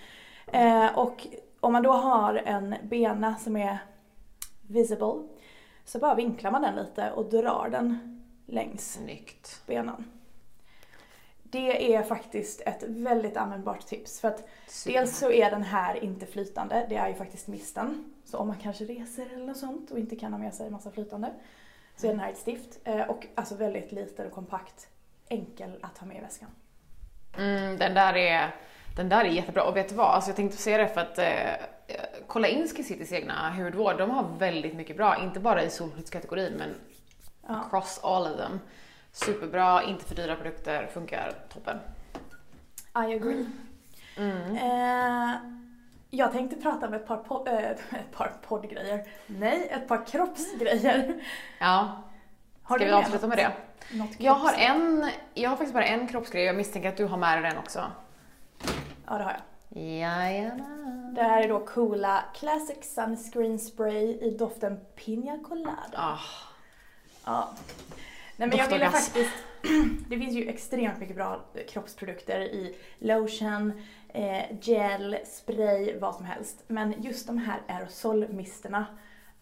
Eh, 0.46 0.98
och 0.98 1.26
om 1.60 1.72
man 1.72 1.82
då 1.82 1.92
har 1.92 2.34
en 2.34 2.74
bena 2.82 3.36
som 3.36 3.56
är 3.56 3.78
visible 4.62 5.22
så 5.86 5.98
bara 5.98 6.14
vinklar 6.14 6.50
man 6.50 6.62
den 6.62 6.76
lite 6.76 7.10
och 7.10 7.24
drar 7.24 7.68
den 7.70 8.22
längs 8.46 8.92
Snyggt. 8.92 9.62
benan. 9.66 10.04
Det 11.42 11.94
är 11.94 12.02
faktiskt 12.02 12.60
ett 12.60 12.82
väldigt 12.82 13.36
användbart 13.36 13.86
tips 13.86 14.20
för 14.20 14.28
att 14.28 14.48
dels 14.86 15.18
så 15.18 15.30
är 15.30 15.50
den 15.50 15.62
här 15.62 16.04
inte 16.04 16.26
flytande, 16.26 16.86
det 16.88 16.96
är 16.96 17.08
ju 17.08 17.14
faktiskt 17.14 17.48
misten. 17.48 18.12
Så 18.24 18.38
om 18.38 18.48
man 18.48 18.56
kanske 18.56 18.84
reser 18.84 19.26
eller 19.34 19.46
något 19.46 19.56
sånt 19.56 19.90
och 19.90 19.98
inte 19.98 20.16
kan 20.16 20.32
ha 20.32 20.38
med 20.38 20.54
sig 20.54 20.70
massa 20.70 20.90
flytande 20.90 21.32
så 21.96 22.06
är 22.06 22.10
den 22.10 22.20
här 22.20 22.30
ett 22.30 22.38
stift 22.38 22.78
eh, 22.84 23.02
och 23.02 23.26
alltså 23.34 23.54
väldigt 23.54 23.92
liten 23.92 24.26
och 24.26 24.32
kompakt, 24.32 24.88
enkel 25.28 25.78
att 25.82 25.98
ha 25.98 26.06
med 26.06 26.16
i 26.16 26.20
väskan. 26.20 26.50
Mm, 27.38 27.76
den 27.76 27.94
där 27.94 28.16
är 28.16 28.54
den 28.96 29.08
där 29.08 29.24
är 29.24 29.28
jättebra 29.28 29.62
och 29.62 29.76
vet 29.76 29.88
du 29.88 29.94
vad, 29.94 30.06
alltså 30.06 30.30
jag 30.30 30.36
tänkte 30.36 30.58
säga 30.58 30.78
det 30.78 30.88
för 30.88 31.00
att 31.00 31.18
eh, 31.18 31.66
kolla 32.26 32.48
in 32.48 32.68
Skin 32.68 32.84
Citys 32.84 33.12
egna 33.12 33.50
hudvård, 33.50 33.98
de 33.98 34.10
har 34.10 34.28
väldigt 34.38 34.74
mycket 34.74 34.96
bra, 34.96 35.22
inte 35.22 35.40
bara 35.40 35.62
i 35.62 35.70
solskyddskategorin 35.70 36.52
men 36.52 36.74
Ja. 37.48 37.54
across 37.66 38.00
all 38.02 38.22
of 38.32 38.36
them. 38.36 38.60
Superbra, 39.12 39.82
inte 39.82 40.04
för 40.04 40.14
dyra 40.14 40.36
produkter, 40.36 40.86
funkar 40.86 41.32
toppen. 41.52 41.78
I 42.94 43.14
agree. 43.14 43.46
Mm. 44.16 44.56
Eh, 44.56 45.34
jag 46.10 46.32
tänkte 46.32 46.56
prata 46.56 46.86
om 46.86 46.94
ett 46.94 47.06
par, 47.06 47.16
po- 47.16 47.48
eh, 47.48 47.70
ett 48.00 48.12
par 48.12 48.32
poddgrejer. 48.48 49.04
Nej, 49.26 49.68
ett 49.70 49.88
par 49.88 50.06
kroppsgrejer. 50.06 51.14
Ja, 51.60 52.02
Har 52.62 52.78
ska 52.78 52.86
vi 52.86 52.92
avsluta 52.92 53.26
med 53.26 53.38
det? 53.38 53.52
Jag 54.18 54.34
har 54.34 54.52
en, 54.52 55.10
jag 55.34 55.50
har 55.50 55.56
faktiskt 55.56 55.74
bara 55.74 55.84
en 55.84 56.08
kroppsgrej, 56.08 56.44
jag 56.44 56.56
misstänker 56.56 56.88
att 56.88 56.96
du 56.96 57.04
har 57.04 57.16
med 57.16 57.42
dig 57.42 57.50
den 57.50 57.58
också. 57.58 57.84
Ja, 59.06 59.18
det 59.18 59.24
har 59.24 59.30
jag. 59.30 59.82
Jajamän. 59.82 60.95
Det 61.16 61.22
här 61.22 61.42
är 61.42 61.48
då 61.48 61.60
coola 61.66 62.24
Classic 62.34 62.94
Sunscreen 62.94 63.58
Spray 63.58 64.18
i 64.20 64.36
doften 64.38 64.80
Pina 64.94 65.38
Colada. 65.38 65.92
Ah, 65.94 66.18
Ja. 67.24 67.48
Nej 68.36 68.48
men 68.48 68.58
jag 68.58 68.68
ville 68.68 68.90
faktiskt, 68.90 69.32
det 70.08 70.18
finns 70.18 70.34
ju 70.34 70.48
extremt 70.48 70.98
mycket 70.98 71.16
bra 71.16 71.44
kroppsprodukter 71.68 72.40
i 72.40 72.76
lotion, 72.98 73.72
eh, 74.08 74.44
gel, 74.60 75.16
spray, 75.24 75.98
vad 75.98 76.14
som 76.14 76.24
helst. 76.24 76.64
Men 76.66 77.02
just 77.02 77.26
de 77.26 77.38
här 77.38 77.60
aerosolmisterna 77.68 78.86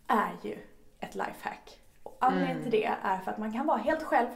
är 0.07 0.33
ju 0.43 0.59
ett 1.01 1.15
lifehack. 1.15 1.79
Och 2.03 2.17
anledningen 2.21 2.63
till 2.63 2.71
det 2.73 2.85
är 3.03 3.19
för 3.19 3.31
att 3.31 3.39
man 3.39 3.53
kan 3.53 3.67
vara 3.67 3.79
helt 3.79 4.03
själv 4.03 4.29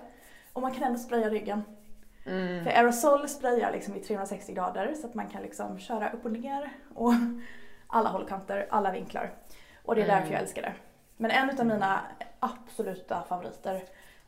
och 0.52 0.62
man 0.62 0.74
kan 0.74 0.82
ändå 0.82 0.98
spraya 0.98 1.30
ryggen. 1.30 1.62
Mm. 2.28 2.64
För 2.64 2.70
aerosol 2.70 3.28
sprayar 3.28 3.72
liksom 3.72 3.94
i 3.94 4.00
360 4.00 4.52
grader 4.52 4.94
så 4.94 5.06
att 5.06 5.14
man 5.14 5.28
kan 5.28 5.42
liksom 5.42 5.78
köra 5.78 6.10
upp 6.10 6.24
och 6.24 6.32
ner 6.32 6.72
och 6.94 7.12
alla 7.86 8.08
hållkanter, 8.08 8.66
alla 8.70 8.92
vinklar. 8.92 9.30
Och 9.84 9.94
det 9.94 10.02
är 10.02 10.06
därför 10.06 10.32
jag 10.32 10.42
älskar 10.42 10.62
det. 10.62 10.74
Men 11.16 11.30
en 11.30 11.60
av 11.60 11.66
mina 11.66 12.00
absoluta 12.40 13.22
favoriter 13.28 13.82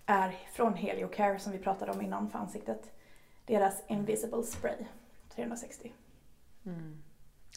är 0.06 0.34
från 0.52 0.74
Heliocare 0.74 1.38
som 1.38 1.52
vi 1.52 1.58
pratade 1.58 1.92
om 1.92 2.02
innan 2.02 2.30
för 2.30 2.38
ansiktet. 2.38 2.92
Deras 3.46 3.82
Invisible 3.86 4.42
Spray 4.42 4.86
360. 5.34 5.92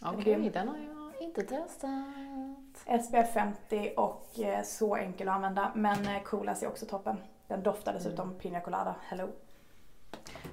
Okej, 0.02 0.50
den 0.50 0.68
har 0.68 0.78
jag 0.78 1.22
inte 1.22 1.42
testat. 1.42 3.04
SPF 3.04 3.34
50 3.34 3.94
och 3.98 4.40
eh, 4.40 4.64
så 4.64 4.96
enkel 4.96 5.30
att 5.30 5.36
använda 5.36 5.72
men 5.76 6.08
eh, 6.08 6.24
coolast 6.24 6.64
är 6.64 6.68
också 6.68 6.86
toppen. 6.86 7.18
Den 7.48 7.64
doftar 7.64 7.94
dessutom 7.94 8.36
Pina 8.40 8.60
Colada, 8.60 8.96
hello. 9.02 9.30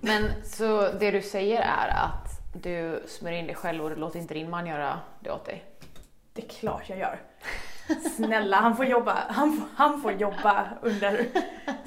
Men 0.01 0.45
så 0.45 0.93
det 1.01 1.11
du 1.11 1.23
säger 1.23 1.61
är 1.61 1.89
att 1.89 2.41
du 2.63 3.03
smörjer 3.07 3.39
in 3.39 3.47
dig 3.47 3.57
själv 3.57 3.85
och 3.85 3.91
du 3.91 3.97
låter 3.97 4.19
inte 4.19 4.35
din 4.35 4.51
man 4.51 4.67
göra 4.67 4.99
det 5.21 5.31
åt 5.31 5.45
dig? 5.45 5.65
Det 6.33 6.43
är 6.45 6.49
klart 6.49 6.89
jag 6.89 6.99
gör. 6.99 7.21
Snälla, 8.17 8.57
han 8.57 8.77
får 8.77 8.85
jobba, 8.85 9.17
han 9.29 9.53
får, 9.53 9.67
han 9.77 10.01
får 10.01 10.13
jobba 10.13 10.69
under 10.83 11.27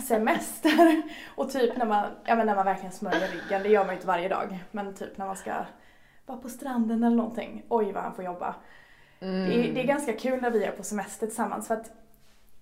semester. 0.01 1.01
Och 1.36 1.51
typ 1.51 1.77
när 1.77 1.86
man, 1.86 2.05
ja, 2.25 2.36
men 2.36 2.45
när 2.45 2.55
man 2.55 2.65
verkligen 2.65 2.91
smörjer 2.91 3.27
ryggen, 3.27 3.63
det 3.63 3.69
gör 3.69 3.81
man 3.86 3.89
ju 3.89 3.95
inte 3.95 4.07
varje 4.07 4.29
dag. 4.29 4.59
Men 4.71 4.95
typ 4.95 5.17
när 5.17 5.25
man 5.25 5.36
ska 5.36 5.65
vara 6.25 6.38
på 6.38 6.49
stranden 6.49 7.03
eller 7.03 7.15
någonting, 7.15 7.65
oj 7.69 7.91
vad 7.91 8.03
han 8.03 8.15
får 8.15 8.25
jobba. 8.25 8.55
Det, 9.19 9.27
är, 9.27 9.73
det 9.73 9.81
är 9.81 9.88
ganska 9.88 10.13
kul 10.13 10.41
när 10.41 10.51
vi 10.51 10.63
är 10.63 10.71
på 10.71 10.83
semester 10.83 11.27
tillsammans 11.27 11.67
för 11.67 11.75
att 11.75 11.91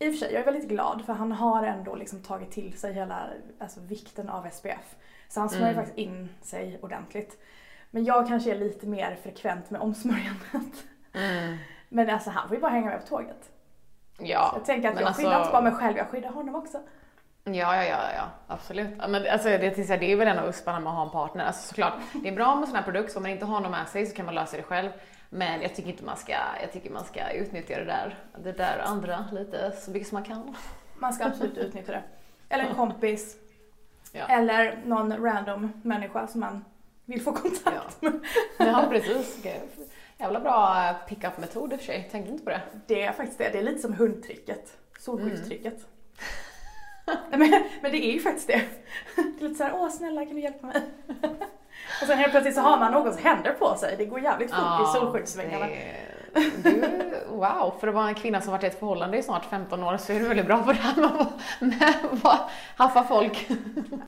i 0.02 0.10
och 0.10 0.14
för 0.14 0.20
sig, 0.20 0.34
jag 0.34 0.42
är 0.42 0.46
väldigt 0.46 0.70
glad 0.70 1.06
för 1.06 1.14
han 1.14 1.32
har 1.32 1.64
ändå 1.64 1.96
liksom 1.96 2.24
tagit 2.24 2.52
till 2.52 2.78
sig 2.78 2.94
hela 2.94 3.28
alltså, 3.60 3.80
vikten 3.80 4.30
av 4.30 4.50
SPF. 4.50 4.96
Så 5.30 5.40
han 5.40 5.50
smörjer 5.50 5.74
faktiskt 5.74 5.98
in 5.98 6.30
sig 6.42 6.80
ordentligt. 6.82 7.38
Men 7.92 8.04
jag 8.06 8.28
kanske 8.28 8.52
är 8.52 8.56
lite 8.56 8.88
mer 8.88 9.18
frekvent 9.24 9.70
med 9.70 9.82
omsmörjandet. 9.82 10.84
Mm. 11.14 11.58
Men 11.90 12.10
alltså 12.10 12.30
han 12.30 12.48
får 12.48 12.56
ju 12.56 12.62
bara 12.62 12.72
hänga 12.72 12.86
med 12.86 13.02
på 13.02 13.08
tåget. 13.08 13.50
Ja, 14.18 14.52
Jag 14.56 14.66
tänker 14.66 14.90
att 14.90 15.00
jag 15.00 15.08
alltså- 15.08 15.22
skyddar 15.22 15.40
inte 15.40 15.52
bara 15.52 15.62
mig 15.62 15.72
själv, 15.72 15.98
jag 15.98 16.08
skyddar 16.08 16.30
honom 16.30 16.56
också. 16.56 16.78
Ja, 17.44 17.52
ja, 17.54 17.84
ja, 17.84 18.00
ja, 18.16 18.24
absolut. 18.48 18.90
Men 18.98 19.28
alltså, 19.32 19.50
det, 19.50 19.88
så 19.88 19.96
det 19.96 20.12
är 20.12 20.16
väl 20.16 20.28
en 20.28 20.40
av 20.40 20.50
usparna 20.50 20.80
med 20.80 20.90
att 20.90 20.96
ha 20.96 21.06
en 21.06 21.12
partner. 21.12 21.46
Alltså, 21.46 21.68
såklart, 21.68 21.94
det 22.14 22.30
är 22.30 22.36
bra 22.36 22.56
med 22.56 22.68
sån 22.68 22.76
här 22.76 22.84
produkt, 22.84 23.12
så 23.12 23.20
om 23.20 23.24
man 23.24 23.32
inte 23.32 23.46
har 23.46 23.60
någon 23.60 23.72
med 23.72 23.88
sig 23.88 24.06
så 24.06 24.16
kan 24.16 24.26
man 24.26 24.36
lösa 24.36 24.58
det 24.58 24.64
själv. 24.64 24.90
Men 25.34 25.62
jag 25.62 25.76
tycker 25.76 25.90
inte 25.90 26.04
man 26.04 26.18
ska, 26.18 26.32
jag 26.62 26.72
tycker 26.74 26.90
man 26.90 27.06
ska 27.06 27.32
utnyttja 27.32 27.78
det 27.78 27.86
där, 27.86 28.20
det 28.44 28.52
där 28.52 28.80
andra 28.80 29.26
lite 29.32 29.72
så 29.72 29.92
mycket 29.92 30.08
som 30.08 30.16
man 30.16 30.24
kan. 30.24 30.56
Man 31.00 31.14
ska 31.14 31.26
absolut 31.26 31.58
utnyttja 31.58 31.92
det. 31.92 32.04
Eller 32.50 32.64
en 32.64 32.76
kompis. 32.76 33.38
Ja. 34.12 34.28
Eller 34.28 34.82
någon 34.86 35.24
random 35.24 35.72
människa 35.84 36.28
som 36.28 36.40
man 36.40 36.66
vill 37.06 37.22
få 37.22 37.34
kontakt 37.34 38.02
med. 38.02 38.20
Ja, 38.58 38.86
precis. 38.90 39.46
Jävla 40.18 40.40
bra 40.40 40.90
eh, 40.90 41.08
pick-up-metod 41.08 41.74
i 41.74 41.76
och 41.76 41.80
för 41.80 41.86
sig. 41.86 42.10
Tänkte 42.12 42.32
inte 42.32 42.44
på 42.44 42.50
det. 42.50 42.62
Det 42.88 43.02
är 43.02 43.12
faktiskt 43.12 43.38
det. 43.38 43.50
Det 43.50 43.60
är 43.60 43.64
lite 43.64 43.80
som 43.80 43.94
hundtricket. 43.94 44.78
Solskyddstricket. 45.00 45.74
Mm. 45.74 45.88
Men, 47.40 47.64
men 47.82 47.92
det 47.92 48.06
är 48.06 48.14
ju 48.14 48.20
faktiskt 48.20 48.48
det. 48.48 48.62
Det 49.16 49.46
är 49.46 49.50
lite 49.50 49.56
såhär, 49.56 49.74
åh 49.76 49.90
snälla 49.90 50.26
kan 50.26 50.36
du 50.36 50.42
hjälpa 50.42 50.68
mig? 50.68 50.82
Och 52.02 52.08
sen 52.08 52.18
helt 52.18 52.32
plötsligt 52.32 52.56
så 52.56 52.62
har 52.62 52.80
man 52.80 52.92
någons 52.92 53.20
händer 53.20 53.52
på 53.52 53.76
sig. 53.76 53.96
Det 53.98 54.06
går 54.06 54.20
jävligt 54.20 54.52
fort 54.52 54.82
i 54.82 55.00
solskyddssvängarna. 55.00 55.66
det- 55.66 56.08
Du, 56.64 56.82
wow, 57.30 57.74
för 57.80 57.88
att 57.88 57.94
vara 57.94 58.08
en 58.08 58.16
kvinna 58.16 58.42
som 58.42 58.52
varit 58.52 58.64
i 58.64 58.68
ett 58.68 58.80
förhållande 58.80 59.18
i 59.18 59.24
snart 59.24 59.46
15 59.46 59.84
år 59.84 59.98
så 59.98 60.14
är 60.14 60.20
du 60.20 60.28
väldigt 60.28 60.46
bra 60.46 60.64
på 60.64 60.72
det 60.72 60.78
här 60.80 60.96
med 60.96 61.12
att 61.12 61.62
med 61.62 61.94
att 62.24 62.50
haffa 62.78 63.04
folk. 63.04 63.50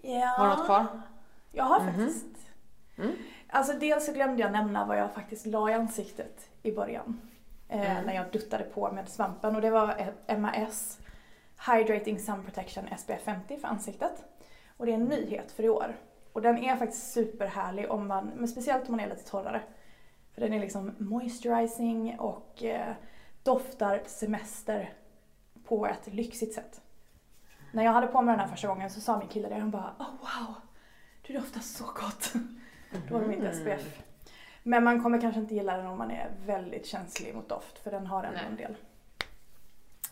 Ja. 0.01 0.25
Har 0.27 0.43
du 0.49 0.55
något 0.55 0.65
kvar? 0.65 0.85
Jag 1.51 1.63
har 1.63 1.79
Mhm. 1.79 1.87
faktiskt. 1.93 2.25
Mm. 2.97 3.11
Alltså 3.49 3.73
dels 3.73 4.05
så 4.05 4.11
glömde 4.13 4.41
jag 4.41 4.51
nämna 4.51 4.85
vad 4.85 4.97
jag 4.97 5.13
faktiskt 5.13 5.45
la 5.45 5.69
i 5.69 5.73
ansiktet 5.73 6.49
i 6.63 6.71
början. 6.71 7.21
Eh, 7.69 7.91
Mm. 7.91 8.05
När 8.05 8.13
jag 8.15 8.31
duttade 8.31 8.63
på 8.63 8.91
med 8.91 9.09
svampen 9.09 9.55
och 9.55 9.61
det 9.61 9.69
var 9.69 10.11
eh, 10.27 10.37
MAS 10.37 10.99
Hydrating 11.71 12.19
Sun 12.19 12.43
Protection 12.43 12.83
SPF 12.97 13.23
50 13.25 13.57
för 13.57 13.67
ansiktet. 13.67 14.13
Och 14.77 14.85
det 14.85 14.91
är 14.91 14.95
en 14.95 15.03
nyhet 15.05 15.51
för 15.51 15.63
i 15.63 15.69
år. 15.69 15.95
Och 16.33 16.41
den 16.41 16.57
är 16.57 16.75
faktiskt 16.75 17.13
superhärlig 17.13 17.91
om 17.91 18.07
man, 18.07 18.31
men 18.35 18.47
speciellt 18.47 18.89
om 18.89 18.91
man 18.91 18.99
är 18.99 19.09
lite 19.09 19.29
torrare. 19.29 19.61
För 20.33 20.41
den 20.41 20.53
är 20.53 20.59
liksom 20.59 20.95
moisturizing 20.97 22.19
och 22.19 22.63
eh, 22.63 22.93
doftar 23.43 24.01
semester 24.05 24.93
på 25.63 25.87
ett 25.87 26.13
lyxigt 26.13 26.53
sätt. 26.53 26.81
När 27.71 27.83
jag 27.83 27.91
hade 27.91 28.07
på 28.07 28.21
mig 28.21 28.31
den 28.31 28.39
här 28.39 28.47
första 28.47 28.67
gången 28.67 28.89
så 28.89 29.01
sa 29.01 29.19
min 29.19 29.27
kille 29.27 29.49
det, 29.49 29.55
han 29.55 29.71
bara 29.71 29.95
oh 29.99 30.09
wow, 30.09 30.55
du 31.21 31.33
doftar 31.33 31.59
så 31.59 31.83
gott. 31.83 32.33
Då 33.09 33.13
var 33.13 33.21
det 33.21 33.27
mitt 33.27 33.55
SPF. 33.55 34.03
Men 34.63 34.83
man 34.83 35.03
kommer 35.03 35.21
kanske 35.21 35.39
inte 35.39 35.55
gilla 35.55 35.77
den 35.77 35.87
om 35.87 35.97
man 35.97 36.11
är 36.11 36.31
väldigt 36.45 36.85
känslig 36.85 37.35
mot 37.35 37.49
doft 37.49 37.79
för 37.79 37.91
den 37.91 38.07
har 38.07 38.23
ändå 38.23 38.39
en 38.49 38.55
del. 38.55 38.75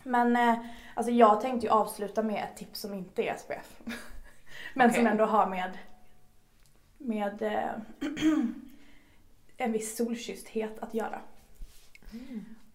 Men 0.04 0.36
eh, 0.36 0.60
alltså 0.96 1.12
jag 1.12 1.42
tänkte 1.42 1.68
ju 1.68 1.74
avsluta 1.74 2.24
med 2.24 2.44
ett 2.44 2.58
tips 2.58 2.80
som 2.80 2.94
inte 2.94 3.24
är 3.24 3.36
SPF. 3.36 3.80
Men 4.74 4.94
som 4.94 5.02
Okej. 5.02 5.12
ändå 5.12 5.26
har 5.26 5.48
med, 5.48 5.78
med 7.04 7.42
eh, 7.42 7.72
en 9.58 9.72
viss 9.72 9.98
solkyssthet 9.98 10.80
att 10.80 10.94
göra. 10.94 11.22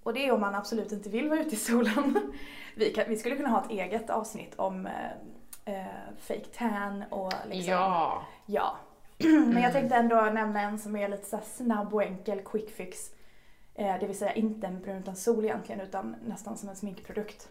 Och 0.03 0.15
det 0.15 0.27
är 0.27 0.33
om 0.33 0.41
man 0.41 0.55
absolut 0.55 0.93
inte 0.93 1.09
vill 1.09 1.29
vara 1.29 1.41
ute 1.41 1.55
i 1.55 1.59
solen. 1.59 2.33
Vi, 2.75 2.93
kan, 2.93 3.05
vi 3.09 3.17
skulle 3.17 3.37
kunna 3.37 3.49
ha 3.49 3.65
ett 3.65 3.71
eget 3.71 4.11
avsnitt 4.11 4.55
om 4.57 4.87
eh, 4.87 5.75
eh, 5.75 5.87
fake 6.19 6.45
tan 6.45 7.05
och 7.11 7.33
liksom, 7.49 7.73
Ja. 7.73 8.27
Ja. 8.47 8.77
Men 9.19 9.63
jag 9.63 9.73
tänkte 9.73 9.97
ändå 9.97 10.21
nämna 10.21 10.61
en 10.61 10.79
som 10.79 10.97
är 10.97 11.09
lite 11.09 11.25
så 11.25 11.41
snabb 11.45 11.95
och 11.95 12.03
enkel 12.03 12.41
quick 12.41 12.71
fix. 12.71 13.11
Eh, 13.75 13.99
det 14.01 14.07
vill 14.07 14.19
säga 14.19 14.33
inte 14.33 14.67
en 14.67 14.81
brun 14.81 14.97
utan 14.97 15.17
sol 15.17 15.45
egentligen 15.45 15.81
utan 15.81 16.17
nästan 16.27 16.57
som 16.57 16.69
en 16.69 16.77
sminkprodukt. 16.77 17.49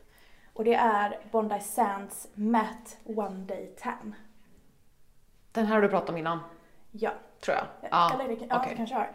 Och 0.54 0.64
det 0.64 0.74
är 0.74 1.20
Bondi 1.32 1.60
Sands 1.60 2.28
Matte 2.34 2.92
One 3.04 3.46
Day 3.46 3.76
Tan. 3.80 4.16
Den 5.52 5.66
här 5.66 5.76
har 5.76 5.82
du 5.82 5.90
pratat 5.90 6.10
om 6.10 6.18
innan, 6.18 6.40
Ja, 6.99 7.12
tror 7.41 7.58
jag. 7.58 7.65
eller 8.13 8.27
det, 8.27 8.45
ja, 8.49 8.58
okej. 8.60 8.69
det 8.69 8.75
kanske 8.77 8.95
har. 8.95 9.12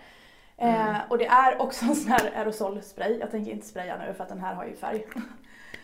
Eh, 0.56 0.88
Mm. 0.88 0.96
Och 1.08 1.18
det 1.18 1.26
är 1.26 1.62
också 1.62 1.84
en 1.88 1.96
sån 1.96 2.12
här 2.12 2.32
aerosolspray. 2.36 3.18
Jag 3.18 3.30
tänker 3.30 3.52
inte 3.52 3.66
spraya 3.66 3.98
nu 3.98 4.14
för 4.14 4.22
att 4.22 4.28
den 4.28 4.40
här 4.40 4.54
har 4.54 4.64
ju 4.64 4.76
färg. 4.76 5.06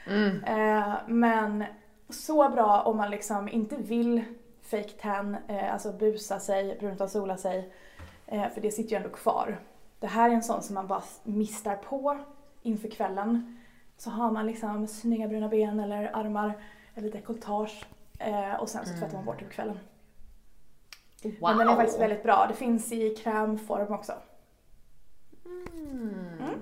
Mm. 0.07 0.45
Eh, 0.45 0.95
men 1.07 1.65
så 2.09 2.49
bra 2.49 2.83
om 2.83 2.97
man 2.97 3.11
liksom 3.11 3.49
inte 3.49 3.77
vill 3.77 4.25
fake 4.63 4.91
tan, 5.01 5.37
eh, 5.49 5.73
alltså 5.73 5.93
busa 5.93 6.41
sig, 6.41 6.77
brunta 6.81 7.09
sola 7.09 7.37
sig. 7.37 7.73
Eh, 8.27 8.49
för 8.49 8.61
det 8.61 8.71
sitter 8.71 8.91
ju 8.91 8.97
ändå 8.97 9.09
kvar. 9.09 9.59
Det 10.01 10.07
här 10.07 10.31
är 10.31 10.35
en 10.35 10.43
sån 10.43 10.63
som 10.63 10.75
man 10.75 10.87
bara 10.87 11.03
mistar 11.23 11.77
på 11.77 12.19
inför 12.63 12.89
kvällen. 12.89 13.59
Så 13.97 14.11
har 14.11 14.31
man 14.31 14.47
liksom 14.47 14.87
snygga 14.87 15.29
bruna 15.29 15.49
ben 15.49 15.81
eller 15.81 16.17
armar 16.17 16.53
eller 16.95 17.11
dekolletage. 17.11 17.87
Eh, 18.19 18.55
och 18.55 18.69
sen 18.69 18.87
så 18.87 18.93
tvättar 18.93 19.17
man 19.17 19.25
bort 19.25 19.39
det 19.39 19.45
på 19.45 19.51
kvällen. 19.51 19.79
Wow. 21.41 21.57
Men 21.57 21.59
den 21.59 21.69
är 21.69 21.77
faktiskt 21.77 22.01
väldigt 22.01 22.23
bra. 22.23 22.47
Det 22.49 22.55
finns 22.55 22.93
i 22.93 23.15
krämform 23.15 23.93
också. 23.93 24.13
Mm. 25.47 26.61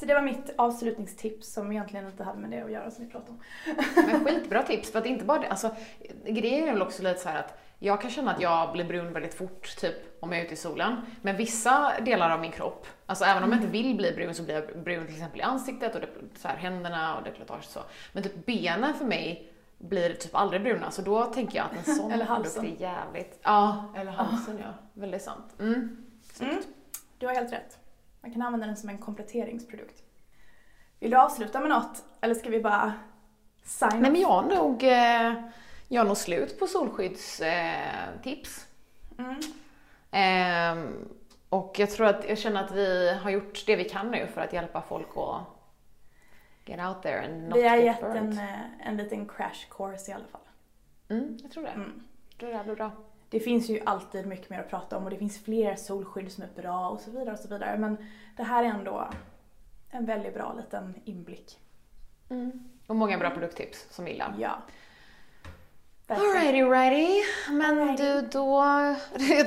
Så 0.00 0.06
det 0.06 0.14
var 0.14 0.22
mitt 0.22 0.54
avslutningstips 0.56 1.52
som 1.52 1.72
egentligen 1.72 2.06
inte 2.06 2.24
hade 2.24 2.38
med 2.38 2.50
det 2.50 2.60
att 2.60 2.70
göra 2.70 2.90
som 2.90 3.04
vi 3.04 3.10
pratade 3.10 3.30
om. 3.30 3.40
Men 4.06 4.24
skitbra 4.24 4.62
tips, 4.62 4.92
för 4.92 4.98
att 4.98 5.06
inte 5.06 5.24
bara 5.24 5.38
det. 5.38 5.48
Alltså, 5.48 5.70
grejen 6.26 6.68
är 6.68 6.72
väl 6.72 6.82
också 6.82 7.02
lite 7.02 7.20
så 7.20 7.28
här 7.28 7.38
att 7.38 7.58
jag 7.78 8.00
kan 8.00 8.10
känna 8.10 8.34
att 8.34 8.40
jag 8.40 8.72
blir 8.72 8.84
brun 8.84 9.12
väldigt 9.12 9.34
fort, 9.34 9.76
typ 9.76 9.94
om 10.20 10.32
jag 10.32 10.40
är 10.40 10.44
ute 10.44 10.54
i 10.54 10.56
solen. 10.56 10.96
Men 11.22 11.36
vissa 11.36 11.92
delar 12.00 12.30
av 12.30 12.40
min 12.40 12.52
kropp, 12.52 12.86
alltså 13.06 13.24
även 13.24 13.42
om 13.42 13.50
jag 13.50 13.58
inte 13.58 13.72
vill 13.72 13.96
bli 13.96 14.12
brun 14.12 14.34
så 14.34 14.42
blir 14.42 14.54
jag 14.54 14.82
brun 14.84 15.06
till 15.06 15.14
exempel 15.14 15.40
i 15.40 15.42
ansiktet 15.42 15.94
och 15.94 16.00
det, 16.00 16.08
så 16.38 16.48
här, 16.48 16.56
händerna 16.56 17.16
och 17.16 17.24
dekolletage 17.24 17.58
och 17.58 17.64
så. 17.64 17.80
Men 18.12 18.22
typ 18.22 18.46
benen 18.46 18.94
för 18.94 19.04
mig 19.04 19.51
blir 19.82 20.14
typ 20.14 20.34
aldrig 20.34 20.62
bruna, 20.62 20.90
så 20.90 21.02
då 21.02 21.24
tänker 21.24 21.58
jag 21.58 21.66
att 21.66 21.88
en 21.88 21.94
sån 21.94 22.12
Eller 22.12 22.24
halsen. 22.24 22.62
produkt 22.62 22.80
är 22.80 22.84
jävligt... 22.84 23.38
Ja, 23.42 23.84
eller 23.96 24.12
halsen 24.12 24.58
ja. 24.58 24.74
Väldigt 24.92 25.22
sant. 25.22 25.54
Mm. 25.58 26.06
Mm, 26.40 26.62
du 27.18 27.26
har 27.26 27.34
helt 27.34 27.52
rätt. 27.52 27.78
Man 28.20 28.32
kan 28.32 28.42
använda 28.42 28.66
den 28.66 28.76
som 28.76 28.88
en 28.88 28.98
kompletteringsprodukt. 28.98 30.02
Vill 31.00 31.10
du 31.10 31.16
avsluta 31.16 31.60
med 31.60 31.68
något? 31.68 32.02
Eller 32.20 32.34
ska 32.34 32.50
vi 32.50 32.60
bara 32.60 32.92
sign 33.64 33.90
Nej 33.94 34.10
men 34.10 34.20
jag 34.20 34.28
har 34.28 34.42
nog, 34.42 34.84
eh, 34.84 35.34
jag 35.88 36.00
har 36.00 36.06
nog 36.06 36.16
slut 36.16 36.58
på 36.58 36.66
solskyddstips. 36.66 38.66
Eh. 39.18 39.24
Mm. 39.24 39.40
Ehm, 40.10 41.08
och 41.48 41.74
jag 41.78 41.90
tror 41.90 42.06
att, 42.06 42.28
jag 42.28 42.38
känner 42.38 42.64
att 42.64 42.72
vi 42.72 43.12
har 43.22 43.30
gjort 43.30 43.66
det 43.66 43.76
vi 43.76 43.84
kan 43.84 44.10
nu 44.10 44.26
för 44.34 44.40
att 44.40 44.52
hjälpa 44.52 44.82
folk 44.82 45.08
att 45.16 45.40
get 46.64 46.80
out 46.80 47.02
there 47.02 47.24
and 47.24 47.48
not 47.48 47.58
Vi 47.58 47.68
har 47.68 47.76
get 47.76 47.84
gett 47.84 48.00
burnt. 48.00 48.16
en, 48.16 48.38
eh, 48.38 48.86
en 48.88 48.96
liten 48.96 49.28
crash 49.28 49.68
course 49.70 50.10
i 50.10 50.14
alla 50.14 50.26
fall. 50.26 50.40
Mm, 51.08 51.38
jag 51.42 51.50
tror 51.50 51.62
det. 51.62 51.68
Mm. 51.70 52.02
Jag 52.30 52.38
tror 52.38 52.50
det 52.50 52.56
här 52.56 52.64
blir 52.64 52.74
bra. 52.76 52.90
Det 53.28 53.40
finns 53.40 53.68
ju 53.70 53.80
alltid 53.86 54.26
mycket 54.26 54.50
mer 54.50 54.58
att 54.58 54.68
prata 54.70 54.96
om 54.96 55.04
och 55.04 55.10
det 55.10 55.16
finns 55.16 55.44
fler 55.44 55.76
solskydd 55.76 56.32
som 56.32 56.44
är 56.44 56.62
bra 56.62 56.88
och 56.88 57.00
så 57.00 57.10
vidare 57.10 57.32
och 57.32 57.38
så 57.38 57.48
vidare. 57.48 57.78
Men 57.78 57.96
det 58.36 58.42
här 58.42 58.64
är 58.64 58.68
ändå 58.68 59.08
en 59.90 60.04
väldigt 60.06 60.34
bra 60.34 60.52
liten 60.52 60.94
inblick. 61.04 61.58
Och 62.86 62.96
många 62.96 63.18
bra 63.18 63.30
produkttips 63.30 63.86
som 63.90 64.04
vi 64.04 64.10
gillar. 64.10 64.34
Ja. 64.38 64.58
Alrighty, 66.16 66.62
righty. 66.62 67.22
Men 67.50 67.80
Alrighty. 67.80 68.02
du, 68.02 68.20
då... 68.20 68.62
Jag 69.18 69.46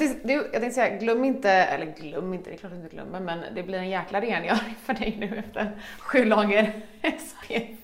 tänkte, 0.52 0.72
säga, 0.72 0.98
glöm 0.98 1.26
inte, 1.26 1.50
eller 1.52 1.86
glöm 1.86 2.34
inte, 2.34 2.50
det 2.50 2.56
är 2.56 2.58
klart 2.58 2.72
du 2.72 2.78
inte 2.78 2.96
glömmer, 2.96 3.20
men 3.20 3.56
det 3.56 3.64
blir 3.64 3.78
en 3.78 3.90
jäkla 3.90 4.22
rengöring 4.22 4.76
för 4.84 4.94
dig 4.94 5.16
nu 5.20 5.38
efter 5.38 5.80
sju 6.00 6.26
lager 6.26 6.82
SPF. 7.02 7.80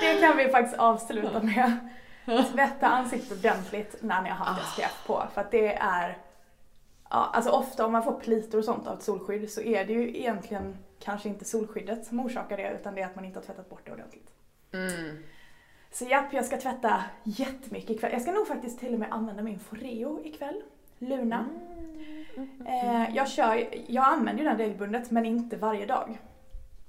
Det 0.00 0.20
kan 0.20 0.36
vi 0.36 0.48
faktiskt 0.48 0.78
avsluta 0.78 1.42
med. 1.42 1.78
Tvätta 2.52 2.86
ansiktet 2.86 3.38
ordentligt 3.38 3.96
när 4.00 4.22
ni 4.22 4.28
har 4.28 4.36
haft. 4.36 4.72
SPF 4.72 5.06
på. 5.06 5.24
För 5.34 5.40
att 5.40 5.50
det 5.50 5.74
är... 5.74 6.18
Ja, 7.10 7.30
alltså 7.32 7.50
ofta 7.50 7.86
om 7.86 7.92
man 7.92 8.02
får 8.02 8.12
plitor 8.12 8.58
och 8.58 8.64
sånt 8.64 8.86
av 8.86 8.98
ett 8.98 9.02
solskydd 9.02 9.50
så 9.50 9.60
är 9.60 9.84
det 9.84 9.92
ju 9.92 10.08
egentligen 10.08 10.76
kanske 11.00 11.28
inte 11.28 11.44
solskyddet 11.44 12.06
som 12.06 12.20
orsakar 12.20 12.56
det 12.56 12.70
utan 12.80 12.94
det 12.94 13.00
är 13.00 13.06
att 13.06 13.14
man 13.14 13.24
inte 13.24 13.38
har 13.38 13.44
tvättat 13.44 13.70
bort 13.70 13.80
det 13.84 13.92
ordentligt. 13.92 14.28
Mm. 14.72 15.22
Så 15.94 16.04
japp, 16.04 16.32
jag 16.32 16.44
ska 16.44 16.56
tvätta 16.60 17.04
jättemycket 17.22 17.90
ikväll. 17.90 18.12
Jag 18.12 18.22
ska 18.22 18.32
nog 18.32 18.46
faktiskt 18.48 18.78
till 18.80 18.92
och 18.94 19.00
med 19.00 19.12
använda 19.12 19.42
min 19.42 19.58
Foreo 19.58 20.20
ikväll. 20.24 20.62
Luna. 20.98 21.46
Eh, 22.66 23.16
jag, 23.16 23.28
kör, 23.28 23.64
jag 23.86 24.04
använder 24.04 24.42
ju 24.42 24.48
den 24.48 24.58
regelbundet 24.58 25.10
men 25.10 25.26
inte 25.26 25.56
varje 25.56 25.86
dag. 25.86 26.18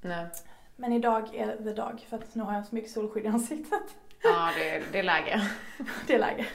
Nej. 0.02 0.28
Men 0.76 0.94
idag 0.94 1.36
är 1.36 1.56
the 1.58 1.74
dag 1.74 2.06
för 2.10 2.18
att 2.18 2.36
nu 2.36 2.44
har 2.44 2.54
jag 2.54 2.66
så 2.66 2.76
mycket 2.76 2.92
solskydd 2.92 3.26
i 3.26 3.28
ansiktet. 3.28 3.84
Ja, 4.24 4.50
det, 4.58 4.84
det 4.92 5.00
är 5.00 5.04
läge. 5.04 5.50
Det 6.08 6.14
är 6.16 6.20
läge. 6.20 6.46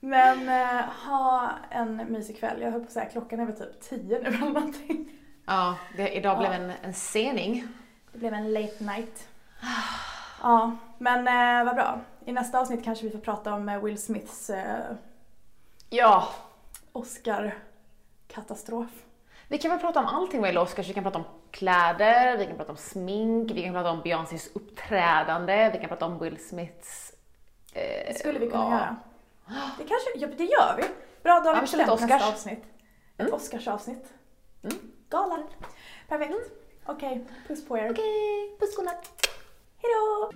Men 0.00 0.48
eh, 0.48 0.84
ha 1.06 1.50
en 1.70 1.96
mysig 1.96 2.38
kväll. 2.38 2.60
Jag 2.62 2.70
höll 2.70 2.80
på 2.80 2.86
att 2.86 2.92
säga 2.92 3.06
klockan 3.06 3.40
är 3.40 3.46
väl 3.46 3.56
typ 3.56 3.80
10 3.80 3.98
nu 4.02 4.14
eller 4.14 4.38
någonting. 4.38 5.08
Ja, 5.46 5.78
det, 5.96 6.08
idag 6.08 6.34
Ja. 6.34 6.38
blev 6.38 6.52
en, 6.52 6.72
en 6.82 6.94
sening. 6.94 7.68
Det 8.12 8.18
blev 8.18 8.34
en 8.34 8.52
late 8.52 8.84
night. 8.84 9.28
Ja, 10.42 10.76
men 10.98 11.18
eh, 11.28 11.64
vad 11.66 11.74
bra. 11.74 12.00
I 12.24 12.32
nästa 12.32 12.60
avsnitt 12.60 12.84
kanske 12.84 13.04
vi 13.04 13.10
får 13.10 13.18
prata 13.18 13.54
om 13.54 13.68
eh, 13.68 13.78
Will 13.84 13.98
Smiths 14.02 14.50
eh, 14.50 14.80
Ja. 15.90 16.28
Oscar-katastrof. 16.92 18.88
Vi 19.48 19.58
kan 19.58 19.70
väl 19.70 19.80
prata 19.80 20.00
om 20.00 20.06
allting 20.06 20.40
vad 20.40 20.48
gäller 20.48 20.62
Oscars. 20.62 20.88
Vi 20.88 20.92
kan 20.94 21.02
prata 21.04 21.18
om 21.18 21.24
kläder, 21.50 22.36
vi 22.36 22.46
kan 22.46 22.56
prata 22.56 22.70
om 22.72 22.76
smink, 22.78 23.50
vi 23.50 23.62
kan 23.62 23.72
prata 23.74 23.90
om 23.90 24.00
Beyoncés 24.02 24.50
uppträdande, 24.54 25.70
vi 25.72 25.78
kan 25.78 25.88
prata 25.88 26.06
om 26.06 26.18
Will 26.18 26.44
Smiths... 26.48 27.12
Eh, 27.72 28.06
Det 28.06 28.18
skulle 28.18 28.38
vi 28.38 28.50
kunna 28.50 28.64
ja. 28.64 28.70
göra. 28.70 28.96
Det 29.78 29.84
kanske, 29.84 30.10
ja 30.16 30.28
det 30.38 30.44
gör 30.44 30.76
vi. 30.76 30.82
Bra, 31.22 31.40
då 31.40 31.48
har 31.48 31.54
Ja, 31.54 31.54
vi 31.54 31.60
vi 31.60 31.66
kör 31.66 31.78
lite 31.78 31.90
bestämt 31.90 32.10
nästa 32.10 32.16
Oscars. 32.16 32.32
avsnitt. 32.34 32.58
Ett 32.62 33.20
Mm. 33.20 33.34
Oscarsavsnitt. 33.34 34.04
Mm. 34.62 34.76
Gala. 35.08 35.38
Perfekt. 36.08 36.34
Okej, 36.86 37.24
puss 37.48 37.66
på 37.68 37.78
er. 37.78 37.90
Okej, 37.90 38.56
puss 38.60 38.76
godnatt. 38.76 39.10
Hejdå! 39.82 40.30